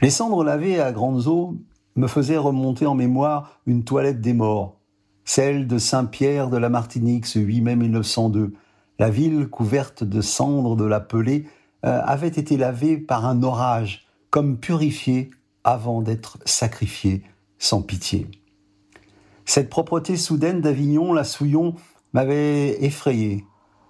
Les 0.00 0.10
cendres 0.10 0.44
lavées 0.44 0.80
à 0.80 0.92
grandes 0.92 1.26
eaux 1.26 1.56
me 1.96 2.06
faisaient 2.06 2.36
remonter 2.36 2.86
en 2.86 2.94
mémoire 2.94 3.58
une 3.66 3.82
toilette 3.82 4.20
des 4.20 4.32
morts, 4.32 4.78
celle 5.24 5.66
de 5.66 5.78
Saint-Pierre 5.78 6.50
de 6.50 6.56
la 6.56 6.68
Martinique 6.68 7.26
ce 7.26 7.40
8 7.40 7.62
mai 7.62 7.74
1902, 7.74 8.54
la 9.00 9.10
ville 9.10 9.48
couverte 9.48 10.04
de 10.04 10.20
cendres 10.20 10.76
de 10.76 10.84
la 10.84 11.00
pelée 11.00 11.46
avait 11.82 12.28
été 12.28 12.56
lavé 12.56 12.98
par 12.98 13.26
un 13.26 13.42
orage, 13.42 14.06
comme 14.30 14.58
purifié 14.58 15.30
avant 15.64 16.02
d'être 16.02 16.38
sacrifié 16.44 17.22
sans 17.58 17.82
pitié. 17.82 18.26
Cette 19.44 19.68
propreté 19.68 20.16
soudaine 20.16 20.60
d'Avignon, 20.60 21.12
la 21.12 21.24
Souillon, 21.24 21.74
m'avait 22.12 22.84
effrayé. 22.84 23.44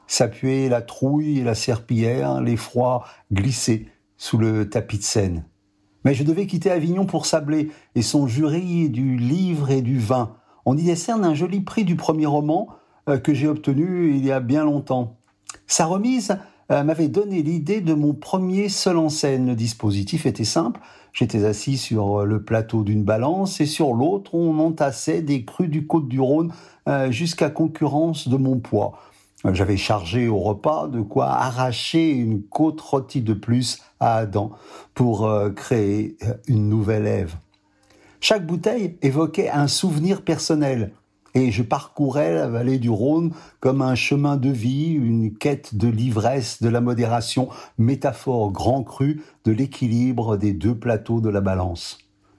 S'appuyer 0.06 0.68
la 0.68 0.82
trouille 0.82 1.38
et 1.38 1.44
la 1.44 1.54
serpillière, 1.54 2.40
l'effroi 2.40 3.04
glissaient 3.30 3.86
sous 4.16 4.38
le 4.38 4.68
tapis 4.68 4.98
de 4.98 5.02
Seine. 5.02 5.44
Mais 6.04 6.14
je 6.14 6.24
devais 6.24 6.46
quitter 6.46 6.70
Avignon 6.70 7.04
pour 7.04 7.26
Sablé 7.26 7.70
et 7.94 8.02
son 8.02 8.26
jury 8.26 8.88
du 8.88 9.16
livre 9.16 9.70
et 9.70 9.82
du 9.82 9.98
vin. 9.98 10.36
On 10.64 10.76
y 10.76 10.82
décerne 10.82 11.24
un 11.24 11.34
joli 11.34 11.60
prix 11.60 11.84
du 11.84 11.94
premier 11.94 12.26
roman 12.26 12.68
euh, 13.08 13.18
que 13.18 13.34
j'ai 13.34 13.46
obtenu 13.46 14.10
il 14.10 14.24
y 14.24 14.32
a 14.32 14.40
bien 14.40 14.64
longtemps. 14.64 15.18
Sa 15.66 15.86
remise 15.86 16.38
euh, 16.70 16.82
m'avait 16.84 17.08
donné 17.08 17.42
l'idée 17.42 17.80
de 17.80 17.94
mon 17.94 18.14
premier 18.14 18.68
seul 18.68 18.96
en 18.96 19.08
scène. 19.08 19.46
Le 19.46 19.54
dispositif 19.54 20.26
était 20.26 20.44
simple. 20.44 20.80
J'étais 21.12 21.44
assis 21.44 21.76
sur 21.76 22.24
le 22.24 22.42
plateau 22.42 22.82
d'une 22.82 23.02
balance 23.02 23.60
et 23.60 23.66
sur 23.66 23.94
l'autre, 23.94 24.34
on 24.34 24.58
entassait 24.58 25.22
des 25.22 25.44
crues 25.44 25.68
du 25.68 25.86
Côte-du-Rhône 25.86 26.52
euh, 26.88 27.10
jusqu'à 27.10 27.50
concurrence 27.50 28.28
de 28.28 28.36
mon 28.36 28.58
poids. 28.58 28.98
J'avais 29.52 29.76
chargé 29.76 30.28
au 30.28 30.38
repas 30.38 30.86
de 30.86 31.00
quoi 31.00 31.28
arracher 31.30 32.10
une 32.10 32.42
côte 32.42 32.80
rôtie 32.80 33.22
de 33.22 33.32
plus 33.32 33.82
à 33.98 34.16
Adam 34.16 34.52
pour 34.94 35.26
euh, 35.26 35.50
créer 35.50 36.16
une 36.46 36.68
nouvelle 36.68 37.06
Ève. 37.06 37.36
Chaque 38.20 38.46
bouteille 38.46 38.96
évoquait 39.00 39.48
un 39.48 39.66
souvenir 39.66 40.22
personnel 40.22 40.92
et 41.34 41.50
je 41.50 41.62
parcourais 41.62 42.34
la 42.34 42.48
vallée 42.48 42.78
du 42.78 42.90
Rhône 42.90 43.32
comme 43.60 43.82
un 43.82 43.94
chemin 43.94 44.36
de 44.36 44.50
vie, 44.50 44.92
une 44.92 45.34
quête 45.34 45.74
de 45.74 45.88
l'ivresse, 45.88 46.62
de 46.62 46.68
la 46.68 46.80
modération, 46.80 47.48
métaphore 47.78 48.52
grand 48.52 48.82
cru 48.82 49.22
de 49.44 49.52
l'équilibre 49.52 50.36
des 50.36 50.52
deux 50.52 50.74
plateaux 50.74 51.20
de 51.20 51.28
la 51.28 51.40
balance. 51.40 51.98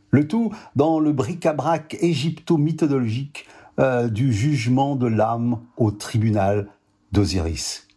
Le 0.10 0.28
tout 0.28 0.52
dans 0.76 1.00
le 1.00 1.14
bric-à-brac 1.14 1.98
égypto-mythologique 2.02 3.46
euh, 3.80 4.10
du 4.10 4.34
jugement 4.34 4.96
de 4.98 5.08
l'âme 5.08 5.60
au 5.78 5.92
tribunal 5.92 6.68
d'Osiris. 7.14 7.88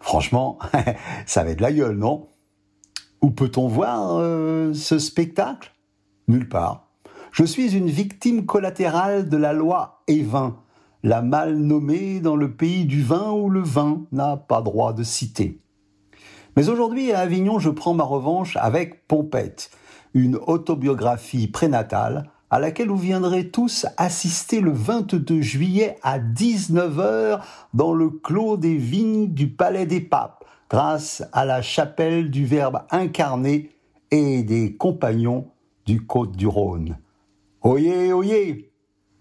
Franchement, 0.00 0.58
ça 1.26 1.42
avait 1.42 1.54
de 1.54 1.62
la 1.62 1.72
gueule, 1.72 1.96
non? 1.96 2.26
Où 3.20 3.30
peut-on 3.30 3.68
voir 3.68 4.16
euh, 4.16 4.74
ce 4.74 4.98
spectacle? 4.98 5.72
Nulle 6.26 6.48
part. 6.48 6.88
Je 7.30 7.44
suis 7.44 7.74
une 7.74 7.88
victime 7.88 8.44
collatérale 8.44 9.28
de 9.28 9.36
la 9.36 9.52
loi 9.52 10.01
Evin, 10.08 10.56
la 11.02 11.22
mal 11.22 11.56
nommée 11.56 12.20
dans 12.20 12.36
le 12.36 12.52
pays 12.52 12.84
du 12.84 13.02
vin 13.02 13.32
où 13.32 13.48
le 13.48 13.62
vin 13.62 14.02
n'a 14.12 14.36
pas 14.36 14.62
droit 14.62 14.92
de 14.92 15.02
citer. 15.02 15.60
Mais 16.56 16.68
aujourd'hui, 16.68 17.12
à 17.12 17.20
Avignon, 17.20 17.58
je 17.58 17.70
prends 17.70 17.94
ma 17.94 18.04
revanche 18.04 18.56
avec 18.60 19.06
Pompette, 19.08 19.70
une 20.14 20.36
autobiographie 20.36 21.48
prénatale 21.48 22.30
à 22.50 22.58
laquelle 22.58 22.88
vous 22.88 22.98
viendrez 22.98 23.48
tous 23.48 23.86
assister 23.96 24.60
le 24.60 24.72
22 24.72 25.40
juillet 25.40 25.96
à 26.02 26.18
19h 26.18 27.40
dans 27.72 27.94
le 27.94 28.10
clos 28.10 28.58
des 28.58 28.76
vignes 28.76 29.28
du 29.28 29.48
Palais 29.48 29.86
des 29.86 30.02
Papes, 30.02 30.44
grâce 30.68 31.24
à 31.32 31.46
la 31.46 31.62
chapelle 31.62 32.30
du 32.30 32.44
Verbe 32.44 32.82
incarné 32.90 33.70
et 34.10 34.42
des 34.42 34.76
compagnons 34.76 35.46
du 35.86 36.04
Côte 36.04 36.36
du 36.36 36.46
Rhône. 36.46 36.98
Oyez, 37.62 38.12
oyez 38.12 38.71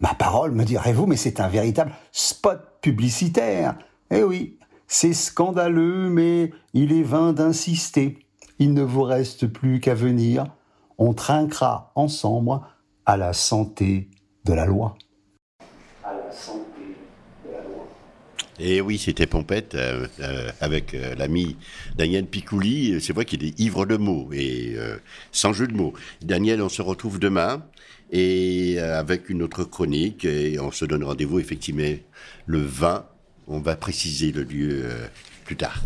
Ma 0.01 0.15
parole, 0.15 0.51
me 0.51 0.63
direz-vous, 0.63 1.05
mais 1.05 1.15
c'est 1.15 1.39
un 1.39 1.47
véritable 1.47 1.91
spot 2.11 2.59
publicitaire. 2.81 3.77
Eh 4.09 4.23
oui, 4.23 4.57
c'est 4.87 5.13
scandaleux, 5.13 6.09
mais 6.09 6.51
il 6.73 6.91
est 6.91 7.03
vain 7.03 7.33
d'insister. 7.33 8.17
Il 8.57 8.73
ne 8.73 8.81
vous 8.81 9.03
reste 9.03 9.45
plus 9.45 9.79
qu'à 9.79 9.93
venir. 9.93 10.45
On 10.97 11.13
trinquera 11.13 11.91
ensemble 11.93 12.61
à 13.05 13.15
la 13.15 13.33
santé 13.33 14.09
de 14.45 14.53
la 14.53 14.65
loi. 14.65 14.95
À 16.03 16.13
la 16.13 16.31
santé 16.31 16.95
de 17.45 17.51
la 17.51 17.61
loi. 17.61 17.87
Et 18.59 18.77
eh 18.77 18.81
oui, 18.81 18.97
c'était 18.97 19.27
Pompette 19.27 19.75
euh, 19.75 20.07
euh, 20.19 20.49
avec 20.61 20.95
euh, 20.95 21.13
l'ami 21.13 21.57
Daniel 21.95 22.25
Picouli. 22.25 22.99
C'est 23.01 23.13
vrai 23.13 23.25
qu'il 23.25 23.43
est 23.43 23.59
ivre 23.59 23.85
de 23.85 23.97
mots 23.97 24.29
et 24.33 24.75
sans 25.31 25.53
jeu 25.53 25.67
de 25.67 25.73
mots. 25.73 25.93
Daniel, 26.21 26.61
on 26.63 26.69
se 26.69 26.81
retrouve 26.81 27.19
demain 27.19 27.63
et 28.11 28.75
euh, 28.77 28.99
avec 28.99 29.29
une 29.29 29.41
autre 29.41 29.63
chronique. 29.63 30.25
Et 30.25 30.59
on 30.59 30.71
se 30.71 30.85
donne 30.85 31.03
rendez-vous 31.03 31.39
effectivement 31.39 31.95
le 32.45 32.61
20. 32.61 33.05
On 33.47 33.59
va 33.59 33.75
préciser 33.75 34.31
le 34.31 34.43
lieu 34.43 34.81
euh, 34.83 35.07
plus 35.45 35.55
tard. 35.55 35.81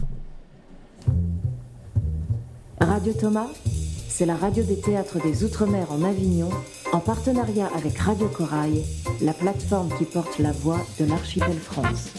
Radio 2.82 3.14
Thomas, 3.14 3.50
c'est 4.10 4.26
la 4.26 4.36
radio 4.36 4.64
des 4.64 4.80
théâtres 4.80 5.22
des 5.24 5.44
Outre-mer 5.44 5.92
en 5.92 6.04
Avignon, 6.04 6.50
en 6.92 7.00
partenariat 7.00 7.70
avec 7.76 7.98
Radio 7.98 8.28
Corail, 8.28 8.84
la 9.22 9.34
plateforme 9.34 9.90
qui 9.98 10.04
porte 10.04 10.40
la 10.40 10.52
voix 10.52 10.86
de 11.00 11.06
l'archipel 11.06 11.58
France. 11.58 12.10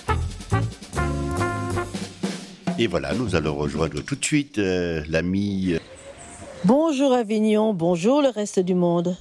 Et 2.78 2.86
voilà, 2.86 3.14
nous 3.14 3.34
allons 3.34 3.54
rejoindre 3.54 4.02
tout 4.02 4.16
de 4.16 4.24
suite 4.24 4.58
euh, 4.58 5.02
l'ami. 5.08 5.76
Bonjour 6.64 7.12
Avignon, 7.12 7.72
bonjour 7.72 8.22
le 8.22 8.28
reste 8.28 8.60
du 8.60 8.74
monde. 8.74 9.16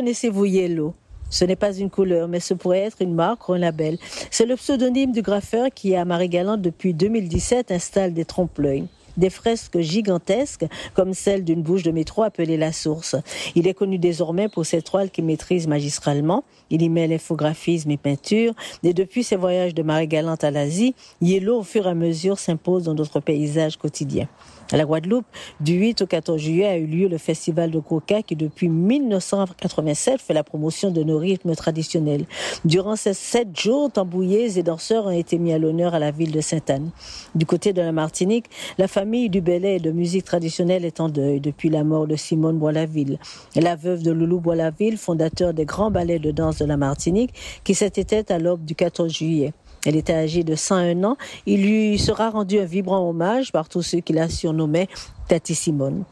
Connaissez-vous 0.00 0.46
Yellow? 0.46 0.94
Ce 1.28 1.44
n'est 1.44 1.56
pas 1.56 1.76
une 1.76 1.90
couleur, 1.90 2.26
mais 2.26 2.40
ce 2.40 2.54
pourrait 2.54 2.78
être 2.78 3.02
une 3.02 3.12
marque 3.12 3.46
ou 3.50 3.52
un 3.52 3.58
label. 3.58 3.98
C'est 4.30 4.46
le 4.46 4.56
pseudonyme 4.56 5.12
du 5.12 5.20
graffeur 5.20 5.68
qui, 5.74 5.94
à 5.94 6.06
Marie-Galante, 6.06 6.62
depuis 6.62 6.94
2017, 6.94 7.70
installe 7.70 8.14
des 8.14 8.24
trompe-l'œil 8.24 8.86
des 9.16 9.28
fresques 9.28 9.80
gigantesques 9.80 10.64
comme 10.94 11.14
celle 11.14 11.44
d'une 11.44 11.62
bouche 11.62 11.82
de 11.82 11.90
métro 11.90 12.22
appelée 12.22 12.56
La 12.56 12.72
Source. 12.72 13.16
Il 13.54 13.66
est 13.66 13.74
connu 13.74 13.98
désormais 13.98 14.48
pour 14.48 14.64
ses 14.64 14.80
toiles 14.80 15.10
qu'il 15.10 15.24
maîtrise 15.24 15.66
magistralement. 15.66 16.44
Il 16.70 16.80
y 16.80 16.88
met 16.88 17.06
l'infographisme 17.06 17.90
et 17.90 17.96
peinture. 17.98 18.54
Et 18.82 18.94
depuis 18.94 19.22
ses 19.22 19.36
voyages 19.36 19.74
de 19.74 19.82
Marie-Galante 19.82 20.44
à 20.44 20.50
l'Asie, 20.50 20.94
Yellow, 21.20 21.58
au 21.58 21.62
fur 21.62 21.86
et 21.86 21.90
à 21.90 21.94
mesure, 21.94 22.38
s'impose 22.38 22.84
dans 22.84 22.94
d'autres 22.94 23.20
paysages 23.20 23.76
quotidiens. 23.76 24.28
À 24.72 24.76
la 24.76 24.84
Guadeloupe, 24.84 25.26
du 25.58 25.72
8 25.72 26.02
au 26.02 26.06
14 26.06 26.40
juillet 26.40 26.66
a 26.66 26.76
eu 26.76 26.86
lieu 26.86 27.08
le 27.08 27.18
festival 27.18 27.72
de 27.72 27.80
coca 27.80 28.22
qui, 28.22 28.36
depuis 28.36 28.68
1987, 28.68 30.20
fait 30.20 30.32
la 30.32 30.44
promotion 30.44 30.92
de 30.92 31.02
nos 31.02 31.18
rythmes 31.18 31.56
traditionnels. 31.56 32.24
Durant 32.64 32.94
ces 32.94 33.14
sept 33.14 33.58
jours, 33.58 33.90
tambouillés 33.90 34.58
et 34.58 34.62
danseurs 34.62 35.06
ont 35.06 35.10
été 35.10 35.38
mis 35.38 35.52
à 35.52 35.58
l'honneur 35.58 35.94
à 35.94 35.98
la 35.98 36.12
ville 36.12 36.30
de 36.30 36.40
Sainte-Anne. 36.40 36.90
Du 37.34 37.46
côté 37.46 37.72
de 37.72 37.82
la 37.82 37.90
Martinique, 37.90 38.46
la 38.78 38.86
famille 38.86 39.28
du 39.28 39.40
Belay 39.40 39.80
de 39.80 39.90
musique 39.90 40.24
traditionnelle 40.24 40.84
est 40.84 41.00
en 41.00 41.08
deuil 41.08 41.40
depuis 41.40 41.68
la 41.68 41.82
mort 41.82 42.06
de 42.06 42.14
Simone 42.14 42.58
Boislaville. 42.58 43.18
La 43.56 43.74
veuve 43.74 44.04
de 44.04 44.12
Loulou 44.12 44.38
Boislaville, 44.38 44.98
fondateur 44.98 45.52
des 45.52 45.64
grands 45.64 45.90
ballets 45.90 46.20
de 46.20 46.30
danse 46.30 46.58
de 46.58 46.64
la 46.64 46.76
Martinique, 46.76 47.34
qui 47.64 47.74
s'était 47.74 48.30
à 48.30 48.38
l'aube 48.38 48.64
du 48.64 48.76
14 48.76 49.12
juillet. 49.12 49.52
Elle 49.86 49.96
était 49.96 50.14
âgée 50.14 50.44
de 50.44 50.54
101 50.54 51.04
ans. 51.04 51.16
Il 51.46 51.62
lui 51.62 51.98
sera 51.98 52.30
rendu 52.30 52.58
un 52.58 52.64
vibrant 52.64 53.08
hommage 53.08 53.52
par 53.52 53.68
tous 53.68 53.82
ceux 53.82 54.00
qui 54.00 54.12
la 54.12 54.28
surnommaient 54.28 54.88
Tati 55.28 55.54
Simone. 55.54 56.04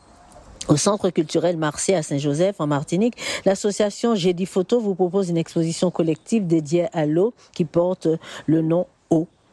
Au 0.68 0.76
Centre 0.76 1.08
culturel 1.08 1.56
Marseille 1.56 1.94
à 1.94 2.02
Saint-Joseph, 2.02 2.56
en 2.58 2.66
Martinique, 2.66 3.14
l'association 3.46 4.14
J'ai 4.14 4.34
photo 4.44 4.80
vous 4.80 4.94
propose 4.94 5.30
une 5.30 5.38
exposition 5.38 5.90
collective 5.90 6.46
dédiée 6.46 6.86
à 6.92 7.06
l'eau 7.06 7.32
qui 7.52 7.64
porte 7.64 8.06
le 8.46 8.60
nom 8.60 8.86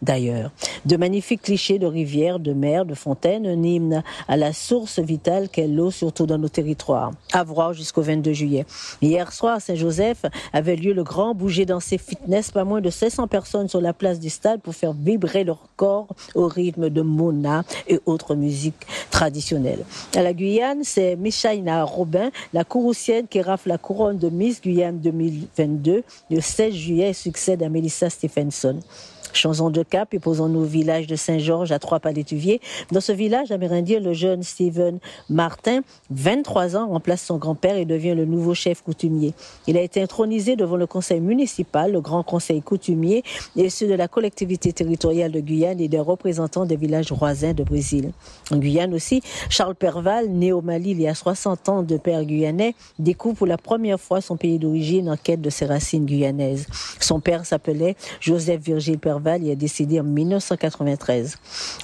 d'ailleurs. 0.06 0.52
De 0.86 0.96
magnifiques 0.96 1.42
clichés 1.42 1.80
de 1.80 1.88
rivières, 1.88 2.40
de 2.40 2.54
mer, 2.54 2.86
de 2.86 2.94
fontaines, 2.94 3.46
un 3.46 3.62
hymne 3.64 4.04
à 4.28 4.38
la 4.38 4.54
source 4.54 5.00
vitale 5.00 5.50
qu'est 5.50 5.68
l'eau, 5.68 5.92
surtout 5.92 6.26
dans 6.26 6.38
nos 6.38 6.48
territoires. 6.48 7.12
Voir 7.46 7.74
jusqu'au 7.74 8.02
22 8.02 8.34
juillet. 8.34 8.66
Hier 9.02 9.32
soir, 9.34 9.62
Saint-Joseph, 9.62 10.26
avait 10.54 10.76
lieu 10.76 10.94
le 10.94 11.04
grand 11.04 11.36
bouger 11.36 11.66
danser 11.66 11.98
fitness. 11.98 12.52
Pas 12.52 12.64
moins 12.64 12.82
de 12.82 12.90
500 12.90 13.28
personnes 13.28 13.68
sur 13.68 13.82
la 13.82 13.94
place 13.94 14.20
du 14.20 14.30
stade 14.30 14.62
pour 14.62 14.74
faire 14.74 14.94
vibrer 14.94 15.44
leur 15.44 15.68
corps 15.76 16.08
au 16.34 16.48
rythme 16.48 16.90
de 16.90 17.02
Mona 17.02 17.64
et 17.88 18.00
autres 18.06 18.36
musiques 18.36 18.88
traditionnelles. 19.12 19.84
À 20.16 20.22
la 20.22 20.34
Guyane, 20.34 20.84
c'est 20.84 21.16
Michaïna 21.16 21.84
Robin, 21.84 22.30
la 22.54 22.64
courroussienne 22.64 23.28
qui 23.28 23.42
rafle 23.42 23.70
la 23.70 23.78
couronne 23.78 24.18
de 24.18 24.30
Miss 24.30 24.62
Guyane 24.62 25.00
2022 25.00 26.04
le 26.30 26.42
16 26.42 26.74
juillet 26.74 27.14
succède 27.14 27.64
à 27.64 27.70
Melissa 27.70 28.10
Stephenson. 28.10 28.80
Chanson 29.36 29.70
de 29.70 29.84
cap 29.84 30.14
et 30.14 30.20
posons-nous 30.20 30.62
au 30.62 30.66
village 30.66 31.08
de 31.08 31.16
Saint-Georges 31.18 31.74
à 31.74 31.80
trois 31.80 32.00
pas 32.00 32.14
d'étuvier. 32.14 32.62
Dans 32.92 33.02
ce 33.02 33.12
village 33.12 33.52
amérindien, 33.52 34.00
le 34.00 34.14
jeune 34.14 34.44
Steven 34.44 35.00
Martin, 35.30 35.82
23 36.10 36.78
ans, 36.78 36.88
remplace 36.88 37.22
son 37.22 37.38
grand-père 37.38 37.76
et 37.76 37.84
devient 37.84 38.16
le 38.16 38.24
nouveau 38.24 38.54
chef 38.54 38.82
coutumier. 38.82 39.34
Il 39.68 39.78
a 39.78 39.82
été 39.82 40.02
intronisé 40.02 40.56
devant 40.56 40.78
le 40.78 40.88
conseil 40.88 41.20
municipal, 41.20 41.92
le 41.92 42.00
grand 42.00 42.24
conseil 42.24 42.62
coutumier 42.62 43.24
et 43.58 43.70
ceux 43.70 43.88
de 43.88 43.94
la 43.94 44.08
collectivité 44.08 44.72
territoriale 44.72 45.34
de 45.34 45.42
Guyane 45.42 45.82
et 45.82 45.90
des 45.90 46.00
représentants 46.00 46.66
des 46.66 46.78
villages 46.78 47.12
voisins 47.12 47.54
de 47.54 47.64
Brésil. 47.64 48.12
En 48.52 48.58
Guyane 48.58 48.94
aussi, 48.94 49.22
Charles 49.50 49.76
Perval, 49.76 50.30
né 50.30 50.54
au 50.54 50.62
Mali 50.62 50.92
il 50.92 51.02
y 51.02 51.08
a 51.08 51.16
60 51.16 51.70
ans 51.70 51.84
de 51.84 51.98
père 51.98 52.24
guyanais, 52.24 52.74
découvre 53.00 53.36
pour 53.36 53.48
la 53.48 53.58
première 53.58 54.00
fois 54.00 54.22
son 54.22 54.38
pays 54.38 54.60
d'origine 54.60 55.10
en 55.10 55.18
quête 55.18 55.42
de 55.42 55.50
ses 55.50 55.66
racines 55.66 56.06
guyanaises. 56.06 56.68
Son 57.02 57.20
père 57.20 57.46
s'appelait 57.46 57.98
Joseph 58.22 58.62
Virgile 58.62 59.00
Perval 59.00 59.25
Dorval 59.26 59.44
y 59.44 59.50
est 59.50 59.56
décédé 59.56 60.00
en 60.00 60.04
1993. 60.04 61.38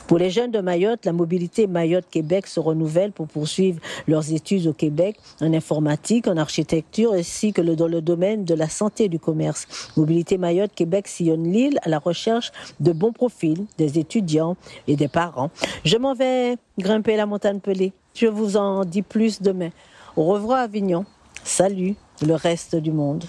Pour 0.08 0.20
les 0.20 0.30
jeunes 0.30 0.52
de 0.52 0.60
Mayotte, 0.60 1.06
la 1.06 1.12
mobilité 1.12 1.66
Mayotte-Québec 1.66 2.46
se 2.46 2.60
renouvelle 2.60 3.12
pour 3.12 3.28
poursuivre 3.28 3.80
leurs 4.08 4.32
études 4.32 4.68
au 4.68 4.74
Québec 4.74 5.18
en 5.42 5.52
informatique, 5.54 6.28
en 6.28 6.38
architecture 6.38 7.14
ainsi 7.14 7.52
que 7.52 7.62
dans 7.62 7.88
le 7.88 8.02
domaine 8.02 8.46
de 8.46 8.54
la 8.54 8.70
santé 8.70 9.06
et 9.06 9.10
du 9.10 9.20
commerce. 9.20 9.92
Mobilité 9.98 10.38
Mayotte-Québec 10.38 11.08
sillonne 11.08 11.52
l'île 11.52 11.80
à 11.82 11.89
la 11.89 11.98
recherche 11.98 12.52
de 12.80 12.92
bons 12.92 13.12
profils, 13.12 13.66
des 13.78 13.98
étudiants 13.98 14.56
et 14.88 14.96
des 14.96 15.08
parents. 15.08 15.50
Je 15.84 15.98
m'en 15.98 16.14
vais 16.14 16.58
grimper 16.78 17.18
la 17.18 17.26
montagne 17.26 17.60
Pelée. 17.60 17.92
Je 18.14 18.28
vous 18.28 18.58
en 18.58 18.86
dis 18.86 19.02
plus 19.02 19.42
demain. 19.42 19.70
Au 20.16 20.26
revoir 20.26 20.60
Avignon. 20.60 21.06
Salut 21.44 21.96
le 22.22 22.36
reste 22.36 22.76
du 22.76 22.92
monde. 22.92 23.24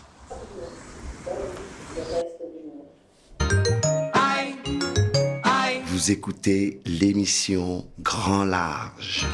Vous 6.02 6.10
écoutez 6.10 6.80
l'émission 6.84 7.86
Grand 8.00 8.44
Large. 8.44 9.24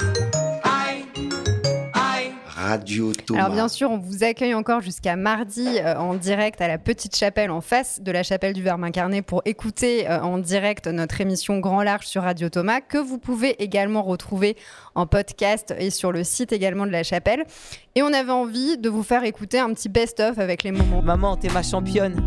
Radio 2.45 3.14
Thomas. 3.14 3.41
Alors 3.41 3.55
bien 3.55 3.69
sûr, 3.69 3.91
on 3.91 3.97
vous 3.97 4.23
accueille 4.23 4.53
encore 4.53 4.83
jusqu'à 4.83 5.16
mardi 5.16 5.66
euh, 5.79 5.97
en 5.97 6.14
direct 6.14 6.61
à 6.61 6.69
la 6.69 6.77
Petite 6.77 7.16
Chapelle 7.16 7.51
en 7.51 7.62
face 7.62 8.03
de 8.03 8.12
la 8.12 8.23
Chapelle 8.23 8.53
du 8.53 8.62
Verbe 8.62 8.85
incarné 8.85 9.23
pour 9.23 9.41
écouter 9.47 10.11
euh, 10.11 10.21
en 10.21 10.37
direct 10.37 10.89
notre 10.89 11.23
émission 11.23 11.59
Grand 11.59 11.83
Large 11.83 12.05
sur 12.05 12.25
Radio 12.25 12.51
Thomas 12.51 12.83
que 12.83 12.99
vous 12.99 13.16
pouvez 13.16 13.62
également 13.62 14.03
retrouver 14.03 14.55
en 14.95 15.07
podcast 15.07 15.75
et 15.79 15.89
sur 15.89 16.12
le 16.12 16.23
site 16.23 16.53
également 16.53 16.85
de 16.85 16.93
la 16.93 17.03
Chapelle. 17.03 17.47
Et 17.95 18.03
on 18.03 18.12
avait 18.12 18.31
envie 18.31 18.77
de 18.77 18.91
vous 18.91 19.03
faire 19.03 19.25
écouter 19.25 19.59
un 19.59 19.73
petit 19.73 19.89
best-of 19.89 20.39
avec 20.39 20.64
les 20.64 20.73
moments. 20.73 21.01
Maman, 21.01 21.39
t'es 21.39 21.49
ma 21.49 21.62
championne. 21.62 22.23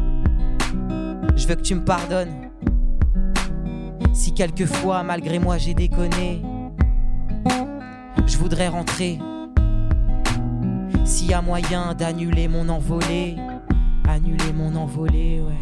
Je 1.36 1.46
veux 1.46 1.54
que 1.54 1.62
tu 1.62 1.76
me 1.76 1.86
pardonnes. 1.86 2.51
Si 4.14 4.34
quelquefois, 4.34 5.04
malgré 5.04 5.40
moi, 5.40 5.58
j'ai 5.58 5.74
déconné, 5.74 6.42
je 8.28 8.38
voudrais 8.38 8.68
rentrer. 8.68 9.20
S'il 11.06 11.30
y 11.30 11.34
a 11.34 11.42
moyen 11.42 11.94
d'annuler 11.94 12.48
mon 12.48 12.70
envolée, 12.70 13.36
annuler 14.08 14.54
mon 14.54 14.76
envolée, 14.76 15.42
ouais. 15.42 15.54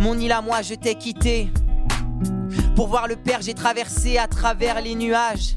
Mon 0.00 0.18
île 0.18 0.32
à 0.32 0.42
moi, 0.42 0.62
je 0.62 0.74
t'ai 0.74 0.94
quitté. 0.96 1.50
Pour 2.74 2.88
voir 2.88 3.06
le 3.06 3.16
père, 3.16 3.40
j'ai 3.40 3.54
traversé 3.54 4.18
à 4.18 4.26
travers 4.26 4.80
les 4.80 4.94
nuages. 4.94 5.56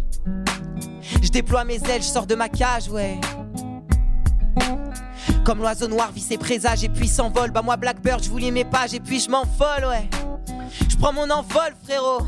Je 1.21 1.29
déploie 1.29 1.63
mes 1.63 1.75
ailes, 1.89 2.01
je 2.01 2.07
sors 2.07 2.27
de 2.27 2.35
ma 2.35 2.49
cage, 2.49 2.89
ouais. 2.89 3.19
Comme 5.45 5.59
l'oiseau 5.59 5.87
noir 5.87 6.11
vit 6.11 6.21
ses 6.21 6.39
présages 6.39 6.83
et 6.83 6.89
puis 6.89 7.07
s'envole. 7.07 7.51
Bah 7.51 7.61
moi 7.61 7.77
Blackbird, 7.77 8.23
je 8.23 8.29
vous 8.31 8.39
lis 8.39 8.51
mes 8.51 8.65
pages 8.65 8.95
et 8.95 8.99
puis 8.99 9.19
je 9.19 9.29
m'envole, 9.29 9.85
ouais. 9.87 10.09
Je 10.89 10.97
prends 10.97 11.13
mon 11.13 11.29
envol, 11.29 11.75
frérot. 11.83 12.25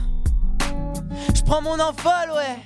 Je 1.34 1.42
prends 1.42 1.64
mon 1.64 1.80
envol, 1.80 2.32
ouais. 2.36 2.58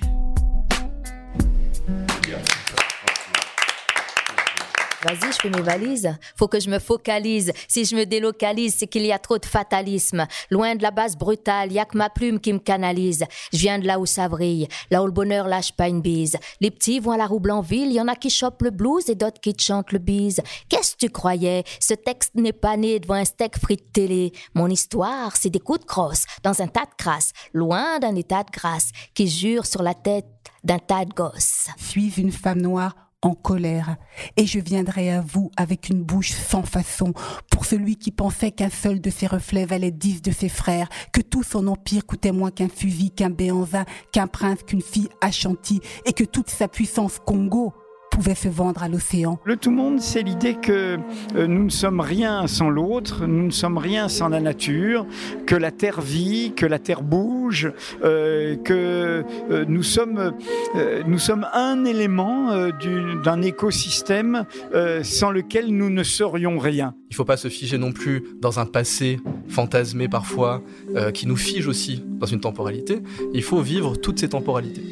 Vas-y, 5.04 5.32
je 5.32 5.38
fais 5.40 5.50
mes 5.50 5.62
valises. 5.62 6.16
Faut 6.36 6.46
que 6.46 6.60
je 6.60 6.70
me 6.70 6.78
focalise. 6.78 7.52
Si 7.66 7.84
je 7.84 7.96
me 7.96 8.04
délocalise, 8.04 8.76
c'est 8.78 8.86
qu'il 8.86 9.04
y 9.04 9.10
a 9.10 9.18
trop 9.18 9.38
de 9.38 9.46
fatalisme. 9.46 10.26
Loin 10.48 10.76
de 10.76 10.82
la 10.82 10.92
base 10.92 11.16
brutale, 11.16 11.72
y 11.72 11.80
a 11.80 11.84
que 11.84 11.98
ma 11.98 12.08
plume 12.08 12.38
qui 12.38 12.52
me 12.52 12.60
canalise. 12.60 13.24
Je 13.52 13.58
viens 13.58 13.80
de 13.80 13.86
là 13.86 13.98
où 13.98 14.06
ça 14.06 14.28
vrille, 14.28 14.68
là 14.92 15.02
où 15.02 15.06
le 15.06 15.12
bonheur 15.12 15.48
lâche 15.48 15.72
pas 15.72 15.88
une 15.88 16.02
bise. 16.02 16.36
Les 16.60 16.70
petits 16.70 17.00
vont 17.00 17.10
à 17.10 17.16
la 17.16 17.26
roue 17.26 17.40
Blanville, 17.40 17.90
y 17.90 18.00
en 18.00 18.06
a 18.06 18.14
qui 18.14 18.30
chopent 18.30 18.62
le 18.62 18.70
blues 18.70 19.08
et 19.08 19.16
d'autres 19.16 19.40
qui 19.40 19.54
te 19.54 19.62
chantent 19.62 19.90
le 19.90 19.98
bise. 19.98 20.40
Qu'est-ce 20.68 20.92
que 20.92 21.06
tu 21.06 21.10
croyais? 21.10 21.64
Ce 21.80 21.94
texte 21.94 22.36
n'est 22.36 22.52
pas 22.52 22.76
né 22.76 23.00
devant 23.00 23.14
un 23.14 23.24
steak 23.24 23.58
frit 23.58 23.76
de 23.76 23.82
télé. 23.92 24.32
Mon 24.54 24.68
histoire, 24.68 25.36
c'est 25.36 25.50
des 25.50 25.58
coups 25.58 25.80
de 25.80 25.84
crosse 25.84 26.24
dans 26.44 26.62
un 26.62 26.68
tas 26.68 26.84
de 26.84 26.94
crasse, 26.96 27.32
loin 27.52 27.98
d'un 27.98 28.14
état 28.14 28.44
de 28.44 28.50
grâce 28.52 28.90
qui 29.14 29.26
jure 29.26 29.66
sur 29.66 29.82
la 29.82 29.94
tête 29.94 30.26
d'un 30.62 30.78
tas 30.78 31.04
de 31.04 31.12
gosses. 31.12 31.66
Suis 31.76 32.12
une 32.18 32.30
femme 32.30 32.62
noire 32.62 32.94
en 33.22 33.34
colère, 33.34 33.96
et 34.36 34.46
je 34.46 34.58
viendrai 34.58 35.10
à 35.12 35.20
vous 35.20 35.50
avec 35.56 35.88
une 35.88 36.02
bouche 36.02 36.32
sans 36.32 36.62
façon, 36.62 37.14
pour 37.50 37.64
celui 37.64 37.96
qui 37.96 38.10
pensait 38.10 38.50
qu'un 38.50 38.70
seul 38.70 39.00
de 39.00 39.10
ses 39.10 39.26
reflets 39.26 39.64
valait 39.64 39.92
dix 39.92 40.22
de 40.22 40.32
ses 40.32 40.48
frères, 40.48 40.88
que 41.12 41.20
tout 41.20 41.42
son 41.42 41.68
empire 41.68 42.04
coûtait 42.04 42.32
moins 42.32 42.50
qu'un 42.50 42.68
fusil, 42.68 43.10
qu'un 43.10 43.30
béanzin, 43.30 43.84
qu'un 44.12 44.26
prince, 44.26 44.62
qu'une 44.64 44.82
fille 44.82 45.08
achantie, 45.20 45.80
et 46.04 46.12
que 46.12 46.24
toute 46.24 46.50
sa 46.50 46.68
puissance 46.68 47.18
Congo 47.24 47.72
pouvait 48.12 48.34
se 48.34 48.48
vendre 48.48 48.82
à 48.82 48.88
l'océan. 48.88 49.38
Le 49.44 49.56
tout 49.56 49.70
monde, 49.70 50.00
c'est 50.00 50.22
l'idée 50.22 50.54
que 50.54 50.98
euh, 51.34 51.46
nous 51.46 51.64
ne 51.64 51.70
sommes 51.70 52.00
rien 52.00 52.46
sans 52.46 52.68
l'autre, 52.68 53.26
nous 53.26 53.44
ne 53.46 53.50
sommes 53.50 53.78
rien 53.78 54.08
sans 54.08 54.28
la 54.28 54.40
nature, 54.40 55.06
que 55.46 55.54
la 55.56 55.70
terre 55.70 56.00
vit, 56.02 56.52
que 56.54 56.66
la 56.66 56.78
terre 56.78 57.02
bouge, 57.02 57.72
euh, 58.04 58.56
que 58.56 59.24
euh, 59.50 59.64
nous, 59.66 59.82
sommes, 59.82 60.34
euh, 60.76 61.02
nous 61.06 61.18
sommes 61.18 61.46
un 61.54 61.84
élément 61.86 62.50
euh, 62.50 62.70
du- 62.70 63.22
d'un 63.24 63.40
écosystème 63.42 64.44
euh, 64.74 65.02
sans 65.02 65.30
lequel 65.30 65.68
nous 65.74 65.88
ne 65.90 66.02
serions 66.02 66.58
rien. 66.58 66.94
Il 67.10 67.14
ne 67.14 67.16
faut 67.16 67.24
pas 67.24 67.36
se 67.38 67.48
figer 67.48 67.78
non 67.78 67.92
plus 67.92 68.22
dans 68.40 68.60
un 68.60 68.66
passé 68.66 69.20
fantasmé 69.48 70.08
parfois, 70.08 70.62
euh, 70.96 71.10
qui 71.12 71.26
nous 71.26 71.36
fige 71.36 71.66
aussi 71.66 72.04
dans 72.06 72.26
une 72.26 72.40
temporalité. 72.40 73.00
Il 73.32 73.42
faut 73.42 73.60
vivre 73.62 73.96
toutes 73.96 74.18
ces 74.20 74.28
temporalités. 74.28 74.82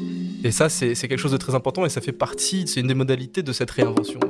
Et 0.43 0.51
ça, 0.53 0.69
c'est 0.69 0.95
quelque 0.95 1.19
chose 1.19 1.33
de 1.33 1.37
très 1.37 1.55
important 1.55 1.85
et 1.85 1.91
ça 1.91 2.01
fait 2.01 2.13
partie, 2.13 2.67
c'est 2.67 2.81
une 2.81 2.87
des 2.87 2.95
modalités 2.95 3.43
de 3.43 3.53
cette 3.53 3.71
réinvention. 3.71 4.21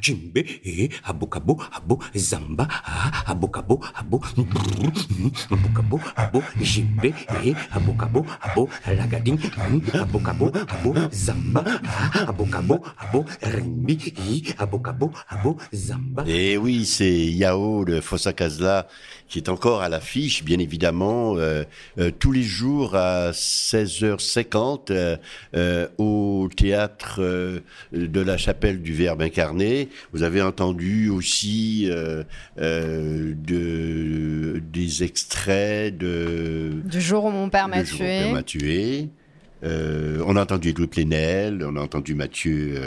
Jimbe, 0.00 0.38
eh, 0.64 0.88
abokabo, 1.04 1.60
abo, 1.72 1.98
zamba, 2.16 2.66
ah, 2.86 3.22
abokabo, 3.26 3.80
abo, 3.94 4.18
brrr, 4.34 4.92
mm, 5.18 5.30
abokabo, 5.50 6.00
abo, 6.16 6.42
jimbe, 6.58 7.12
eh, 7.44 7.54
abokabo, 7.70 8.24
abo, 8.40 8.66
lagading, 8.86 9.36
mm, 9.36 10.00
abokabo, 10.00 10.50
abo, 10.56 10.94
zamba, 11.12 11.62
ah, 11.84 12.28
abokabo, 12.28 12.80
abo, 12.96 13.26
rimbi, 13.42 13.98
eh, 14.16 14.54
abokabo, 14.58 15.10
abo, 15.28 15.58
zamba. 15.70 16.24
Et 16.26 16.56
oui, 16.56 16.86
c'est 16.86 17.26
Yao 17.26 17.84
de 17.84 18.00
Fossa 18.00 18.32
Casla 18.32 18.86
qui 19.30 19.38
est 19.38 19.48
encore 19.48 19.80
à 19.80 19.88
l'affiche, 19.88 20.42
bien 20.44 20.58
évidemment, 20.58 21.36
euh, 21.36 21.62
euh, 21.98 22.10
tous 22.10 22.32
les 22.32 22.42
jours 22.42 22.96
à 22.96 23.30
16h50 23.30 24.90
euh, 24.90 25.16
euh, 25.54 25.86
au 25.98 26.48
théâtre 26.54 27.20
euh, 27.20 27.60
de 27.92 28.20
la 28.20 28.36
chapelle 28.36 28.82
du 28.82 28.92
Verbe 28.92 29.22
incarné. 29.22 29.88
Vous 30.12 30.24
avez 30.24 30.42
entendu 30.42 31.08
aussi 31.10 31.86
euh, 31.88 32.24
euh, 32.58 33.32
de, 33.36 34.60
des 34.72 35.04
extraits 35.04 35.96
de... 35.96 36.72
Du 36.84 37.00
jour 37.00 37.24
où 37.24 37.30
mon 37.30 37.48
père 37.48 37.68
m'a 37.68 37.84
tué. 37.84 38.32
m'a 38.32 38.42
tué. 38.42 39.08
Euh, 39.62 40.24
on 40.26 40.34
a 40.34 40.42
entendu 40.42 40.72
Louis 40.72 40.88
Plenel, 40.88 41.64
on 41.64 41.76
a 41.76 41.80
entendu 41.80 42.16
Mathieu 42.16 42.80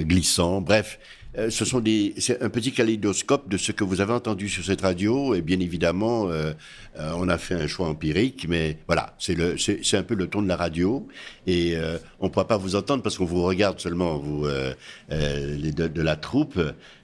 Glissant. 0.00 0.60
Bref, 0.60 0.98
euh, 1.38 1.50
ce 1.50 1.64
sont 1.64 1.80
des, 1.80 2.14
c'est 2.18 2.42
un 2.42 2.48
petit 2.48 2.72
kaléidoscope 2.72 3.48
de 3.48 3.56
ce 3.56 3.72
que 3.72 3.84
vous 3.84 4.00
avez 4.00 4.12
entendu 4.12 4.48
sur 4.48 4.64
cette 4.64 4.80
radio. 4.80 5.34
Et 5.34 5.42
bien 5.42 5.60
évidemment, 5.60 6.28
euh, 6.28 6.52
euh, 6.98 7.12
on 7.16 7.28
a 7.28 7.38
fait 7.38 7.54
un 7.54 7.66
choix 7.66 7.88
empirique, 7.88 8.46
mais 8.48 8.78
voilà, 8.86 9.14
c'est 9.18 9.34
le, 9.34 9.58
c'est, 9.58 9.80
c'est 9.82 9.96
un 9.96 10.02
peu 10.02 10.14
le 10.14 10.26
ton 10.28 10.42
de 10.42 10.48
la 10.48 10.56
radio. 10.56 11.06
Et 11.46 11.76
euh, 11.76 11.98
on 12.20 12.26
ne 12.26 12.30
pourra 12.30 12.46
pas 12.46 12.56
vous 12.56 12.76
entendre 12.76 13.02
parce 13.02 13.18
qu'on 13.18 13.24
vous 13.24 13.42
regarde 13.42 13.78
seulement, 13.80 14.16
vous, 14.18 14.46
euh, 14.46 14.74
euh, 15.12 15.56
les 15.56 15.72
de, 15.72 15.88
de 15.88 16.02
la 16.02 16.16
troupe. 16.16 16.58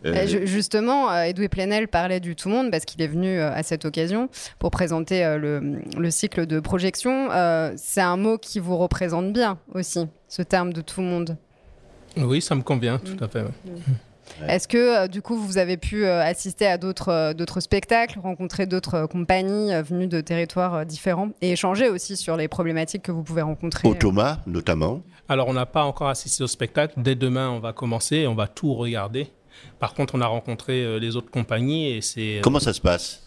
Ju- 0.05 0.47
justement, 0.47 1.12
Edoui 1.22 1.49
Plenel 1.49 1.89
parlait 1.89 2.20
du 2.20 2.35
tout 2.35 2.49
monde 2.49 2.70
parce 2.70 2.85
qu'il 2.85 3.03
est 3.03 3.07
venu 3.09 3.39
à 3.39 3.62
cette 3.62 3.85
occasion 3.85 4.28
pour 4.59 4.70
présenter 4.70 5.37
le, 5.39 5.80
le 5.97 6.11
cycle 6.11 6.47
de 6.47 6.59
projection. 6.61 7.30
Euh, 7.30 7.72
c'est 7.76 8.01
un 8.01 8.16
mot 8.16 8.39
qui 8.39 8.59
vous 8.61 8.76
représente 8.78 9.33
bien 9.33 9.59
aussi, 9.74 10.07
ce 10.28 10.43
terme 10.43 10.72
de 10.72 10.80
tout 10.80 11.03
monde. 11.03 11.37
Oui, 12.16 12.43
ça 12.43 12.55
me 12.55 12.62
convient, 12.62 12.99
tout 12.99 13.22
à 13.24 13.28
fait. 13.28 13.45
Ouais. 14.41 14.55
Est-ce 14.55 14.66
que 14.68 15.05
euh, 15.05 15.07
du 15.09 15.22
coup 15.22 15.37
vous 15.37 15.59
avez 15.59 15.76
pu 15.76 16.05
euh, 16.05 16.22
assister 16.22 16.66
à 16.66 16.78
d'autres 16.78 17.09
euh, 17.11 17.35
d'autres 17.35 17.61
spectacles, 17.61 18.18
rencontrer 18.20 18.66
d'autres 18.66 18.95
euh, 18.95 19.07
compagnies 19.07 19.72
euh, 19.72 19.83
venues 19.83 20.07
de 20.07 20.20
territoires 20.20 20.74
euh, 20.74 20.85
différents 20.85 21.30
et 21.41 21.53
échanger 21.53 21.89
aussi 21.89 22.16
sur 22.16 22.37
les 22.37 22.49
problématiques 22.49 23.03
que 23.03 23.12
vous 23.12 23.22
pouvez 23.22 23.43
rencontrer? 23.43 23.89
Au 23.89 23.95
Thomas, 23.95 24.39
notamment. 24.47 25.03
Alors, 25.28 25.49
on 25.49 25.53
n'a 25.55 25.66
pas 25.66 25.85
encore 25.85 26.09
assisté 26.09 26.43
au 26.45 26.47
spectacle. 26.49 26.95
Dès 26.97 27.14
demain, 27.14 27.49
on 27.51 27.59
va 27.61 27.72
commencer 27.72 28.16
et 28.16 28.26
on 28.26 28.35
va 28.35 28.47
tout 28.49 28.74
regarder. 28.74 29.28
Par 29.78 29.95
contre, 29.95 30.14
on 30.14 30.20
a 30.20 30.26
rencontré 30.26 30.83
euh, 30.85 30.99
les 30.99 31.16
autres 31.16 31.30
compagnies 31.30 31.91
et 31.93 32.01
c'est. 32.01 32.39
euh, 32.39 32.41
Comment 32.43 32.61
ça 32.61 32.72
se 32.72 32.80
passe? 32.80 33.22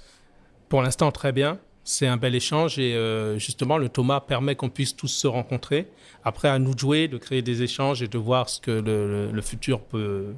Pour 0.70 0.82
l'instant, 0.82 1.12
très 1.12 1.32
bien. 1.32 1.60
C'est 1.88 2.08
un 2.08 2.18
bel 2.18 2.34
échange 2.34 2.80
et 2.80 2.96
euh, 2.96 3.38
justement, 3.38 3.78
le 3.78 3.90
Thomas 3.90 4.20
permet 4.20 4.56
qu'on 4.56 4.70
puisse 4.70 4.96
tous 4.96 5.08
se 5.08 5.28
rencontrer. 5.28 5.88
Après, 6.24 6.48
à 6.50 6.58
nous 6.58 6.74
de 6.74 6.80
jouer, 6.80 7.08
de 7.08 7.18
créer 7.18 7.44
des 7.44 7.62
échanges 7.62 8.02
et 8.02 8.08
de 8.08 8.18
voir 8.18 8.50
ce 8.50 8.60
que 8.60 8.72
le, 8.72 8.82
le- 9.28 9.32
le 9.32 9.42
futur 9.42 9.82
peut, 9.82 10.34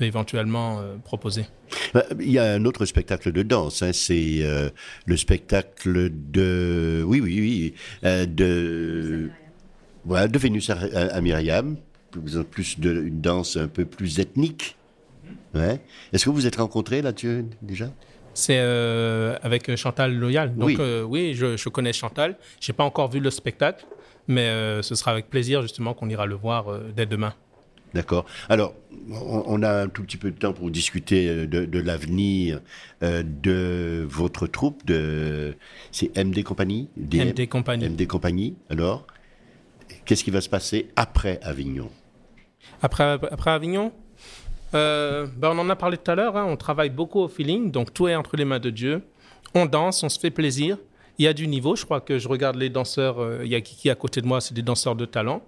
peut 0.00 0.06
éventuellement 0.06 0.80
euh, 0.80 0.96
proposer. 1.04 1.44
Bah, 1.94 2.04
Il 2.18 2.30
y 2.30 2.38
a 2.38 2.54
un 2.54 2.64
autre 2.64 2.86
spectacle 2.86 3.32
de 3.32 3.42
danse, 3.42 3.82
hein, 3.82 3.92
c'est 3.92 4.38
euh, 4.42 4.70
le 5.06 5.16
spectacle 5.16 6.10
de, 6.10 7.02
oui, 7.06 7.20
oui, 7.20 7.40
oui, 7.40 7.74
euh, 8.04 8.26
de, 8.26 9.30
voilà, 10.04 10.26
de 10.26 10.38
Vénus 10.38 10.70
à, 10.70 10.78
à- 10.78 11.20
Myriam, 11.20 11.76
plus, 12.10 12.42
plus 12.44 12.80
de, 12.80 13.02
une 13.02 13.20
danse 13.20 13.56
un 13.56 13.68
peu 13.68 13.84
plus 13.84 14.18
ethnique. 14.18 14.76
Ouais. 15.54 15.80
Est-ce 16.12 16.24
que 16.24 16.30
vous 16.30 16.36
vous 16.36 16.46
êtes 16.46 16.56
rencontrés 16.56 17.02
là-dessus 17.02 17.44
déjà? 17.60 17.90
C'est 18.32 18.58
euh, 18.58 19.36
avec 19.42 19.74
Chantal 19.76 20.14
Loyal. 20.14 20.54
Donc 20.56 20.68
Oui. 20.68 20.76
euh, 20.80 21.02
oui, 21.02 21.34
je, 21.34 21.56
je 21.56 21.68
connais 21.68 21.92
Chantal. 21.92 22.36
J'ai 22.60 22.72
pas 22.72 22.84
encore 22.84 23.10
vu 23.10 23.20
le 23.20 23.30
spectacle, 23.30 23.84
mais 24.28 24.46
euh, 24.48 24.80
ce 24.82 24.94
sera 24.94 25.10
avec 25.10 25.28
plaisir 25.28 25.60
justement 25.62 25.92
qu'on 25.92 26.08
ira 26.08 26.24
le 26.26 26.36
voir 26.36 26.66
dès 26.96 27.06
demain. 27.06 27.34
D'accord. 27.94 28.24
Alors, 28.48 28.74
on, 29.10 29.62
a 29.62 29.82
un 29.82 29.88
tout 29.88 30.02
petit 30.02 30.16
peu 30.16 30.30
de 30.30 30.36
temps 30.36 30.52
pour 30.52 30.70
discuter 30.70 31.28
euh, 31.28 31.46
de, 31.46 31.64
de 31.64 31.78
l'avenir 31.80 32.60
euh, 33.02 33.22
de 33.24 34.06
votre 34.08 34.46
troupe. 34.46 34.84
De, 34.86 35.56
c'est 35.90 36.16
MD 36.16 36.42
Compagnie 36.44 36.88
DM? 36.96 37.30
MD 37.30 37.48
Compagnie. 37.48 37.88
MD 37.88 38.06
Compagnie. 38.06 38.56
Alors, 38.68 39.06
qu'est-ce 40.04 40.22
qui 40.22 40.30
va 40.30 40.40
se 40.40 40.48
passer 40.48 40.88
après 40.96 41.40
Avignon? 41.42 41.90
Après, 42.82 43.18
après 43.30 43.50
Avignon, 43.50 43.92
euh, 44.74 45.26
ben, 45.36 45.50
on 45.54 45.58
en 45.58 45.70
a 45.70 45.76
parlé 45.76 45.96
tout 45.96 46.10
à 46.10 46.14
l'heure, 46.14 46.36
hein, 46.36 46.46
on 46.48 46.56
travaille 46.56 46.90
beaucoup 46.90 47.20
au 47.20 47.28
feeling, 47.28 47.70
donc 47.70 47.92
tout 47.92 48.08
est 48.08 48.14
entre 48.14 48.36
les 48.36 48.44
mains 48.44 48.60
de 48.60 48.70
Dieu. 48.70 49.02
On 49.54 49.66
danse, 49.66 50.02
on 50.02 50.08
se 50.08 50.18
fait 50.18 50.30
plaisir. 50.30 50.78
Il 51.18 51.24
y 51.24 51.28
a 51.28 51.32
du 51.32 51.48
niveau, 51.48 51.76
je 51.76 51.84
crois 51.84 52.00
que 52.00 52.18
je 52.18 52.28
regarde 52.28 52.56
les 52.56 52.70
danseurs, 52.70 53.20
euh, 53.20 53.40
il 53.42 53.50
y 53.50 53.54
a 53.54 53.60
Kiki 53.60 53.90
à 53.90 53.94
côté 53.94 54.20
de 54.20 54.26
moi, 54.26 54.40
c'est 54.40 54.54
des 54.54 54.62
danseurs 54.62 54.94
de 54.94 55.04
talent. 55.04 55.42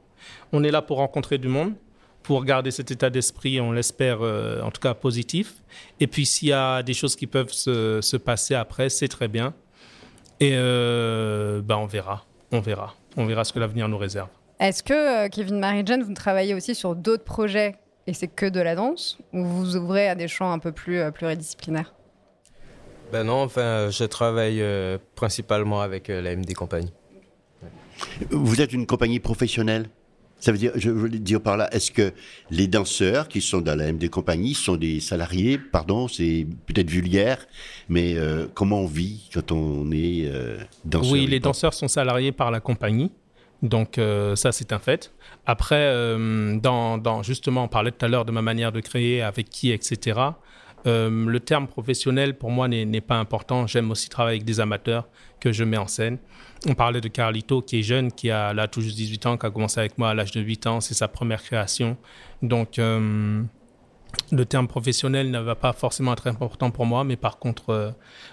On 0.53 0.62
est 0.64 0.70
là 0.70 0.82
pour 0.82 0.99
rencontrer 0.99 1.38
du 1.38 1.49
monde, 1.49 1.74
pour 2.23 2.45
garder 2.45 2.70
cet 2.70 2.91
état 2.91 3.11
d'esprit, 3.11 3.61
on 3.61 3.73
l'espère 3.73 4.18
euh, 4.23 4.61
en 4.62 4.70
tout 4.70 4.81
cas 4.81 4.95
positif. 4.95 5.55
Et 6.01 6.07
puis 6.07 6.27
s'il 6.27 6.49
y 6.49 6.53
a 6.53 6.83
des 6.83 6.95
choses 6.95 7.16
qui 7.16 7.27
peuvent 7.27 7.53
se, 7.53 8.01
se 8.01 8.16
passer 8.16 8.55
après, 8.55 8.89
c'est 8.89 9.09
très 9.09 9.29
bien. 9.29 9.55
Et 10.41 10.53
euh, 10.55 11.61
ben, 11.62 11.77
on 11.77 11.87
verra, 11.87 12.25
on 12.51 12.61
verra. 12.61 12.95
On 13.16 13.27
verra 13.27 13.45
ce 13.45 13.53
que 13.53 13.59
l'avenir 13.59 13.89
nous 13.89 13.99
réserve. 13.99 14.29
Est-ce 14.59 14.83
que, 14.83 15.25
euh, 15.25 15.29
Kevin 15.29 15.59
Marie-Jane, 15.59 16.03
vous 16.03 16.14
travaillez 16.14 16.55
aussi 16.55 16.75
sur 16.75 16.95
d'autres 16.95 17.25
projets 17.25 17.77
et 18.07 18.14
c'est 18.14 18.29
que 18.29 18.47
de 18.47 18.61
la 18.61 18.75
danse 18.75 19.18
ou 19.33 19.45
vous 19.45 19.59
vous 19.59 19.77
ouvrez 19.77 20.09
à 20.09 20.14
des 20.14 20.29
champs 20.29 20.53
un 20.53 20.59
peu 20.59 20.73
plus 20.73 20.99
euh, 20.99 21.11
pluridisciplinaires? 21.11 21.95
Ben 23.12 23.25
non, 23.25 23.43
enfin, 23.43 23.91
je 23.91 24.05
travaille 24.05 24.62
euh, 24.62 24.99
principalement 25.14 25.83
avec 25.83 26.09
euh, 26.09 26.23
la 26.23 26.35
MD 26.35 26.55
Compagnie. 26.55 26.93
Vous 28.31 28.61
êtes 28.61 28.73
une 28.73 28.87
compagnie 28.87 29.20
professionnelle? 29.20 29.89
Ça 30.43 30.51
veut 30.51 30.59
dire, 30.59 30.72
je 30.74 30.90
veux 30.90 31.09
dire 31.09 31.40
par 31.40 31.57
là, 31.57 31.72
est-ce 31.72 31.93
que 31.93 32.12
les 32.51 32.66
danseurs 32.66 33.28
qui 33.28 33.40
sont 33.40 33.61
dans 33.61 33.76
la 33.76 33.93
MD 33.93 34.09
Compagnie 34.11 34.55
sont 34.55 34.74
des 34.76 34.99
salariés? 34.99 35.57
Pardon, 35.57 36.09
c'est 36.09 36.47
peut-être 36.66 36.90
vulgaire, 36.90 37.47
mais 37.88 38.14
euh, 38.16 38.47
comment 38.53 38.80
on 38.80 38.86
vit 38.86 39.30
quand 39.32 39.53
on 39.53 39.90
est 39.93 40.26
euh, 40.26 40.57
danseur 40.84 41.12
Oui, 41.12 41.26
les 41.26 41.38
danseurs 41.38 41.74
sont 41.74 41.86
salariés 41.86 42.32
par 42.32 42.51
la 42.51 42.59
compagnie. 42.59 43.12
Donc 43.62 43.99
euh, 43.99 44.34
ça, 44.34 44.51
c'est 44.51 44.72
un 44.72 44.80
fait. 44.80 45.12
Après, 45.47 45.76
euh, 45.78 46.59
dans, 46.59 46.99
dans- 46.99 47.22
justement, 47.22 47.62
on 47.64 47.68
parlait 47.68 47.93
tout 47.93 48.05
à 48.05 48.09
l'heure 48.09 48.24
de 48.24 48.32
ma 48.32 48.43
manière 48.43 48.72
de 48.72 48.80
créer, 48.80 49.22
avec 49.22 49.49
qui, 49.49 49.70
etc. 49.70 50.18
Euh, 50.88 51.09
le 51.26 51.38
terme 51.38 51.68
professionnel, 51.68 52.36
pour 52.36 52.51
moi, 52.51 52.66
n'est 52.66 53.01
pas 53.01 53.14
important. 53.14 53.68
J'aime 53.68 53.93
aussi 53.93 54.09
travailler 54.09 54.38
avec 54.38 54.45
des 54.45 54.59
amateurs 54.59 55.07
que 55.38 55.53
je 55.53 55.62
mets 55.62 55.76
en 55.76 55.86
scène. 55.86 56.18
On 56.68 56.74
parlait 56.74 57.00
de 57.00 57.08
Carlito, 57.08 57.60
qui 57.60 57.80
est 57.80 57.82
jeune, 57.82 58.12
qui 58.12 58.30
a 58.30 58.52
là 58.52 58.68
tout 58.68 58.80
juste 58.80 58.96
18 58.96 59.26
ans, 59.26 59.36
qui 59.36 59.46
a 59.46 59.50
commencé 59.50 59.80
avec 59.80 59.98
moi 59.98 60.10
à 60.10 60.14
l'âge 60.14 60.30
de 60.30 60.40
8 60.40 60.66
ans. 60.68 60.80
C'est 60.80 60.94
sa 60.94 61.08
première 61.08 61.42
création. 61.42 61.96
Donc, 62.40 62.78
euh, 62.78 63.42
le 64.30 64.44
terme 64.44 64.68
professionnel 64.68 65.30
ne 65.30 65.40
va 65.40 65.54
pas 65.56 65.72
forcément 65.72 66.12
être 66.12 66.26
important 66.28 66.70
pour 66.70 66.86
moi, 66.86 67.02
mais 67.02 67.16
par 67.16 67.38
contre, 67.38 67.70
euh, 67.70 67.90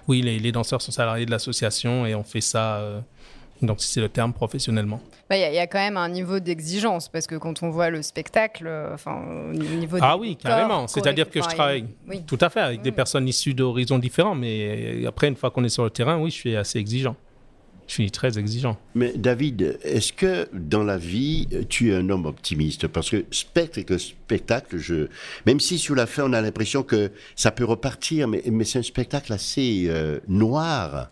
oui, 0.07 0.21
les, 0.21 0.37
les 0.37 0.51
danseurs 0.51 0.81
sont 0.81 0.91
salariés 0.91 1.25
de 1.25 1.31
l'association 1.31 2.05
et 2.05 2.13
on 2.13 2.23
fait 2.23 2.41
ça, 2.41 2.75
euh, 2.77 2.99
donc 3.63 3.77
c'est 3.81 4.01
le 4.01 4.09
terme 4.09 4.33
professionnellement. 4.33 5.01
Bah, 5.29 5.37
Il 5.37 5.41
y, 5.41 5.43
a- 5.45 5.49
il 5.51 5.55
y 5.55 5.59
a 5.59 5.67
quand 5.67 5.79
même 5.79 5.97
un 5.97 6.09
niveau 6.09 6.39
d'exigence 6.39 7.07
parce 7.09 7.25
que 7.27 7.35
quand 7.35 7.63
on 7.63 7.69
voit 7.71 7.89
le 7.89 8.01
spectacle, 8.03 8.65
euh, 8.67 8.93
enfin, 8.93 9.23
au 9.51 9.53
niveau 9.53 9.97
Ah 10.01 10.17
oui, 10.17 10.35
corps, 10.35 10.51
carrément. 10.51 10.87
C'est-à-dire 10.87 11.29
que 11.29 11.41
je 11.41 11.47
travaille 11.47 11.85
oui. 12.07 12.23
tout 12.27 12.37
à 12.41 12.49
fait 12.49 12.59
avec 12.61 12.81
des 12.83 12.91
personnes 12.91 13.27
issues 13.27 13.53
d'horizons 13.55 13.97
différents, 13.99 14.35
mais 14.35 15.03
après, 15.07 15.29
une 15.29 15.35
fois 15.35 15.49
qu'on 15.49 15.63
est 15.63 15.69
sur 15.69 15.83
le 15.85 15.89
terrain, 15.89 16.17
oui, 16.19 16.29
je 16.29 16.35
suis 16.35 16.55
assez 16.55 16.77
exigeant. 16.77 17.15
Je 17.89 17.95
suis 17.95 18.11
très 18.11 18.37
exigeant. 18.37 18.77
Mais 18.93 19.13
David, 19.15 19.79
est-ce 19.83 20.13
que 20.13 20.47
dans 20.53 20.83
la 20.83 20.99
vie, 20.99 21.47
tu 21.69 21.91
es 21.91 21.95
un 21.95 22.07
homme 22.11 22.27
optimiste? 22.27 22.87
Parce 22.87 23.09
que 23.09 23.25
spectacle 23.31 23.99
spectacle, 23.99 24.77
je... 24.77 25.07
même 25.47 25.59
si 25.59 25.79
sur 25.79 25.95
la 25.95 26.05
fin 26.05 26.29
on 26.29 26.33
a 26.33 26.41
l'impression 26.41 26.83
que 26.83 27.11
ça 27.35 27.49
peut 27.49 27.65
repartir, 27.65 28.27
mais, 28.27 28.43
mais 28.51 28.63
c'est 28.63 28.77
un 28.77 28.83
spectacle 28.83 29.33
assez 29.33 29.87
euh, 29.87 30.19
noir. 30.27 31.09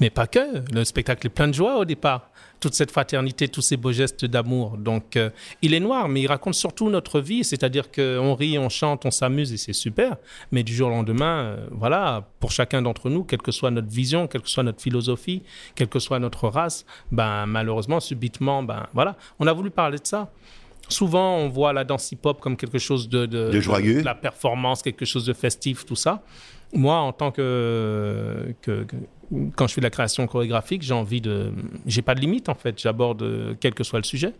Mais 0.00 0.10
pas 0.10 0.26
que. 0.26 0.68
Le 0.74 0.82
spectacle 0.82 1.28
est 1.28 1.30
plein 1.30 1.46
de 1.46 1.54
joie 1.54 1.78
au 1.78 1.84
départ. 1.84 2.31
Toute 2.62 2.74
cette 2.74 2.92
fraternité, 2.92 3.48
tous 3.48 3.60
ces 3.60 3.76
beaux 3.76 3.90
gestes 3.90 4.24
d'amour. 4.24 4.76
Donc, 4.78 5.16
euh, 5.16 5.30
il 5.62 5.74
est 5.74 5.80
noir, 5.80 6.08
mais 6.08 6.20
il 6.20 6.28
raconte 6.28 6.54
surtout 6.54 6.90
notre 6.90 7.18
vie. 7.18 7.42
C'est-à-dire 7.42 7.90
qu'on 7.90 8.36
rit, 8.36 8.56
on 8.56 8.68
chante, 8.68 9.04
on 9.04 9.10
s'amuse 9.10 9.52
et 9.52 9.56
c'est 9.56 9.72
super. 9.72 10.16
Mais 10.52 10.62
du 10.62 10.72
jour 10.72 10.86
au 10.86 10.92
lendemain, 10.92 11.42
euh, 11.42 11.66
voilà, 11.72 12.28
pour 12.38 12.52
chacun 12.52 12.80
d'entre 12.80 13.10
nous, 13.10 13.24
quelle 13.24 13.42
que 13.42 13.50
soit 13.50 13.72
notre 13.72 13.90
vision, 13.90 14.28
quelle 14.28 14.42
que 14.42 14.48
soit 14.48 14.62
notre 14.62 14.80
philosophie, 14.80 15.42
quelle 15.74 15.88
que 15.88 15.98
soit 15.98 16.20
notre 16.20 16.46
race, 16.46 16.86
ben, 17.10 17.46
malheureusement, 17.46 17.98
subitement, 17.98 18.62
ben, 18.62 18.86
voilà. 18.94 19.16
On 19.40 19.48
a 19.48 19.52
voulu 19.52 19.70
parler 19.70 19.98
de 19.98 20.06
ça. 20.06 20.30
Souvent, 20.88 21.36
on 21.36 21.48
voit 21.48 21.72
la 21.72 21.84
danse 21.84 22.10
hip-hop 22.12 22.40
comme 22.40 22.56
quelque 22.56 22.78
chose 22.78 23.08
de, 23.08 23.24
De 23.26 23.60
joyeux. 23.60 24.00
de 24.00 24.04
la 24.04 24.14
performance, 24.14 24.82
quelque 24.82 25.04
chose 25.04 25.24
de 25.24 25.32
festif, 25.32 25.86
tout 25.86 25.96
ça. 25.96 26.22
Moi, 26.74 26.96
en 26.96 27.12
tant 27.12 27.30
que, 27.30 28.54
que- 28.62 28.84
que- 28.84 28.96
quand 29.56 29.66
je 29.66 29.74
fais 29.74 29.80
de 29.80 29.86
la 29.86 29.90
création 29.90 30.26
chorégraphique, 30.26 30.82
j'ai 30.82 30.94
envie 30.94 31.20
de, 31.20 31.52
j'ai 31.86 32.02
pas 32.02 32.14
de 32.14 32.20
limite 32.20 32.48
en 32.48 32.54
fait. 32.54 32.78
J'aborde 32.78 33.22
euh, 33.22 33.54
quel 33.60 33.74
que 33.74 33.84
soit 33.84 33.98
le 33.98 34.04
sujet. 34.04 34.32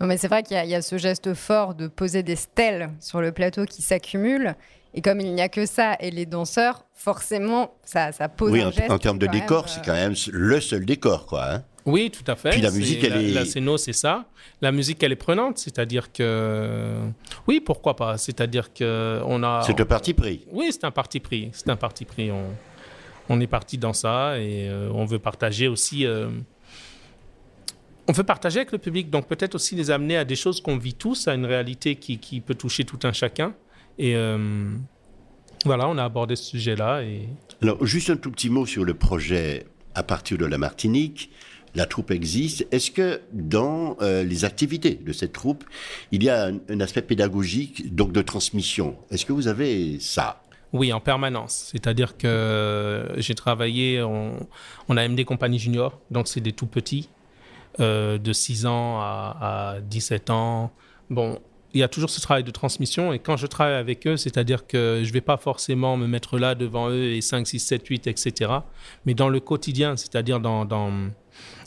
Non, 0.00 0.06
mais 0.06 0.16
c'est 0.16 0.28
vrai 0.28 0.42
qu'il 0.42 0.56
y, 0.56 0.60
a- 0.60 0.64
il 0.64 0.70
y 0.70 0.74
a 0.74 0.82
ce 0.82 0.98
geste 0.98 1.34
fort 1.34 1.74
de 1.74 1.88
poser 1.88 2.22
des 2.22 2.36
stèles 2.36 2.90
sur 3.00 3.20
le 3.20 3.32
plateau 3.32 3.64
qui 3.64 3.82
s'accumulent. 3.82 4.54
Et 4.94 5.00
comme 5.00 5.20
il 5.20 5.32
n'y 5.32 5.40
a 5.40 5.48
que 5.48 5.64
ça 5.64 5.96
et 6.00 6.10
les 6.10 6.26
danseurs, 6.26 6.84
forcément, 6.92 7.74
ça, 7.84 8.12
ça 8.12 8.28
pose 8.28 8.52
oui, 8.52 8.60
un 8.60 8.68
en, 8.68 8.70
geste 8.70 8.90
en 8.90 8.98
termes 8.98 9.18
de 9.18 9.26
décor, 9.26 9.64
euh, 9.64 9.68
c'est 9.68 9.84
quand 9.84 9.94
même 9.94 10.14
le 10.32 10.60
seul 10.60 10.84
décor, 10.84 11.26
quoi. 11.26 11.44
hein. 11.50 11.62
Oui, 11.84 12.10
tout 12.10 12.22
à 12.30 12.36
fait. 12.36 12.50
Puis 12.50 12.60
la 12.60 12.70
musique, 12.70 13.02
elle 13.04 13.12
la, 13.14 13.22
est- 13.22 13.32
La 13.32 13.44
scéno, 13.44 13.76
c'est 13.76 13.92
ça. 13.92 14.26
La 14.60 14.70
musique, 14.70 15.02
elle 15.02 15.12
est 15.12 15.16
prenante, 15.16 15.58
c'est-à-dire 15.58 16.12
que, 16.12 16.96
oui, 17.48 17.60
pourquoi 17.60 17.96
pas. 17.96 18.18
C'est-à-dire 18.18 18.72
que 18.72 19.20
on 19.26 19.42
a. 19.42 19.62
C'est 19.66 19.80
un 19.80 19.84
parti 19.84 20.14
pris. 20.14 20.44
Oui, 20.52 20.68
c'est 20.70 20.84
un 20.84 20.90
parti 20.92 21.18
pris. 21.18 21.50
C'est 21.52 21.68
un 21.70 21.76
parti 21.76 22.04
pris. 22.04 22.30
On, 22.30 22.44
on 23.28 23.40
est 23.40 23.46
parti 23.48 23.78
dans 23.78 23.92
ça 23.92 24.38
et 24.38 24.68
euh, 24.68 24.90
on 24.92 25.04
veut 25.06 25.18
partager 25.18 25.66
aussi. 25.68 26.06
euh, 26.06 26.28
on 28.08 28.12
veut 28.12 28.24
partager 28.24 28.58
avec 28.58 28.72
le 28.72 28.78
public, 28.78 29.10
donc 29.10 29.28
peut-être 29.28 29.54
aussi 29.54 29.76
les 29.76 29.90
amener 29.90 30.16
à 30.16 30.24
des 30.24 30.34
choses 30.34 30.60
qu'on 30.60 30.76
vit 30.76 30.94
tous, 30.94 31.28
à 31.28 31.34
une 31.34 31.46
réalité 31.46 31.94
qui, 31.96 32.18
qui 32.18 32.40
peut 32.40 32.54
toucher 32.56 32.84
tout 32.84 32.98
un 33.04 33.12
chacun. 33.12 33.54
Et 33.98 34.16
euh, 34.16 34.72
voilà, 35.64 35.88
on 35.88 35.96
a 35.98 36.04
abordé 36.04 36.34
ce 36.34 36.44
sujet-là. 36.44 37.02
Et... 37.02 37.28
Alors, 37.62 37.84
juste 37.86 38.10
un 38.10 38.16
tout 38.16 38.30
petit 38.32 38.50
mot 38.50 38.66
sur 38.66 38.84
le 38.84 38.94
projet 38.94 39.66
à 39.94 40.02
partir 40.02 40.36
de 40.36 40.46
la 40.46 40.58
Martinique. 40.58 41.30
La 41.74 41.86
troupe 41.86 42.10
existe. 42.10 42.66
Est-ce 42.70 42.90
que 42.90 43.20
dans 43.32 43.96
euh, 44.02 44.22
les 44.24 44.44
activités 44.44 44.94
de 44.94 45.12
cette 45.12 45.32
troupe, 45.32 45.64
il 46.10 46.22
y 46.22 46.28
a 46.28 46.50
un, 46.68 46.80
aspect 46.80 47.02
pédagogique, 47.02 47.94
donc 47.94 48.12
de 48.12 48.20
transmission? 48.20 48.96
Est-ce 49.10 49.24
que 49.24 49.32
vous 49.32 49.48
avez 49.48 49.98
ça? 49.98 50.42
Oui, 50.74 50.92
en 50.92 51.00
permanence. 51.00 51.70
C'est-à-dire 51.72 52.16
que 52.16 52.26
euh, 52.26 53.20
j'ai 53.20 53.34
travaillé, 53.34 54.02
on, 54.02 54.46
on 54.88 54.96
a 54.96 55.08
MD 55.08 55.24
Compagnie 55.24 55.58
Junior, 55.58 55.98
donc 56.10 56.28
c'est 56.28 56.40
des 56.40 56.52
tout 56.52 56.66
petits, 56.66 57.08
euh, 57.80 58.18
de 58.18 58.32
6 58.32 58.66
ans 58.66 59.00
à, 59.00 59.74
à 59.76 59.80
17 59.80 60.28
ans. 60.28 60.72
Bon, 61.08 61.38
il 61.74 61.80
y 61.80 61.82
a 61.82 61.88
toujours 61.88 62.10
ce 62.10 62.20
travail 62.20 62.44
de 62.44 62.50
transmission 62.50 63.12
et 63.12 63.18
quand 63.18 63.36
je 63.36 63.46
travaille 63.46 63.74
avec 63.74 64.06
eux, 64.06 64.16
c'est-à-dire 64.16 64.66
que 64.66 65.00
je 65.02 65.08
ne 65.08 65.12
vais 65.12 65.20
pas 65.22 65.38
forcément 65.38 65.96
me 65.96 66.06
mettre 66.06 66.38
là 66.38 66.54
devant 66.54 66.90
eux 66.90 67.12
et 67.12 67.20
5, 67.22 67.46
6, 67.46 67.60
7, 67.60 67.86
8, 67.86 68.06
etc. 68.08 68.52
Mais 69.06 69.14
dans 69.14 69.28
le 69.28 69.40
quotidien, 69.40 69.96
c'est-à-dire 69.96 70.40
dans... 70.40 70.66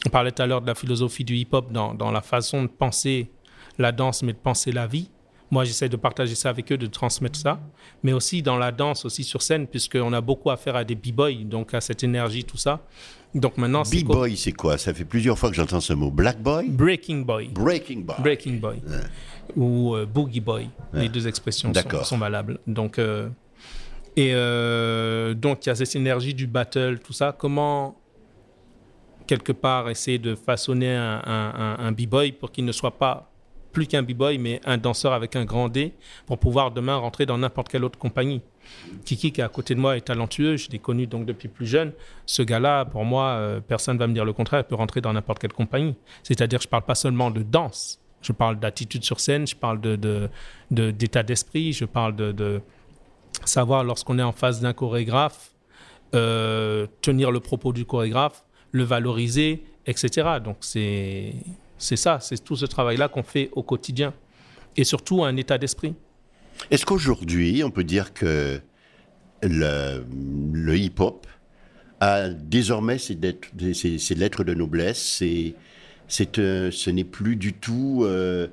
On 0.06 0.10
parlait 0.10 0.32
tout 0.32 0.42
à 0.42 0.46
l'heure 0.46 0.62
de 0.62 0.68
la 0.68 0.76
philosophie 0.76 1.24
du 1.24 1.36
hip-hop, 1.36 1.72
dans, 1.72 1.94
dans 1.94 2.12
la 2.12 2.22
façon 2.22 2.64
de 2.64 2.68
penser 2.68 3.32
la 3.78 3.92
danse, 3.92 4.24
mais 4.24 4.34
de 4.34 4.38
penser 4.38 4.72
la 4.72 4.88
vie. 4.88 5.10
Moi, 5.52 5.64
j'essaie 5.64 5.90
de 5.90 5.96
partager 5.96 6.34
ça 6.36 6.50
avec 6.50 6.72
eux, 6.72 6.78
de 6.78 6.88
transmettre 6.88 7.40
ça, 7.40 7.60
mais 8.04 8.14
aussi 8.14 8.42
dans 8.42 8.58
la 8.58 8.72
danse, 8.72 9.06
aussi 9.06 9.24
sur 9.24 9.42
scène, 9.42 9.68
puisqu'on 9.68 10.12
a 10.14 10.22
beaucoup 10.22 10.50
à 10.50 10.58
faire 10.58 10.76
à 10.76 10.84
des 10.84 10.96
b-boys, 10.96 11.44
donc 11.46 11.74
à 11.74 11.82
cette 11.82 12.04
énergie, 12.04 12.44
tout 12.44 12.58
ça. 12.58 12.82
Donc 13.36 13.58
maintenant, 13.58 13.84
B-boy, 13.84 14.38
c'est 14.38 14.54
quoi? 14.54 14.78
Ça 14.78 14.94
fait 14.94 15.06
plusieurs 15.06 15.38
fois 15.38 15.50
que 15.50 15.56
j'entends 15.56 15.82
ce 15.82 15.94
mot. 15.94 16.10
Black 16.10 16.42
boy? 16.42 16.70
Breaking 16.70 17.22
boy. 17.22 17.50
Breaking 17.50 18.02
boy. 18.02 18.16
Breaking 18.20 18.60
boy. 18.60 18.82
Ou 19.56 19.96
euh, 19.96 20.06
boogie 20.06 20.40
boy. 20.40 20.70
Les 20.94 21.10
deux 21.10 21.28
expressions 21.28 21.72
sont 22.04 22.18
valables. 22.18 22.60
Donc, 22.66 22.98
euh, 22.98 23.30
et 24.16 24.32
euh, 24.34 25.34
donc, 25.34 25.66
il 25.66 25.70
y 25.70 25.72
a 25.72 25.76
cette 25.76 25.96
énergie 25.96 26.34
du 26.34 26.48
battle, 26.48 27.00
tout 27.04 27.14
ça. 27.14 27.36
Comment, 27.38 27.98
quelque 29.28 29.52
part, 29.52 29.90
essayer 29.90 30.20
de 30.20 30.36
façonner 30.36 30.96
un, 30.96 31.22
un- 31.80 31.92
b-boy 31.92 32.32
pour 32.34 32.52
qu'il 32.52 32.66
ne 32.66 32.72
soit 32.72 32.98
pas 32.98 33.32
plus 33.72 33.88
qu'un 33.88 34.04
b-boy, 34.04 34.38
mais 34.38 34.62
un 34.66 34.78
danseur 34.78 35.12
avec 35.14 35.36
un 35.36 35.44
grand 35.44 35.68
D, 35.68 35.94
pour 36.26 36.38
pouvoir 36.40 36.72
demain 36.72 36.96
rentrer 36.96 37.26
dans 37.26 37.38
n'importe 37.38 37.68
quelle 37.70 37.84
autre 37.84 38.00
compagnie. 38.00 38.42
Kiki, 39.04 39.32
qui 39.34 39.42
est 39.42 39.44
à 39.44 39.50
côté 39.50 39.76
de 39.76 39.80
moi, 39.80 39.98
est 39.98 40.02
talentueux. 40.02 40.56
Je 40.58 40.70
l'ai 40.70 40.80
connu 40.80 41.08
donc 41.08 41.26
depuis 41.26 41.50
plus 41.50 41.68
jeune. 41.68 41.92
Ce 42.26 42.42
gars-là, 42.42 42.86
pour 42.86 43.04
moi, 43.04 43.26
euh, 43.32 43.60
personne 43.60 43.96
ne 43.96 44.00
va 44.00 44.08
me 44.08 44.14
dire 44.14 44.24
le 44.26 44.34
contraire. 44.34 44.62
Il 44.62 44.64
peut 44.64 44.76
rentrer 44.76 45.02
dans 45.02 45.12
n'importe 45.14 45.40
quelle 45.40 45.54
compagnie. 45.54 45.96
C'est-à-dire, 46.24 46.62
je 46.62 46.68
ne 46.68 46.70
parle 46.72 46.84
pas 46.84 46.96
seulement 46.96 47.32
de 47.32 47.44
danse. 47.44 48.00
Je 48.22 48.32
parle 48.32 48.58
d'attitude 48.60 49.04
sur 49.04 49.20
scène, 49.20 49.46
je 49.46 49.56
parle 49.56 49.82
de, 49.82 49.96
de- 49.98 50.30
de- 50.72 50.90
d'état 50.92 51.22
d'esprit, 51.22 51.74
je 51.74 51.86
parle 51.86 52.16
de, 52.16 52.32
de 52.32 52.62
savoir 53.44 53.84
lorsqu'on 53.84 54.18
est 54.18 54.24
en 54.24 54.32
face 54.32 54.62
d'un 54.62 54.74
chorégraphe, 54.74 55.52
euh, 56.16 56.88
tenir 57.02 57.30
le 57.30 57.40
propos 57.40 57.72
du 57.74 57.86
chorégraphe, 57.86 58.44
le 58.76 58.84
valoriser, 58.84 59.64
etc. 59.88 60.28
Donc 60.44 60.58
c'est, 60.60 61.34
ça, 61.78 62.20
c'est 62.20 62.44
tout 62.44 62.58
ce 62.58 62.66
travail-là 62.66 63.08
qu'on 63.08 63.24
fait 63.24 63.50
au 63.54 63.64
quotidien. 63.64 64.14
Et 64.76 64.84
surtout 64.84 65.24
un 65.24 65.38
état 65.38 65.58
d'esprit. 65.58 65.96
Est-ce 66.70 66.86
qu'aujourd'hui, 66.86 67.64
on 67.64 67.72
peut 67.72 67.86
dire 67.86 68.14
que 68.14 68.60
le, 69.42 70.76
hip-hop 70.76 71.26
a 72.02 72.28
désormais 72.28 72.98
ses, 72.98 73.18
ses 73.98 74.16
lettres 74.16 74.44
de 74.44 74.54
noblesse 74.54 75.02
c'est, 75.02 75.56
c'est, 76.10 76.38
euh, 76.40 76.70
Ce 76.72 76.90
n'est 76.90 77.06
plus 77.06 77.38
du 77.38 77.54
tout 77.54 78.02
euh, 78.04 78.48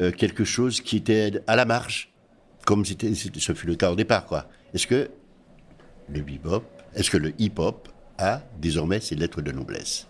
euh, 0.00 0.10
quelque 0.10 0.44
chose 0.44 0.80
qui 0.80 0.96
était 0.96 1.42
à 1.46 1.56
la 1.56 1.66
marge, 1.66 2.10
comme 2.64 2.86
c'était, 2.86 3.12
ce 3.14 3.52
fut 3.52 3.66
le 3.66 3.74
cas 3.74 3.92
au 3.92 3.96
départ. 3.96 4.24
Quoi. 4.24 4.48
Est-ce 4.72 4.86
que 4.86 5.10
le 6.08 6.20
hip-hop, 6.20 6.64
est-ce 6.94 7.10
que 7.10 7.18
le 7.18 7.34
hip-hop 7.38 7.90
a 8.18 8.42
désormais 8.58 9.00
ses 9.00 9.14
lettres 9.14 9.40
de 9.40 9.52
noblesse 9.52 10.06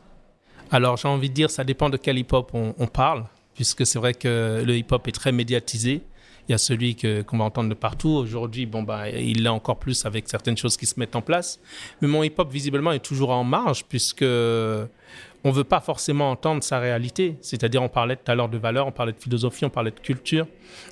Alors 0.71 0.97
j'ai 0.97 1.09
envie 1.09 1.29
de 1.29 1.35
dire, 1.35 1.51
ça 1.51 1.65
dépend 1.65 1.91
de 1.91 1.97
quel 1.97 2.19
hip-hop 2.19 2.51
on, 2.55 2.87
parle, 2.87 3.25
puisque 3.55 3.87
c'est 3.87 3.99
vrai 3.99 4.15
que 4.15 4.63
le 4.67 4.77
hip-hop 4.77 5.07
est 5.09 5.13
très 5.13 5.33
médiatisé. 5.33 6.03
Il 6.49 6.53
y 6.53 6.55
a 6.55 6.59
celui 6.59 6.97
que- 6.97 7.21
qu'on 7.21 7.37
va 7.37 7.45
entendre 7.45 7.69
de 7.69 7.75
partout. 7.75 8.09
Aujourd'hui, 8.09 8.65
bon, 8.65 8.83
bah, 8.83 9.11
il 9.11 9.43
l'est 9.43 9.51
encore 9.51 9.79
plus 9.79 10.07
avec 10.07 10.27
certaines 10.31 10.57
choses 10.57 10.79
qui 10.79 10.87
se 10.87 10.99
mettent 10.99 11.15
en 11.15 11.21
place. 11.21 11.61
Mais 12.01 12.09
mon 12.09 12.23
hip-hop, 12.23 12.51
visiblement, 12.51 12.91
est 12.93 13.05
toujours 13.05 13.31
en 13.31 13.45
marge, 13.45 13.85
puisque 13.85 14.23
on 14.23 15.49
ne 15.51 15.53
veut 15.53 15.65
pas 15.65 15.81
forcément 15.81 16.31
entendre 16.31 16.63
sa 16.63 16.79
réalité. 16.79 17.37
C'est-à-dire, 17.43 17.83
on 17.83 17.91
parlait 17.91 18.17
tout 18.17 18.31
à 18.31 18.35
l'heure 18.35 18.49
de 18.49 18.57
valeurs, 18.57 18.87
on 18.87 18.93
parlait 18.93 19.13
de 19.13 19.19
philosophie, 19.21 19.67
on 19.67 19.71
parlait 19.71 19.91
de 19.91 20.01
culture, 20.01 20.47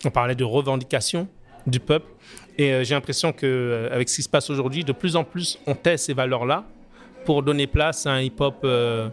on 0.04 0.10
parlait 0.10 0.34
de 0.34 0.44
revendication 0.44 1.26
du 1.66 1.80
peuple. 1.80 2.10
Et 2.58 2.72
euh, 2.72 2.84
j'ai 2.84 2.94
l'impression 2.94 3.32
qu'avec 3.32 4.10
ce 4.10 4.16
qui 4.16 4.22
se 4.22 4.28
passe 4.28 4.50
aujourd'hui, 4.50 4.84
de 4.84 4.92
plus 4.92 5.16
en 5.16 5.24
plus, 5.24 5.58
on 5.66 5.74
tait 5.74 5.96
ces 5.96 6.12
valeurs-là 6.12 6.64
pour 7.26 7.42
donner 7.42 7.66
place 7.66 8.06
à 8.06 8.12
un 8.12 8.22
hip-hop 8.22 8.56
euh, 8.64 9.10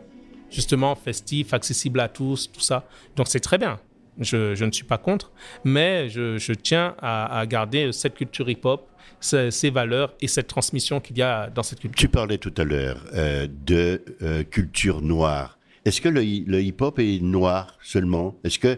justement 0.49 0.95
festif, 0.95 1.53
accessible 1.53 1.99
à 1.99 2.07
tous, 2.07 2.49
tout 2.51 2.61
ça. 2.61 2.87
Donc 3.15 3.27
c'est 3.27 3.39
très 3.41 3.57
bien. 3.57 3.79
Je, 4.19 4.53
je 4.53 4.63
ne 4.65 4.71
suis 4.71 4.83
pas 4.85 4.99
contre, 4.99 5.31
mais 5.63 6.07
je, 6.07 6.37
je 6.37 6.53
tiens 6.53 6.95
à, 7.01 7.39
à 7.39 7.45
garder 7.47 7.91
cette 7.91 8.13
culture 8.13 8.47
hip-hop, 8.47 8.87
ces, 9.19 9.49
ces 9.49 9.71
valeurs 9.71 10.13
et 10.21 10.27
cette 10.27 10.47
transmission 10.47 10.99
qu'il 10.99 11.17
y 11.17 11.23
a 11.23 11.49
dans 11.49 11.63
cette 11.63 11.79
culture. 11.79 11.97
Tu 11.99 12.07
parlais 12.09 12.37
tout 12.37 12.53
à 12.57 12.63
l'heure 12.63 13.03
euh, 13.15 13.47
de 13.65 14.03
euh, 14.21 14.43
culture 14.43 15.01
noire. 15.01 15.57
Est-ce 15.83 15.99
que 15.99 16.09
le, 16.09 16.23
hi- 16.23 16.43
le 16.47 16.61
hip-hop 16.61 16.99
est 16.99 17.21
noir 17.23 17.75
seulement? 17.81 18.35
Est-ce 18.43 18.59
que 18.59 18.77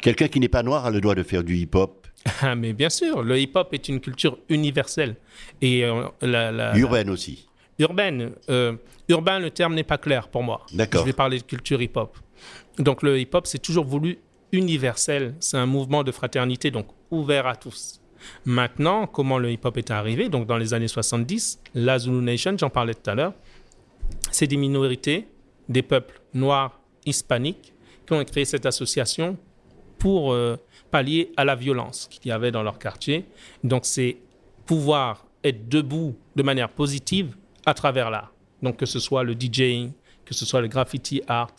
quelqu'un 0.00 0.28
qui 0.28 0.40
n'est 0.40 0.48
pas 0.48 0.62
noir 0.62 0.86
a 0.86 0.90
le 0.90 1.00
droit 1.02 1.14
de 1.14 1.22
faire 1.22 1.44
du 1.44 1.56
hip-hop? 1.58 2.06
Ah, 2.40 2.54
mais 2.62 2.72
bien 2.72 2.88
sûr, 2.90 3.22
le 3.22 3.38
hip-hop 3.38 3.68
est 3.74 3.88
une 3.88 4.00
culture 4.00 4.38
universelle. 4.48 5.16
Et 5.60 5.84
euh, 5.84 6.04
la, 6.22 6.50
la- 6.50 6.74
Urbaine 6.78 7.10
aussi. 7.10 7.46
Urbaine. 7.78 8.32
euh, 8.48 8.76
urbain, 9.08 9.38
le 9.38 9.50
terme 9.50 9.74
n'est 9.74 9.84
pas 9.84 9.98
clair 9.98 10.28
pour 10.28 10.42
moi. 10.42 10.64
D'accord. 10.72 11.00
Je 11.02 11.06
vais 11.06 11.12
parler 11.12 11.38
de 11.38 11.42
culture 11.44 11.80
hip-hop. 11.82 12.16
Donc 12.78 13.02
le 13.02 13.18
hip-hop, 13.18 13.46
c'est 13.46 13.58
toujours 13.58 13.84
voulu 13.84 14.18
universel. 14.52 15.34
C'est 15.40 15.56
un 15.56 15.66
mouvement 15.66 16.02
de 16.02 16.12
fraternité, 16.12 16.70
donc 16.70 16.86
ouvert 17.10 17.46
à 17.46 17.56
tous. 17.56 18.00
Maintenant, 18.44 19.06
comment 19.06 19.38
le 19.38 19.50
hip-hop 19.52 19.76
est 19.76 19.90
arrivé? 19.90 20.28
Donc 20.28 20.46
dans 20.46 20.56
les 20.56 20.72
années 20.74 20.88
70, 20.88 21.60
la 21.74 21.98
Zulu 21.98 22.22
Nation, 22.22 22.56
j'en 22.58 22.70
parlais 22.70 22.94
tout 22.94 23.10
à 23.10 23.14
l'heure, 23.14 23.34
c'est 24.30 24.46
des 24.46 24.56
minorités, 24.56 25.28
des 25.68 25.82
peuples 25.82 26.20
noirs, 26.32 26.80
hispaniques, 27.04 27.74
qui 28.06 28.12
ont 28.12 28.24
créé 28.24 28.44
cette 28.44 28.66
association 28.66 29.36
pour 29.98 30.32
euh, 30.32 30.56
pallier 30.90 31.32
à 31.36 31.44
la 31.44 31.54
violence 31.54 32.08
qu'il 32.10 32.28
y 32.28 32.32
avait 32.32 32.50
dans 32.50 32.62
leur 32.62 32.78
quartier. 32.78 33.26
Donc 33.62 33.84
c'est 33.84 34.16
pouvoir 34.66 35.26
être 35.42 35.68
debout 35.68 36.16
de 36.36 36.42
manière 36.42 36.70
positive 36.70 37.36
à 37.66 37.74
travers 37.74 38.10
l'art. 38.10 38.32
Donc 38.62 38.76
que 38.76 38.86
ce 38.86 38.98
soit 38.98 39.22
le 39.22 39.34
DJing, 39.34 39.92
que 40.24 40.34
ce 40.34 40.44
soit 40.44 40.60
le 40.60 40.68
graffiti 40.68 41.22
art, 41.26 41.54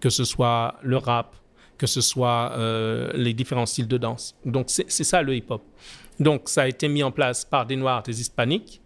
que 0.00 0.10
ce 0.10 0.24
soit 0.24 0.76
le 0.82 0.96
rap, 0.96 1.36
que 1.76 1.86
ce 1.86 2.00
soit 2.00 2.52
euh, 2.56 3.10
les 3.14 3.32
différents 3.32 3.66
styles 3.66 3.88
de 3.88 3.98
danse. 3.98 4.36
Donc 4.44 4.66
c'est 4.68 4.90
ça 4.90 5.22
le 5.22 5.34
hip-hop. 5.36 5.62
Donc 6.18 6.48
ça 6.48 6.62
a 6.62 6.68
été 6.68 6.88
mis 6.88 7.02
en 7.02 7.12
place 7.12 7.44
par 7.44 7.64
des 7.64 7.76
Noirs, 7.76 8.02
des 8.02 8.20
Hispaniques, 8.20 8.80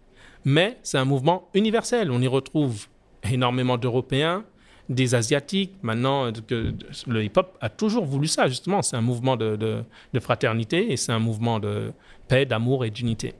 mais 0.45 0.77
c'est 0.83 0.99
un 0.99 1.05
mouvement 1.05 1.49
universel. 1.53 2.11
On 2.11 2.21
y 2.21 2.27
retrouve 2.27 2.87
énormément 3.29 3.77
d'Européens, 3.77 4.45
des 4.89 5.15
Asiatiques. 5.15 5.73
Maintenant, 5.81 6.31
euh, 6.51 6.71
le 7.07 7.23
hip-hop 7.23 7.57
a 7.61 7.69
toujours 7.69 8.05
voulu 8.05 8.27
ça, 8.27 8.47
justement. 8.47 8.83
C'est 8.83 8.97
un 8.97 9.01
mouvement 9.01 9.35
de 9.37 9.83
fraternité 10.19 10.91
et 10.91 10.97
c'est 10.97 11.11
un 11.11 11.19
mouvement 11.19 11.59
de 11.59 11.91
paix, 12.27 12.45
d'amour 12.45 12.85
et 12.85 12.91
d'unité. 12.91 13.33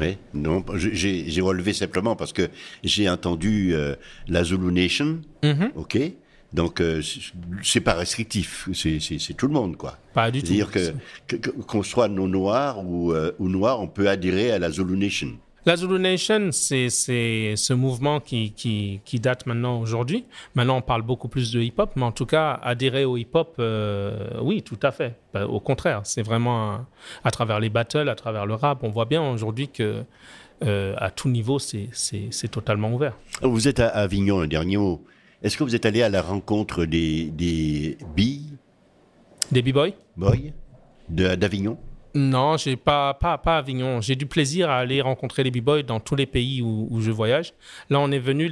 Oui, 0.00 0.16
non, 0.34 0.64
j'ai 0.76 1.40
relevé 1.40 1.72
simplement 1.72 2.14
parce 2.16 2.32
que 2.32 2.48
j'ai 2.84 3.08
entendu 3.08 3.74
euh, 3.74 3.94
la 4.28 4.44
Zulu 4.44 4.72
Nation, 4.72 5.20
Mhm. 5.42 5.72
ok 5.76 5.98
donc 6.54 6.80
euh, 6.80 7.02
c'est- 7.62 7.80
pas 7.82 7.92
restrictif, 7.94 8.68
c'est 8.72 9.36
tout 9.36 9.46
le 9.48 9.52
monde 9.52 9.76
quoi. 9.76 9.98
Pas 10.14 10.30
du 10.30 10.40
tout. 10.40 10.46
C'est-à-dire 10.46 10.70
que- 11.26 11.50
qu'on 11.50 11.82
soit 11.82 12.08
non 12.08 12.26
noir 12.26 12.82
ou, 12.86 13.12
euh, 13.12 13.32
ou 13.38 13.48
noir, 13.50 13.80
on 13.80 13.86
peut 13.86 14.08
adhérer 14.08 14.50
à 14.52 14.58
la 14.58 14.70
Zulu 14.70 14.96
Nation. 14.96 15.32
La 15.68 15.76
Zulu 15.76 15.98
Nation, 15.98 16.48
c'est 16.50 16.88
ce 16.88 17.72
mouvement 17.74 18.20
qui, 18.20 18.52
qui, 18.52 19.02
qui 19.04 19.20
date 19.20 19.44
maintenant 19.44 19.78
aujourd'hui. 19.82 20.24
Maintenant, 20.54 20.78
on 20.78 20.80
parle 20.80 21.02
beaucoup 21.02 21.28
plus 21.28 21.52
de 21.52 21.60
hip-hop, 21.60 21.90
mais 21.94 22.04
en 22.04 22.10
tout 22.10 22.24
cas, 22.24 22.58
adhérer 22.62 23.04
au 23.04 23.18
hip-hop, 23.18 23.56
euh, 23.58 24.30
oui, 24.40 24.62
tout 24.62 24.78
à 24.82 24.92
fait. 24.92 25.16
Bah, 25.34 25.46
Au 25.46 25.60
contraire, 25.60 26.00
c'est 26.04 26.22
vraiment 26.22 26.86
à 27.22 27.30
travers 27.30 27.60
les 27.60 27.68
battles, 27.68 28.08
à 28.08 28.14
travers 28.14 28.46
le 28.46 28.54
rap, 28.54 28.82
on 28.82 28.88
voit 28.88 29.04
bien 29.04 29.22
aujourd'hui 29.30 29.68
que 29.68 30.04
euh, 30.64 30.94
à 30.96 31.10
tout 31.10 31.28
niveau, 31.28 31.58
c'est- 31.58 31.90
totalement 32.50 32.90
ouvert. 32.90 33.12
Vous 33.42 33.68
êtes 33.68 33.78
à 33.78 33.88
Avignon, 33.88 34.40
un 34.40 34.46
dernier 34.46 34.78
mot. 34.78 35.04
Est-ce 35.42 35.58
que 35.58 35.64
vous 35.64 35.74
êtes 35.74 35.84
allé 35.84 36.00
à 36.00 36.08
la 36.08 36.22
rencontre 36.22 36.86
des, 36.86 37.24
des 37.24 37.98
billes 38.16 38.56
Des 39.52 39.60
b-boys? 39.60 39.90
Boys? 40.16 40.36
De- 41.10 41.34
d'Avignon? 41.34 41.76
Non, 42.18 42.56
j'ai 42.56 42.74
pas, 42.74 43.14
pas, 43.14 43.38
pas 43.38 43.58
Avignon. 43.58 44.00
J'ai 44.00 44.16
du 44.16 44.26
plaisir 44.26 44.68
à 44.70 44.78
aller 44.78 45.00
rencontrer 45.00 45.44
les 45.44 45.52
b-boys 45.52 45.84
dans 45.84 46.00
tous 46.00 46.16
les 46.16 46.26
pays 46.26 46.60
où, 46.62 47.00
je 47.00 47.12
voyage. 47.12 47.54
Là, 47.90 48.00
on 48.00 48.10
est 48.10 48.18
venu, 48.18 48.50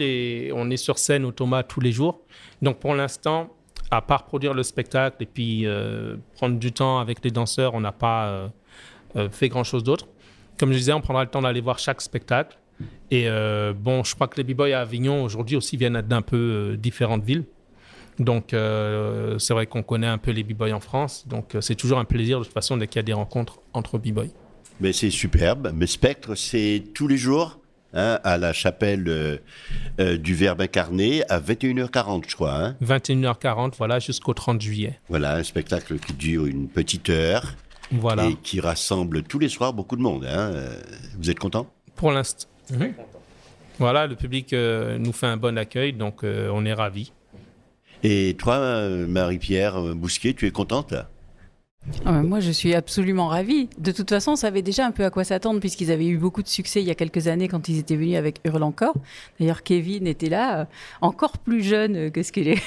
on 0.53 0.71
est 0.71 0.77
sur 0.77 0.99
scène 0.99 1.25
au 1.25 1.33
Thomas 1.33 1.65
tous 1.65 1.81
les 1.81 1.91
jours. 1.91 2.21
Donc, 2.63 2.79
pour 2.79 2.95
l'instant, 2.95 3.53
à 3.91 4.03
part 4.03 4.25
produire 4.25 4.55
le 4.55 4.63
spectacle 4.63 5.17
et 5.21 5.27
puis 5.27 5.67
euh, 5.67 6.15
prendre 6.37 6.61
du 6.61 6.71
temps 6.71 7.01
avec 7.01 7.25
les 7.25 7.33
danseurs, 7.33 7.75
on 7.75 7.81
n'a 7.81 7.91
pas 7.91 8.29
euh, 8.29 8.49
euh, 9.17 9.29
fait 9.31 9.49
grand-chose 9.49 9.83
d'autre. 9.83 10.07
Comme 10.61 10.71
je 10.71 10.79
disais, 10.79 10.93
on 10.93 11.01
prendra 11.01 11.25
le 11.25 11.31
temps 11.31 11.43
d'aller 11.43 11.61
voir 11.61 11.81
chaque 11.81 12.01
spectacle. 12.01 12.57
Et 13.11 13.27
bon, 13.75 14.05
je 14.05 14.15
crois 14.15 14.29
que 14.29 14.37
les 14.37 14.45
b-boys 14.45 14.77
à 14.77 14.81
Avignon 14.81 15.25
aujourd'hui 15.25 15.57
aussi 15.57 15.77
viennent 15.77 16.03
d'un 16.03 16.23
peu 16.23 16.77
différentes 16.79 17.25
villes. 17.25 17.45
Donc, 18.19 18.55
euh, 18.55 19.39
c'est 19.39 19.53
vrai 19.53 19.67
qu'on 19.67 19.83
connaît 19.83 20.07
un 20.07 20.19
peu 20.19 20.31
les 20.31 20.43
b-boys 20.43 20.73
en 20.73 20.81
France. 20.81 21.27
Donc, 21.29 21.55
euh, 21.55 21.61
c'est 21.61 21.75
toujours 21.75 21.99
un 21.99 22.05
plaisir 22.05 22.39
de 22.39 22.45
toute 22.45 22.53
façon 22.55 22.77
dès 22.77 22.87
qu'il 22.87 22.97
y 22.97 23.01
a 23.01 23.03
des 23.03 23.13
rencontres 23.13 23.59
entre 23.75 23.99
b-boys. 23.99 24.29
Mais 24.81 24.93
c'est 24.93 25.11
superbe. 25.11 25.71
Mais 25.75 25.87
Spectre, 25.87 26.35
c'est 26.35 26.83
tous 26.95 27.09
les 27.09 27.17
jours 27.19 27.59
hein, 27.95 28.19
à 28.25 28.39
la 28.39 28.53
chapelle 28.53 29.05
euh, 29.09 29.37
euh, 30.01 30.17
du 30.19 30.35
Verbe 30.35 30.61
incarné 30.63 31.23
à 31.31 31.41
21h40, 31.41 32.25
je 32.29 32.35
crois. 32.37 32.55
hein. 32.55 32.77
21h40, 32.83 33.75
voilà, 33.77 33.99
jusqu'au 33.99 34.33
30 34.35 34.61
juillet. 34.61 34.99
Voilà, 35.09 35.35
un 35.37 35.43
spectacle 35.43 35.99
qui 35.99 36.13
dure 36.15 36.47
une 36.47 36.69
petite 36.69 37.11
heure 37.11 37.55
Voilà. 37.93 38.27
et 38.27 38.35
qui 38.43 38.61
rassemble 38.61 39.23
tous 39.25 39.39
les 39.39 39.49
soirs 39.51 39.73
beaucoup 39.75 39.97
de 39.97 40.03
monde. 40.03 40.27
hein. 40.27 40.53
Vous 41.19 41.31
êtes 41.31 41.39
content? 41.39 41.67
Pour 41.95 42.13
l'instant. 42.13 42.49
Voilà, 43.79 44.07
le 44.07 44.17
public 44.17 44.53
euh, 44.53 44.97
nous 44.99 45.13
fait 45.13 45.27
un 45.27 45.37
bon 45.37 45.59
accueil, 45.59 45.93
donc 45.93 46.25
euh, 46.25 46.51
on 46.53 46.65
est 46.65 46.73
ravis. 46.73 47.13
Et 48.09 48.37
toi, 48.39 48.55
euh, 48.55 49.05
Marie-Pierre 49.09 49.85
euh, 49.85 49.93
Bousquet, 49.93 50.33
tu 50.33 50.47
es 50.47 50.53
contente? 50.53 50.95
Ah, 52.05 52.23
Moi, 52.23 52.41
je 52.41 52.51
suis 52.51 52.75
absolument 52.75 53.29
ravie. 53.29 53.69
De 53.79 53.93
toute 53.93 54.11
façon, 54.11 54.33
on 54.33 54.37
savait 54.37 54.63
déjà 54.63 54.87
un 54.87 54.91
peu 54.91 55.05
à 55.05 55.11
quoi 55.11 55.25
s'attendre 55.25 55.61
puisqu'ils 55.61 55.91
avaient 55.91 56.07
eu 56.07 56.19
beaucoup 56.19 56.43
de 56.43 56.49
succès 56.49 56.81
il 56.81 56.87
y 56.87 56.91
a 56.91 56.95
quelques 56.95 57.29
années 57.29 57.49
quand 57.49 57.69
ils 57.69 57.79
étaient 57.79 57.97
venus 57.97 58.17
avec 58.17 58.39
Hurle 58.45 58.63
encore. 58.63 58.95
D'ailleurs, 59.39 59.63
Kevin 59.63 60.07
était 60.07 60.29
là, 60.29 60.61
euh, 60.61 60.65
encore 61.01 61.39
plus 61.39 61.63
jeune 61.63 62.11
que 62.11 62.23
ce 62.23 62.33
qu'il 62.33 62.49
est, 62.49 62.63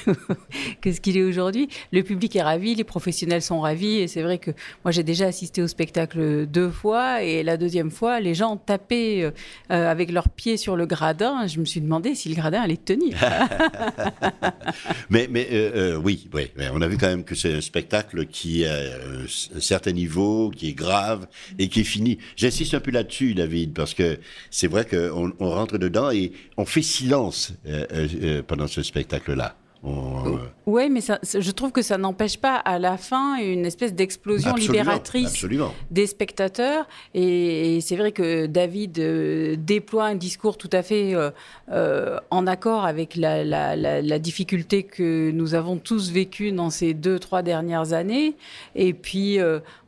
est 0.85 1.23
aujourd'hui. 1.23 1.69
Le 1.91 2.03
public 2.03 2.35
est 2.35 2.41
ravi, 2.41 2.75
les 2.75 2.83
professionnels 2.83 3.41
sont 3.41 3.61
ravis 3.61 3.97
et 3.99 4.07
c'est 4.07 4.21
vrai 4.21 4.37
que 4.37 4.51
moi, 4.83 4.91
j'ai 4.91 5.03
déjà 5.03 5.27
assisté 5.27 5.61
au 5.61 5.67
spectacle 5.67 6.45
deux 6.45 6.69
fois 6.69 7.23
et 7.23 7.43
la 7.43 7.57
deuxième 7.57 7.91
fois, 7.91 8.19
les 8.19 8.33
gens 8.33 8.57
tapaient 8.57 9.23
euh, 9.23 9.31
euh, 9.71 9.89
avec 9.89 10.11
leurs 10.11 10.29
pieds 10.29 10.57
sur 10.57 10.75
le 10.75 10.85
gradin. 10.85 11.45
Je 11.47 11.59
me 11.59 11.65
suis 11.65 11.81
demandé 11.81 12.15
si 12.15 12.29
le 12.29 12.35
gradin 12.35 12.61
allait 12.61 12.77
tenir. 12.77 13.17
Mais, 15.09 15.29
euh, 15.31 15.71
euh, 15.75 15.95
oui, 15.97 16.27
oui, 16.33 16.51
on 16.73 16.81
a 16.81 16.87
vu 16.87 16.97
quand 16.97 17.07
même 17.07 17.23
que 17.23 17.35
c'est 17.35 17.53
un 17.53 17.61
spectacle 17.61 18.25
qui 18.25 18.65
euh, 19.09 19.25
un 19.55 19.59
certain 19.59 19.91
niveau, 19.91 20.51
qui 20.55 20.69
est 20.69 20.73
grave 20.73 21.27
et 21.57 21.67
qui 21.67 21.81
est 21.81 21.85
fini. 21.85 22.17
J'insiste 22.35 22.73
un 22.73 22.79
peu 22.79 22.91
là-dessus, 22.91 23.33
David, 23.33 23.73
parce 23.73 23.93
que 23.93 24.19
c'est 24.49 24.67
vrai 24.67 24.85
qu'on 24.85 25.33
on 25.39 25.49
rentre 25.49 25.77
dedans 25.77 26.11
et 26.11 26.31
on 26.57 26.65
fait 26.65 26.81
silence 26.81 27.53
euh, 27.67 27.85
euh, 27.91 28.07
euh, 28.21 28.43
pendant 28.45 28.67
ce 28.67 28.83
spectacle-là. 28.83 29.55
On, 29.81 30.39
Oui, 30.71 30.87
mais 30.91 31.01
ça, 31.01 31.17
je 31.23 31.49
trouve 31.49 31.71
que 31.71 31.81
ça 31.81 31.97
n'empêche 31.97 32.37
pas 32.37 32.55
à 32.57 32.77
la 32.77 32.95
fin 32.97 33.37
une 33.37 33.65
espèce 33.65 33.91
d'explosion 33.95 34.53
libératrice 34.53 35.29
absolument. 35.29 35.73
des 35.89 36.05
spectateurs. 36.05 36.87
Et, 37.15 37.77
et 37.77 37.81
c'est 37.81 37.95
vrai 37.95 38.11
que 38.11 38.45
David 38.45 38.99
euh, 38.99 39.55
déploie 39.57 40.05
un 40.05 40.13
discours 40.13 40.57
tout 40.59 40.69
à 40.71 40.83
fait 40.83 41.15
euh, 41.15 41.31
euh, 41.71 42.19
en 42.29 42.45
accord 42.45 42.85
avec 42.85 43.15
la, 43.15 43.43
la- 43.43 43.75
la- 43.75 44.03
la 44.03 44.19
difficulté 44.19 44.83
que 44.83 45.31
nous 45.31 45.55
avons 45.55 45.77
tous 45.77 46.11
vécue 46.11 46.51
dans 46.51 46.69
ces 46.69 46.93
deux, 46.93 47.17
trois 47.17 47.41
dernières 47.41 47.93
années. 47.93 48.35
Et 48.75 48.93
puis, 48.93 49.39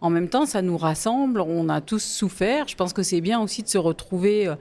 en 0.01 0.09
même 0.09 0.29
temps, 0.29 0.47
ça 0.47 0.63
nous 0.63 0.77
rassemble. 0.77 1.41
On 1.41 1.69
a 1.69 1.79
tous 1.81 2.03
souffert. 2.03 2.67
Je 2.67 2.75
pense 2.75 2.91
que 2.93 3.03
c'est 3.03 3.21
bien 3.21 3.39
aussi 3.39 3.61
de 3.61 3.67
se 3.67 3.77
retrouver 3.77 4.51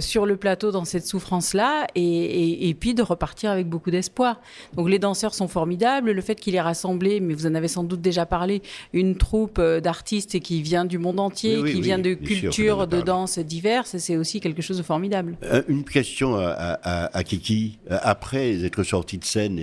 sur 0.00 0.26
le 0.26 0.36
plateau 0.36 0.72
dans 0.72 0.84
cette 0.84 1.06
souffrance-là 1.06 1.86
et, 1.94 2.02
et- 2.02 2.68
et 2.68 2.74
puis 2.74 2.92
de 2.92 3.02
repartir 3.02 3.50
avec 3.50 3.66
beaucoup 3.66 3.90
d'espoir. 3.90 4.40
Donc 4.74 4.90
les 4.90 4.98
danseurs 4.98 5.32
sont 5.32 5.48
formidables. 5.54 6.10
Le 6.12 6.20
fait 6.20 6.34
qu'il 6.34 6.54
ait 6.54 6.60
rassemblé, 6.60 7.20
mais 7.20 7.32
vous 7.32 7.46
en 7.46 7.54
avez 7.54 7.68
sans 7.68 7.84
doute 7.84 8.00
déjà 8.02 8.26
parlé, 8.26 8.60
une 8.92 9.16
troupe 9.16 9.58
euh, 9.58 9.80
d'artistes 9.80 10.38
qui 10.40 10.60
vient 10.60 10.84
du 10.84 10.98
monde 10.98 11.18
entier, 11.20 11.56
Oui, 11.58 11.70
qui 11.70 11.76
oui, 11.76 11.82
vient 11.82 11.98
de 11.98 12.12
cultures, 12.14 12.86
de 12.86 13.00
danses 13.00 13.38
diverses, 13.38 13.96
c'est 13.98 14.16
aussi 14.16 14.40
quelque 14.40 14.60
chose 14.60 14.76
de 14.78 14.82
formidable. 14.82 15.36
Euh, 15.44 15.62
Une 15.68 15.84
question 15.84 16.34
à, 16.36 16.48
à- 16.48 17.04
à- 17.06 17.16
à 17.18 17.24
Kiki. 17.24 17.78
Euh, 17.90 17.98
Après 18.02 18.62
être 18.64 18.82
sorti 18.82 19.16
de 19.18 19.24
scène, 19.24 19.58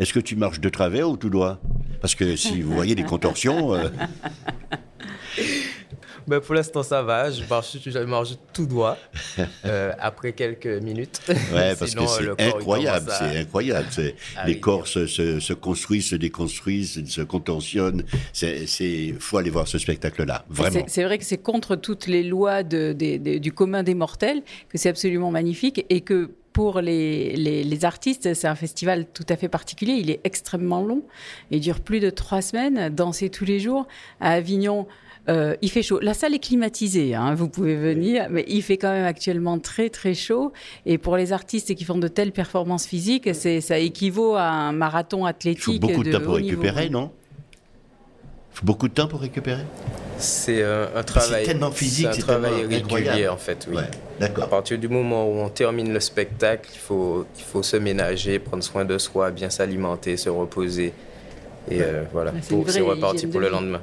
est-ce 0.00 0.12
que 0.12 0.20
tu 0.20 0.34
marches 0.36 0.60
de 0.60 0.68
travers 0.68 1.08
ou 1.10 1.16
tout 1.16 1.30
droit? 1.30 1.60
Parce 2.00 2.14
que 2.14 2.34
si 2.36 2.62
vous 2.62 2.72
voyez 2.72 2.94
les 2.94 3.04
contorsions, 3.04 3.74
euh, 3.74 3.88
Ben, 6.26 6.38
pour 6.38 6.54
l'instant, 6.54 6.82
ça 6.82 7.02
va. 7.02 7.30
Je 7.30 7.42
marche, 7.48 7.76
je 7.84 7.98
marche 8.00 8.30
tout 8.52 8.66
droit 8.66 8.96
euh, 9.64 9.92
après 9.98 10.32
quelques 10.32 10.66
minutes. 10.82 11.20
ouais, 11.28 11.74
parce 11.74 11.86
Sinon, 11.90 12.04
que 12.06 12.10
c'est 12.12 12.24
corps, 12.26 12.36
il 12.38 12.46
incroyable, 12.56 13.10
à- 13.10 13.18
c'est 13.18 13.38
incroyable. 13.38 13.88
À 14.36 14.46
les 14.46 14.60
corps 14.60 14.86
se, 14.86 15.06
se- 15.06 15.40
se 15.40 15.52
construisent, 15.54 16.08
se 16.10 16.16
déconstruisent, 16.16 17.04
se 17.08 17.22
contentionnent. 17.22 18.04
C'est, 18.32 18.66
c'est, 18.66 19.14
faut 19.18 19.38
aller 19.38 19.50
voir 19.50 19.66
ce 19.66 19.78
spectacle-là, 19.78 20.44
vraiment. 20.48 20.84
C'est- 20.86 21.04
vrai 21.04 21.18
que 21.18 21.24
c'est 21.24 21.38
contre 21.38 21.74
toutes 21.74 22.06
les 22.06 22.22
lois 22.22 22.62
de- 22.62 22.92
du 23.38 23.52
commun 23.52 23.82
des 23.82 23.94
mortels, 23.94 24.42
que 24.68 24.78
c'est 24.78 24.90
absolument 24.90 25.30
magnifique 25.30 25.84
et 25.88 26.02
que 26.02 26.30
pour 26.52 26.80
les, 26.80 27.36
les- 27.36 27.62
les 27.64 27.84
artistes, 27.84 28.34
c'est 28.34 28.48
un 28.48 28.54
festival 28.54 29.06
tout 29.12 29.24
à 29.28 29.36
fait 29.36 29.48
particulier. 29.48 29.94
Il 29.94 30.10
est 30.10 30.20
extrêmement 30.24 30.82
long. 30.82 31.02
Il 31.50 31.60
dure 31.60 31.80
plus 31.80 32.00
de 32.00 32.10
trois 32.10 32.42
semaines. 32.42 32.88
Danser 32.94 33.30
tous 33.30 33.44
les 33.44 33.60
jours. 33.60 33.86
À 34.20 34.32
Avignon, 34.32 34.86
euh, 35.28 35.54
il 35.62 35.70
fait 35.70 35.82
chaud. 35.82 36.00
La 36.00 36.14
salle 36.14 36.34
est 36.34 36.38
climatisée, 36.40 37.14
hein, 37.14 37.34
vous 37.34 37.48
pouvez 37.48 37.76
venir, 37.76 38.26
mais 38.30 38.44
il 38.48 38.62
fait 38.62 38.78
quand 38.78 38.90
même 38.90 39.04
actuellement 39.04 39.58
très 39.58 39.90
très 39.90 40.14
chaud. 40.14 40.52
Et 40.86 40.98
pour 40.98 41.16
les 41.16 41.32
artistes 41.32 41.74
qui 41.74 41.84
font 41.84 41.98
de 41.98 42.08
telles 42.08 42.32
performances 42.32 42.86
physiques, 42.86 43.28
ça 43.34 43.78
équivaut 43.78 44.34
à 44.34 44.44
un 44.48 44.72
marathon 44.72 45.26
athlétique. 45.26 45.64
Il 45.68 45.72
faut 45.74 45.78
beaucoup 45.88 46.02
de 46.02 46.10
temps 46.12 46.20
pour 46.20 46.40
niveau. 46.40 46.48
récupérer, 46.60 46.88
non? 46.88 47.12
Beaucoup 48.62 48.88
de 48.88 48.94
temps 48.94 49.06
pour 49.08 49.20
récupérer 49.20 49.62
C'est 50.18 50.62
euh, 50.62 50.86
un 50.94 51.02
travail. 51.02 51.44
tellement 51.44 51.70
physique, 51.70 52.08
c'est 52.12 52.20
un 52.20 52.22
travail 52.22 52.52
tellement 52.52 52.68
régulier 52.68 52.82
incroyable. 52.98 53.28
en 53.30 53.36
fait. 53.36 53.66
Oui. 53.70 53.76
Ouais, 53.76 53.90
d'accord. 54.18 54.44
À 54.44 54.48
partir 54.48 54.78
du 54.78 54.88
moment 54.88 55.26
où 55.28 55.38
on 55.38 55.48
termine 55.48 55.92
le 55.92 56.00
spectacle, 56.00 56.68
il 56.72 56.78
faut, 56.78 57.26
il 57.38 57.44
faut 57.44 57.62
se 57.62 57.76
ménager, 57.76 58.38
prendre 58.38 58.62
soin 58.62 58.84
de 58.84 58.98
soi, 58.98 59.30
bien 59.30 59.50
s'alimenter, 59.50 60.16
se 60.16 60.28
reposer. 60.28 60.92
Et 61.70 61.82
euh, 61.82 62.02
voilà, 62.12 62.32
c'est 62.42 62.80
reparti 62.80 63.26
pour 63.26 63.40
le 63.40 63.48
lendemain. 63.48 63.82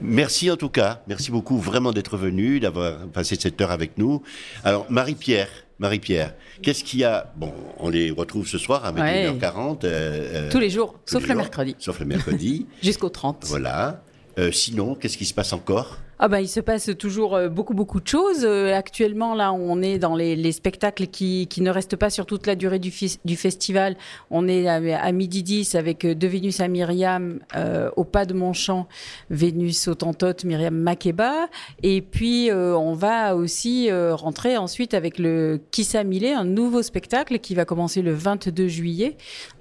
Merci 0.00 0.50
en 0.50 0.56
tout 0.56 0.68
cas. 0.68 1.02
Merci 1.08 1.30
beaucoup 1.32 1.58
vraiment 1.58 1.90
d'être 1.92 2.16
venu, 2.16 2.60
d'avoir 2.60 2.98
passé 3.08 3.36
cette 3.38 3.60
heure 3.60 3.72
avec 3.72 3.98
nous. 3.98 4.22
Alors, 4.62 4.86
Marie-Pierre, 4.88 5.48
Marie-Pierre, 5.80 6.34
qu'est-ce 6.62 6.84
qu'il 6.84 7.00
y 7.00 7.04
a? 7.04 7.32
Bon, 7.36 7.52
on 7.78 7.88
les 7.88 8.10
retrouve 8.10 8.46
ce 8.46 8.58
soir 8.58 8.84
à 8.84 8.92
Ouais. 8.92 9.26
21h40. 9.32 9.84
euh, 9.84 9.88
euh, 10.46 10.50
Tous 10.50 10.60
les 10.60 10.68
jours, 10.70 10.92
tous 11.06 11.14
sauf 11.14 11.22
les 11.22 11.28
le 11.28 11.32
jours, 11.34 11.42
mercredi. 11.42 11.76
Sauf 11.78 11.98
le 12.00 12.06
mercredi. 12.06 12.66
Jusqu'au 12.82 13.08
30. 13.08 13.44
voilà. 13.48 14.02
Euh, 14.38 14.52
sinon, 14.52 14.94
qu'est-ce 14.94 15.16
qui 15.18 15.24
se 15.24 15.34
passe 15.34 15.52
encore? 15.54 15.98
Ah 16.22 16.28
ben, 16.28 16.40
il 16.40 16.48
se 16.48 16.60
passe 16.60 16.90
toujours 16.98 17.34
euh, 17.34 17.48
beaucoup, 17.48 17.72
beaucoup 17.72 17.98
de 17.98 18.06
choses. 18.06 18.44
Euh, 18.44 18.74
actuellement, 18.74 19.34
là, 19.34 19.54
on 19.54 19.80
est 19.80 19.98
dans 19.98 20.14
les, 20.14 20.36
les 20.36 20.52
spectacles 20.52 21.06
qui, 21.06 21.46
qui 21.46 21.62
ne 21.62 21.70
restent 21.70 21.96
pas 21.96 22.10
sur 22.10 22.26
toute 22.26 22.46
la 22.46 22.56
durée 22.56 22.78
du, 22.78 22.92
du 23.24 23.36
festival. 23.36 23.96
On 24.30 24.46
est 24.46 24.68
à, 24.68 25.12
midi 25.12 25.42
10 25.42 25.74
avec 25.76 26.04
euh, 26.04 26.14
De 26.14 26.26
Vénus 26.26 26.60
à 26.60 26.68
Myriam 26.68 27.38
au 27.96 28.04
pas 28.04 28.26
de 28.26 28.34
Montchamp, 28.34 28.86
Vénus 29.30 29.88
au 29.88 29.94
Tantote, 29.94 30.44
Myriam 30.44 30.74
Makeba. 30.74 31.48
Et 31.82 32.02
puis, 32.02 32.50
on 32.52 32.92
va 32.92 33.34
aussi 33.34 33.90
rentrer 33.90 34.56
ensuite 34.56 34.94
avec 34.94 35.18
le 35.18 35.60
Kissa 35.70 36.04
Millet, 36.04 36.32
un 36.32 36.44
nouveau 36.44 36.82
spectacle 36.82 37.38
qui 37.38 37.54
va 37.54 37.64
commencer 37.64 38.02
le 38.02 38.12
22 38.12 38.68
juillet. 38.68 39.16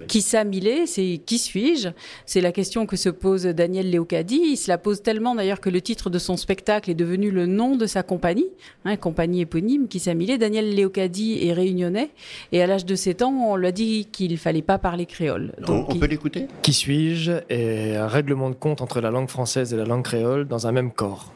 Kissa 0.08 0.44
Millet, 0.44 0.86
c'est 0.86 1.22
qui 1.26 1.38
suis-je? 1.38 1.90
C'est 2.26 2.42
la 2.42 2.52
question 2.52 2.86
que 2.86 2.96
se 2.96 3.10
pose 3.10 3.44
Daniel 3.44 3.90
Léocadi. 3.90 4.42
Il 4.52 4.58
se 4.58 4.70
la 4.70 4.78
pose 4.78 5.02
tellement 5.02 5.36
d'ailleurs 5.36 5.62
que 5.62 5.70
le 5.70 5.82
titre 5.82 6.10
de 6.10 6.20
son 6.20 6.36
spectacle 6.38 6.49
est 6.90 6.96
devenu 6.96 7.32
le 7.32 7.46
nom 7.46 7.76
de 7.76 7.86
sa 7.86 8.04
compagnie, 8.04 8.48
hein, 8.86 8.96
compagnie 8.96 9.42
éponyme 9.42 9.88
Kissa 9.88 10.14
Millet. 10.14 10.38
Daniel 10.38 10.74
Léocadi 10.74 11.48
est 11.48 11.54
réunionnais 11.54 12.10
et 12.52 12.62
à 12.62 12.68
l'âge 12.68 12.86
de 12.86 12.96
7 12.96 13.22
ans, 13.22 13.52
on 13.52 13.56
lui 13.56 13.68
a 13.68 13.72
dit 13.72 14.08
qu'il 14.12 14.38
fallait 14.38 14.62
pas 14.62 14.78
parler 14.78 15.06
créole. 15.06 15.54
On, 15.68 15.86
on 15.88 15.96
peut 15.96 16.08
l'écouter? 16.08 16.48
Qui 16.62 16.74
suis-je? 16.74 17.32
Est 17.50 17.96
un 17.96 18.08
règlement 18.08 18.50
de 18.50 18.56
compte 18.56 18.82
entre 18.82 19.00
la 19.02 19.12
langue 19.12 19.30
française 19.30 19.74
et 19.74 19.78
la 19.78 19.86
langue 19.86 20.04
créole 20.04 20.48
dans 20.48 20.68
un 20.68 20.72
même 20.72 20.92
corps. 20.92 21.34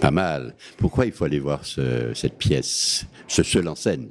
Pas 0.00 0.10
mal. 0.10 0.54
Pourquoi 0.78 1.06
il 1.06 1.12
faut 1.12 1.24
aller 1.24 1.38
voir 1.40 1.64
ce- 1.64 2.12
cette 2.14 2.38
pièce, 2.38 3.06
ce 3.28 3.42
seul 3.42 3.68
en 3.68 3.74
scène? 3.74 4.08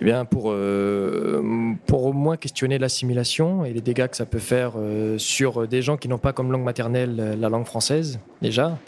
Eh 0.00 0.04
bien, 0.04 0.24
pour, 0.24 0.50
euh, 0.50 1.42
pour 1.86 2.06
au 2.06 2.12
moins 2.12 2.36
questionner 2.36 2.78
l'assimilation 2.78 3.64
et 3.64 3.72
les 3.72 3.80
dégâts 3.80 4.06
que 4.08 4.16
ça 4.16 4.24
peut 4.26 4.38
faire 4.38 4.72
euh, 4.76 5.18
sur 5.18 5.66
des 5.68 5.82
gens 5.82 5.96
qui 5.96 6.08
n'ont 6.08 6.18
pas 6.18 6.32
comme 6.32 6.50
langue 6.52 6.62
maternelle 6.64 7.16
euh, 7.20 7.36
la 7.36 7.48
langue 7.48 7.66
française, 7.66 8.18
déjà. 8.40 8.78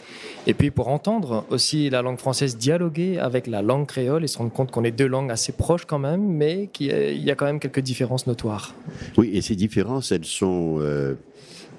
Et 0.47 0.53
puis 0.53 0.71
pour 0.71 0.87
entendre 0.87 1.45
aussi 1.49 1.89
la 1.89 2.01
langue 2.01 2.17
française 2.19 2.57
dialoguer 2.57 3.19
avec 3.19 3.47
la 3.47 3.61
langue 3.61 3.85
créole 3.87 4.23
et 4.23 4.27
se 4.27 4.37
rendre 4.37 4.51
compte 4.51 4.71
qu'on 4.71 4.83
est 4.83 4.91
deux 4.91 5.07
langues 5.07 5.31
assez 5.31 5.51
proches 5.51 5.85
quand 5.85 5.99
même, 5.99 6.21
mais 6.25 6.69
qu'il 6.73 6.87
y 6.87 6.91
a- 6.91 7.11
il 7.11 7.23
y 7.23 7.31
a 7.31 7.35
quand 7.35 7.45
même 7.45 7.59
quelques 7.59 7.81
différences 7.81 8.27
notoires. 8.27 8.73
Oui, 9.17 9.31
et 9.33 9.41
ces 9.41 9.55
différences, 9.55 10.11
elles 10.11 10.25
sont 10.25 10.77
euh, 10.79 11.15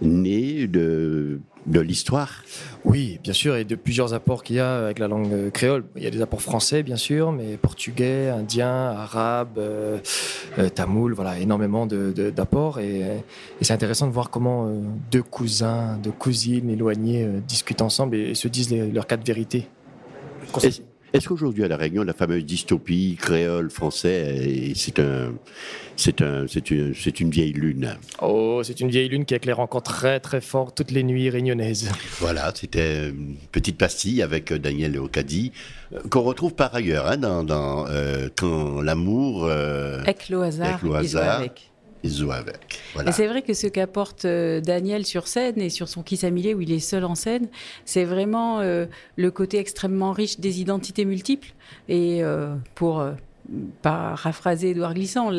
nées 0.02 0.66
de, 0.66 1.40
de 1.66 1.80
l'histoire. 1.80 2.44
Oui, 2.84 3.18
bien 3.22 3.32
sûr, 3.32 3.56
et 3.56 3.64
de 3.64 3.74
plusieurs 3.74 4.14
apports 4.14 4.42
qu'il 4.44 4.56
y 4.56 4.60
a 4.60 4.84
avec 4.84 4.98
la 4.98 5.08
langue 5.08 5.32
euh, 5.32 5.50
créole. 5.50 5.84
Il 5.96 6.02
y 6.04 6.06
a 6.06 6.10
des 6.10 6.22
apports 6.22 6.40
français, 6.42 6.82
bien 6.82 6.96
sûr, 6.96 7.32
mais 7.32 7.56
portugais, 7.56 8.28
indien, 8.28 8.68
arabe, 8.90 9.58
euh, 9.58 9.98
euh, 10.58 10.68
tamoul, 10.68 11.12
voilà, 11.14 11.38
énormément 11.38 11.86
de- 11.86 12.12
de- 12.14 12.30
d'apports. 12.30 12.78
et 12.80 13.00
et 13.60 13.64
c'est 13.64 13.72
intéressant 13.72 14.06
de 14.06 14.12
voir 14.12 14.30
comment 14.30 14.66
euh, 14.66 14.80
deux 15.10 15.22
cousins, 15.22 15.98
deux 16.02 16.12
cousines 16.12 16.70
éloignés 16.70 17.24
euh, 17.24 17.40
discutent 17.46 17.82
ensemble 17.82 18.16
et, 18.16 18.30
et 18.30 18.34
se 18.34 18.48
disent 18.48 18.70
les- 18.70 18.90
leurs 18.90 19.06
cas 19.06 19.16
de 19.16 19.24
vérité. 19.24 19.68
Est-ce 21.16 21.28
qu'aujourd'hui 21.28 21.64
à 21.64 21.68
La 21.68 21.78
Réunion, 21.78 22.02
la 22.04 22.12
fameuse 22.12 22.44
dystopie 22.44 23.16
créole 23.18 23.70
français, 23.70 24.72
c'est 24.74 24.98
un, 24.98 25.32
c'est 25.96 26.20
un, 26.20 26.44
c'est 26.46 26.70
une, 26.70 26.94
c'est 26.94 27.20
une 27.20 27.30
vieille 27.30 27.54
lune? 27.54 27.96
Oh, 28.20 28.60
c'est 28.62 28.80
une 28.80 28.90
vieille 28.90 29.08
lune 29.08 29.24
qui 29.24 29.34
éclaire 29.34 29.60
encore 29.60 29.82
très 29.82 30.20
très 30.20 30.42
fort 30.42 30.74
toutes 30.74 30.90
les 30.90 31.02
nuits 31.02 31.30
réunionnaises. 31.30 31.90
Voilà, 32.20 32.52
c'était 32.54 33.08
une 33.08 33.36
petite 33.50 33.78
pastille 33.78 34.20
avec 34.20 34.52
euh, 34.52 34.58
Daniel 34.58 34.98
Ocadi, 34.98 35.52
euh, 35.94 36.00
qu'on 36.10 36.20
retrouve 36.20 36.52
par 36.54 36.74
ailleurs 36.74 37.06
hein, 37.06 37.16
dans, 37.16 37.42
dans, 37.44 37.86
euh, 37.88 38.28
Quand 38.36 38.82
l'amour 38.82 39.46
euh, 39.46 40.02
Avec 40.02 40.28
le 40.28 40.42
hasard, 40.42 40.68
avec 40.68 40.82
le 40.82 40.88
il 40.88 40.92
joue 40.92 40.96
hasard, 40.96 41.40
avec. 41.40 41.70
Il 42.02 42.12
joue 42.12 42.32
avec. 42.32 42.80
C'est 43.12 43.26
vrai 43.26 43.42
que 43.42 43.54
ce 43.54 43.66
qu'apporte 43.66 44.24
euh, 44.24 44.60
Daniel 44.60 45.06
sur 45.06 45.28
scène 45.28 45.60
et 45.60 45.70
sur 45.70 45.88
son 45.88 46.02
Kissamilé 46.02 46.54
où 46.54 46.60
il 46.60 46.72
est 46.72 46.80
seul 46.80 47.04
en 47.04 47.14
scène, 47.14 47.48
c'est 47.84 48.04
vraiment 48.04 48.60
euh, 48.60 48.86
le 49.16 49.30
côté 49.30 49.58
extrêmement 49.58 50.12
riche 50.12 50.38
des 50.38 50.60
identités 50.60 51.04
multiples. 51.04 51.52
Et 51.88 52.22
euh, 52.22 52.54
pour 52.74 53.00
euh, 53.00 53.12
paraphraser 53.82 54.70
Édouard 54.70 54.94
Glissant, 54.94 55.30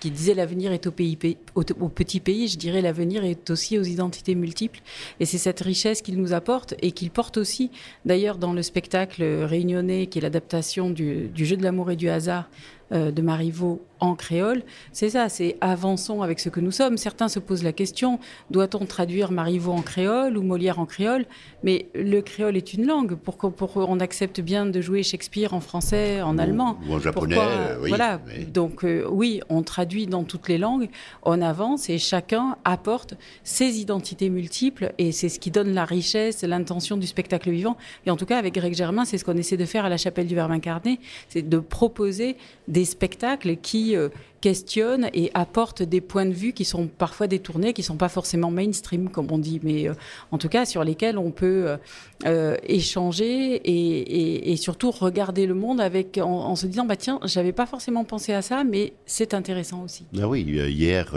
qui 0.00 0.10
disait 0.10 0.34
l'avenir 0.34 0.72
est 0.72 0.86
au, 0.86 0.90
petit 0.90 2.20
pays, 2.20 2.48
je 2.48 2.58
dirais 2.58 2.80
l'avenir 2.80 3.24
est 3.24 3.50
aussi 3.50 3.78
aux 3.78 3.82
identités 3.82 4.34
multiples. 4.34 4.80
Et 5.20 5.26
c'est 5.26 5.38
cette 5.38 5.60
richesse 5.60 6.02
qu'il 6.02 6.16
nous 6.16 6.32
apporte 6.32 6.74
et 6.80 6.92
qu'il 6.92 7.10
porte 7.10 7.36
aussi, 7.36 7.70
d'ailleurs, 8.04 8.38
dans 8.38 8.52
le 8.52 8.62
spectacle 8.62 9.22
réunionnais 9.22 10.06
qui 10.06 10.18
est 10.18 10.22
l'adaptation 10.22 10.90
du 10.90 11.30
jeu 11.36 11.56
de 11.56 11.62
l'amour 11.62 11.90
et 11.90 11.96
du 11.96 12.08
hasard 12.08 12.48
euh, 12.92 13.10
de 13.10 13.22
Marivaux 13.22 13.80
en 14.02 14.14
créole, 14.14 14.62
c'est 14.92 15.10
ça, 15.10 15.28
c'est 15.28 15.58
avançons 15.60 16.22
avec 16.22 16.40
ce 16.40 16.48
que 16.48 16.58
nous 16.58 16.70
sommes. 16.70 16.96
Certains 16.96 17.28
se 17.28 17.38
posent 17.38 17.62
la 17.62 17.72
question, 17.74 18.18
doit-on 18.50 18.86
traduire 18.86 19.30
Marivaux 19.30 19.72
en 19.72 19.82
créole 19.82 20.38
ou 20.38 20.42
Molière 20.42 20.78
en 20.78 20.86
créole? 20.86 21.26
Mais 21.64 21.86
le 21.94 22.20
créole 22.22 22.56
est 22.56 22.72
une 22.72 22.86
langue, 22.86 23.14
pour 23.14 23.36
qu'on 23.36 23.50
pour 23.50 23.74
qu'on 23.74 24.00
accepte 24.00 24.40
bien 24.40 24.64
de 24.64 24.80
jouer 24.80 25.02
Shakespeare 25.02 25.52
en 25.52 25.60
français, 25.60 26.22
en 26.22 26.38
allemand? 26.38 26.78
ou 26.88 26.94
en 26.94 26.98
japonais, 26.98 27.34
Pourquoi? 27.34 27.52
euh, 27.52 27.76
oui, 27.82 27.88
Voilà, 27.90 28.20
donc 28.48 28.84
euh, 28.84 29.06
oui, 29.10 29.42
on 29.50 29.62
traduit 29.62 30.06
dans 30.06 30.24
toutes 30.24 30.48
les 30.48 30.56
langues, 30.56 30.88
on 31.22 31.42
avance 31.42 31.90
et 31.90 31.98
chacun 31.98 32.56
apporte 32.64 33.14
ses 33.44 33.80
identités 33.80 34.30
multiples 34.30 34.94
et 34.96 35.12
c'est 35.12 35.28
ce 35.28 35.38
qui 35.38 35.50
donne 35.50 35.74
la 35.74 35.84
richesse, 35.84 36.42
l'intention 36.42 36.96
du 36.96 37.06
spectacle 37.06 37.50
vivant. 37.50 37.76
Et 38.06 38.10
en 38.10 38.16
tout 38.16 38.24
cas, 38.26 38.38
avec 38.38 38.54
Greg 38.54 38.72
Germain, 38.74 39.04
c'est 39.04 39.18
ce 39.18 39.26
qu'on 39.26 39.36
essaie 39.36 39.58
de 39.58 39.66
faire 39.66 39.84
à 39.84 39.90
la 39.90 39.98
chapelle 39.98 40.26
du 40.26 40.34
Verbe 40.34 40.52
incarné, 40.52 41.00
c'est 41.28 41.46
de 41.46 41.58
proposer 41.58 42.36
des 42.66 42.79
des 42.80 42.86
spectacles 42.86 43.56
qui 43.56 43.94
euh, 43.94 44.08
questionnent 44.40 45.10
et 45.12 45.30
apportent 45.34 45.82
des 45.82 46.00
points 46.00 46.24
de 46.24 46.32
vue 46.32 46.54
qui 46.54 46.64
sont 46.64 46.86
parfois 46.86 47.26
détournés, 47.26 47.74
qui 47.74 47.82
ne 47.82 47.84
sont 47.84 47.98
pas 47.98 48.08
forcément 48.08 48.50
mainstream, 48.50 49.10
comme 49.10 49.30
on 49.30 49.36
dit, 49.36 49.60
mais 49.62 49.86
euh, 49.86 49.92
en 50.30 50.38
tout 50.38 50.48
cas 50.48 50.64
sur 50.64 50.82
lesquels 50.82 51.18
on 51.18 51.30
peut 51.30 51.76
euh, 52.24 52.56
échanger 52.66 53.60
et, 53.64 54.56
surtout 54.56 54.90
regarder 54.90 55.44
le 55.46 55.52
monde 55.52 55.78
avec, 55.80 56.18
en, 56.18 56.56
se 56.56 56.66
disant, 56.66 56.86
bah, 56.86 56.96
tiens, 56.96 57.20
j'avais 57.24 57.52
pas 57.52 57.66
forcément 57.66 58.04
pensé 58.04 58.32
à 58.32 58.40
ça, 58.40 58.64
mais 58.64 58.94
c'est 59.04 59.34
intéressant 59.34 59.82
aussi. 59.84 60.06
Ah 60.18 60.26
oui, 60.26 60.40
hier, 60.42 61.14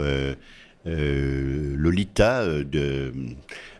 Lolita 0.84 2.46
de 2.46 3.12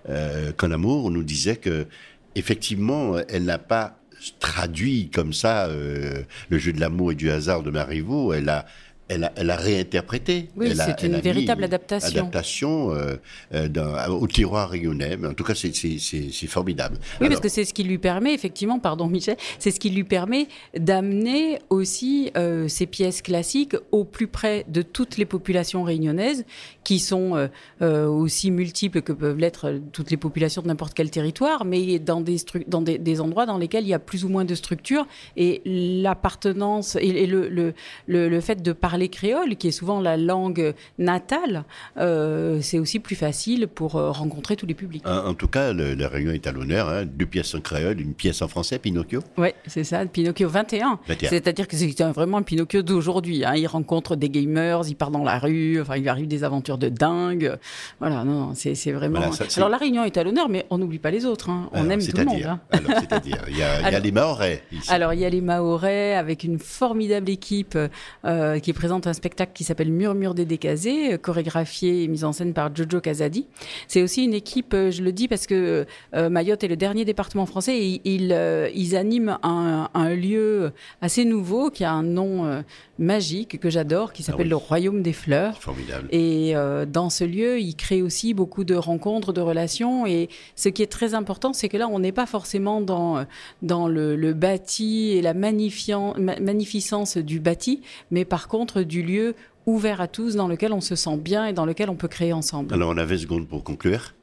euh, 0.09 0.53
Amour 0.59 1.11
nous 1.11 1.23
disait 1.23 1.57
que 1.57 1.87
effectivement, 2.35 3.17
elle 3.29 3.45
n'a 3.45 3.59
pas 3.59 3.99
traduit 4.39 5.11
comme 5.11 5.33
ça 5.33 5.67
euh, 5.67 6.23
le 6.49 6.59
jeu 6.59 6.73
de 6.73 6.81
l'amour 6.81 7.13
et 7.13 7.15
du 7.15 7.31
hasard 7.31 7.63
de 7.63 7.71
Marivaux. 7.71 8.33
Elle 8.33 8.49
a 8.49 8.67
elle 9.09 9.51
a, 9.51 9.57
réinterprété. 9.57 10.49
Oui, 10.57 10.75
c'est 10.75 11.07
une 11.07 11.21
véritable 11.21 11.65
adaptation. 11.65 12.21
Adaptation 12.21 12.95
euh, 12.95 13.17
euh, 13.53 14.09
au 14.09 14.27
tiroir 14.27 14.71
rayonnais. 14.71 15.17
Mais 15.17 15.29
en 15.29 15.35
tout 15.35 15.45
cas, 15.45 15.55
c'est 15.55 16.47
formidable. 16.47 16.99
Oui, 17.21 17.29
parce 17.29 17.41
que 17.41 17.49
c'est 17.49 17.65
ce 17.65 17.75
qui 17.75 17.85
lui 17.85 17.99
permet, 17.99 18.33
effectivement, 18.33 18.79
pardon 18.79 19.07
Michel, 19.07 19.37
c'est 19.59 19.71
ce 19.71 19.81
qui 19.81 19.91
lui 19.91 20.05
permet 20.05 20.49
d'amener 20.77 21.59
aussi 21.69 22.31
euh, 22.37 22.69
ces 22.69 22.87
pièces 22.87 23.21
classiques 23.21 23.77
au 23.93 24.05
plus 24.05 24.27
près 24.27 24.65
de 24.69 24.83
toutes 24.83 25.19
les 25.19 25.27
populations 25.27 25.83
réunionnaises, 25.83 26.45
qui 26.85 26.99
sont 26.99 27.49
aussi 27.81 28.51
multiples 28.51 29.03
que 29.03 29.13
peuvent 29.13 29.39
l'être 29.39 29.81
toutes 29.93 30.11
les 30.11 30.17
populations 30.17 30.63
de 30.63 30.69
n'importe 30.69 30.95
quel 30.95 31.11
territoire, 31.11 31.65
mais 31.65 31.99
dans, 31.99 32.21
des, 32.21 32.37
dans 32.67 32.83
des, 32.83 33.21
endroits 33.21 33.47
dans 33.47 33.59
lesquels 33.59 33.85
il 33.85 33.89
y 33.89 33.95
a 33.95 33.99
plus 33.99 34.25
ou 34.25 34.29
moins 34.29 34.45
de 34.45 34.55
structures. 34.55 35.07
Et 35.37 35.63
l'appartenance 35.65 36.97
et, 37.01 37.27
le, 37.27 37.49
le, 37.49 37.75
le, 38.07 38.29
le 38.29 38.41
fait 38.41 38.63
de 38.63 38.73
parler 38.73 39.09
créole, 39.09 39.57
qui 39.57 39.69
est 39.69 39.73
souvent 39.73 40.01
la 40.01 40.17
langue 40.17 40.75
natale, 40.99 41.65
euh, 41.99 42.59
c'est 42.61 42.79
aussi 42.79 42.99
plus 42.99 43.17
facile 43.17 43.67
pour 43.67 43.97
euh, 43.97 44.11
rencontrer 44.11 44.57
tous 44.57 44.67
les 44.67 44.75
publics. 44.75 45.07
En, 45.07 45.35
tout 45.35 45.49
cas, 45.49 45.73
la 45.73 46.09
réunion 46.09 46.33
est 46.33 46.47
à 46.47 46.53
l'honneur. 46.53 46.89
Hein. 46.89 47.05
Deux 47.07 47.27
pièces 47.27 47.55
en 47.55 47.61
créole, 47.61 48.01
une 48.01 48.15
pièce 48.15 48.43
en 48.43 48.49
français, 48.49 48.79
Pinocchio. 48.79 49.21
Oui, 49.37 49.49
c'est 49.67 49.85
ça, 49.85 50.05
Pinocchio 50.07 50.49
21. 50.49 50.99
C'est-à-dire 51.21 51.69
que 51.69 51.77
c'est 51.77 52.01
vraiment 52.03 52.39
un 52.39 52.43
Pinocchio 52.43 52.83
d'aujourd'hui. 52.83 53.45
Hein. 53.45 53.55
Il 53.57 53.67
rencontre 53.67 54.17
des 54.17 54.29
gamers, 54.29 54.83
il 54.87 54.97
part 54.97 55.11
dans 55.11 55.25
la 55.25 55.39
rue, 55.39 55.81
enfin, 55.81 55.97
il 55.97 56.03
lui 56.03 56.09
arrive 56.09 56.29
des 56.29 56.45
aventures 56.45 56.74
de 56.79 56.89
dingue. 56.89 57.57
Voilà, 58.01 58.25
non, 58.25 58.53
c'est 58.55 58.93
vraiment. 58.93 59.21
Alors 59.57 59.69
la 59.69 59.77
réunion 59.77 60.05
est 60.05 60.17
à 60.17 60.25
l'honneur, 60.25 60.49
mais 60.49 60.67
on 60.71 60.79
n'oublie 60.79 60.99
pas 60.99 61.11
les 61.11 61.27
autres. 61.27 61.51
Hein. 61.51 61.69
On 61.73 61.89
aime 61.91 62.05
tout 62.05 62.17
le 62.17 62.25
monde. 62.25 62.59
C'est-à-dire, 62.73 63.45
il 63.49 63.57
y 63.57 63.63
a, 63.63 63.99
les 63.99 64.13
Mahorais. 64.13 64.63
Ici. 64.73 64.91
Alors 64.91 65.13
il 65.13 65.21
y 65.21 65.25
a 65.25 65.31
les 65.31 65.41
Mahorais 65.41 66.15
avec 66.15 66.45
une 66.45 66.59
formidable 66.59 67.31
équipe 67.31 67.79
euh, 68.25 68.59
qui 68.59 68.73
présente 68.73 69.07
un 69.07 69.13
spectacle 69.13 69.53
qui 69.55 69.65
s'appelle 69.65 69.91
Murmure 69.91 70.35
des 70.35 70.45
décasés, 70.45 71.15
euh, 71.15 71.19
chorégraphié 71.19 72.05
et 72.05 72.09
mis 72.09 72.25
en 72.25 72.33
scène 72.33 72.53
par 72.53 72.75
Jojo 72.75 73.01
Casadi. 73.01 73.47
C'est 73.89 74.03
aussi 74.03 74.25
une 74.25 74.35
équipe, 74.35 74.75
euh, 74.75 74.91
je 74.91 75.03
le 75.03 75.13
dis 75.13 75.29
parce 75.29 75.47
que 75.47 75.87
euh, 76.15 76.29
Mayotte 76.29 76.65
est 76.65 76.69
le 76.69 76.77
dernier 76.77 77.05
département 77.05 77.47
français 77.47 77.77
et 77.77 78.01
ils, 78.05 78.37
ils 78.75 78.97
animent 78.97 79.39
un, 79.43 80.15
lieu 80.15 80.73
assez 81.01 81.25
nouveau 81.25 81.71
qui 81.71 81.85
a 81.85 81.93
un 81.93 82.03
nom 82.03 82.63
magique 82.99 83.59
que 83.59 83.71
j'adore, 83.71 84.13
qui 84.13 84.23
s'appelle 84.23 84.47
ah 84.47 84.51
le 84.51 84.57
Royaume 84.57 85.03
des 85.03 85.13
Fleurs. 85.13 85.61
Formidable. 85.61 86.09
Et 86.11 86.55
dans 86.89 87.11
ce 87.11 87.25
lieu, 87.25 87.59
ils 87.61 87.75
créent 87.75 88.03
aussi 88.03 88.35
beaucoup 88.35 88.65
de 88.65 88.75
rencontres, 88.75 89.33
de 89.33 89.41
relations. 89.41 90.07
Et 90.07 90.29
ce 90.57 90.69
qui 90.69 90.83
est 90.83 90.91
très 90.91 91.15
important, 91.15 91.53
c'est 91.53 91.69
que 91.69 91.77
là, 91.77 91.89
on 91.89 91.99
n'est 91.99 92.13
pas 92.13 92.27
forcément 92.27 92.81
dans, 92.81 93.27
dans 93.63 93.89
le, 93.89 94.33
bâti 94.33 95.13
et 95.13 95.23
la 95.23 95.35
magnificence 95.35 97.17
du 97.17 97.41
bâti, 97.41 97.83
mais 98.11 98.25
par 98.25 98.49
contre 98.49 98.83
du 98.83 99.03
lieu 99.03 99.35
ouvert 99.67 100.01
à 100.01 100.09
tous, 100.09 100.37
dans 100.37 100.49
lequel 100.49 100.73
on 100.73 100.81
se 100.81 100.95
sent 100.95 101.17
bien 101.17 101.47
et 101.47 101.53
dans 101.53 101.67
lequel 101.67 101.91
on 101.91 101.97
peut 101.97 102.09
créer 102.09 102.33
ensemble. 102.33 102.75
Alors 102.75 102.91
on 102.91 102.99
a 102.99 103.05
20 103.05 103.19
secondes 103.19 103.49
pour 103.49 103.65
conclure. 103.65 104.14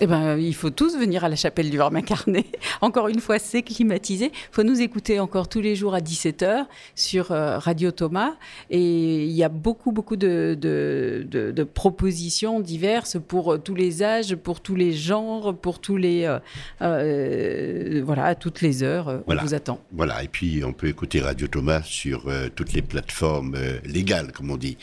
Eh 0.00 0.06
ben, 0.06 0.36
il 0.38 0.54
faut 0.54 0.70
tous 0.70 0.96
venir 0.96 1.24
à 1.24 1.28
la 1.28 1.36
chapelle 1.36 1.70
du 1.70 1.76
Verbe 1.76 1.94
incarné. 1.96 2.46
encore 2.80 3.08
une 3.08 3.20
fois, 3.20 3.38
c'est 3.38 3.62
climatisé. 3.62 4.26
Il 4.26 4.54
faut 4.54 4.62
nous 4.62 4.80
écouter 4.80 5.20
encore 5.20 5.48
tous 5.48 5.60
les 5.60 5.76
jours 5.76 5.94
à 5.94 6.00
17h 6.00 6.66
sur 6.94 7.30
euh, 7.30 7.58
Radio 7.58 7.90
Thomas. 7.90 8.32
Et 8.70 9.24
il 9.24 9.32
y 9.32 9.44
a 9.44 9.48
beaucoup, 9.48 9.92
beaucoup 9.92 10.16
de, 10.16 10.56
de, 10.60 11.26
de, 11.28 11.64
propositions 11.64 12.60
diverses 12.60 13.18
pour 13.26 13.52
euh, 13.52 13.58
tous 13.58 13.74
les 13.74 14.02
âges, 14.02 14.34
pour 14.34 14.60
tous 14.60 14.74
les 14.74 14.92
genres, 14.92 15.54
pour 15.54 15.80
tous 15.80 15.96
les. 15.96 16.38
Euh, 16.80 18.02
voilà, 18.04 18.24
à 18.24 18.34
toutes 18.34 18.60
les 18.60 18.82
heures. 18.82 19.22
On 19.26 19.36
vous 19.36 19.54
attend. 19.54 19.80
Voilà, 19.92 20.22
et 20.22 20.28
puis 20.28 20.64
on 20.64 20.72
peut 20.72 20.88
écouter 20.88 21.20
Radio 21.20 21.46
Thomas 21.46 21.82
sur 21.82 22.30
toutes 22.56 22.72
les 22.72 22.82
plateformes 22.82 23.56
légales, 23.84 24.32
comme 24.32 24.50
on 24.50 24.56
dit. 24.56 24.76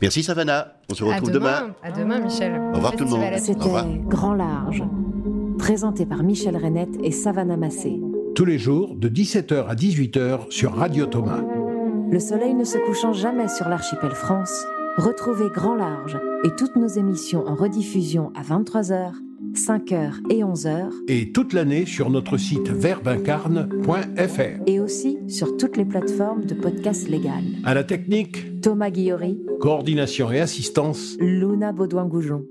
Merci 0.00 0.22
Savannah. 0.22 0.79
On 0.90 0.94
se 0.94 1.04
retrouve 1.04 1.30
demain. 1.30 1.70
À 1.82 1.92
demain, 1.92 2.18
Michel. 2.18 2.60
Au 2.72 2.76
revoir 2.76 2.96
tout 2.96 3.04
le 3.04 3.10
monde. 3.10 3.22
C'était 3.38 3.60
Grand 4.08 4.34
Large, 4.34 4.82
présenté 5.58 6.04
par 6.04 6.22
Michel 6.22 6.56
Renette 6.56 6.96
et 7.02 7.12
Savannah 7.12 7.56
Massé. 7.56 8.00
Tous 8.34 8.44
les 8.44 8.58
jours, 8.58 8.96
de 8.96 9.08
17h 9.08 9.66
à 9.66 9.74
18h 9.74 10.50
sur 10.50 10.74
Radio 10.74 11.06
Thomas. 11.06 11.42
Le 12.10 12.18
soleil 12.18 12.54
ne 12.54 12.64
se 12.64 12.78
couchant 12.78 13.12
jamais 13.12 13.48
sur 13.48 13.68
l'archipel 13.68 14.10
France, 14.10 14.64
retrouvez 14.96 15.48
Grand 15.54 15.76
Large 15.76 16.18
et 16.44 16.48
toutes 16.56 16.74
nos 16.74 16.88
émissions 16.88 17.46
en 17.46 17.54
rediffusion 17.54 18.32
à 18.34 18.42
23h 18.42 19.12
5h 19.54 20.14
et 20.30 20.42
11h. 20.42 20.90
Et 21.08 21.32
toute 21.32 21.52
l'année 21.52 21.86
sur 21.86 22.10
notre 22.10 22.36
site 22.36 22.68
verbincarne.fr. 22.68 24.62
Et 24.66 24.80
aussi 24.80 25.18
sur 25.28 25.56
toutes 25.56 25.76
les 25.76 25.84
plateformes 25.84 26.44
de 26.44 26.54
podcasts 26.54 27.08
légales. 27.08 27.44
À 27.64 27.74
la 27.74 27.84
technique, 27.84 28.60
Thomas 28.60 28.90
Guillory. 28.90 29.38
Coordination 29.60 30.30
et 30.32 30.40
assistance, 30.40 31.16
Luna 31.20 31.72
Baudouin-Goujon. 31.72 32.44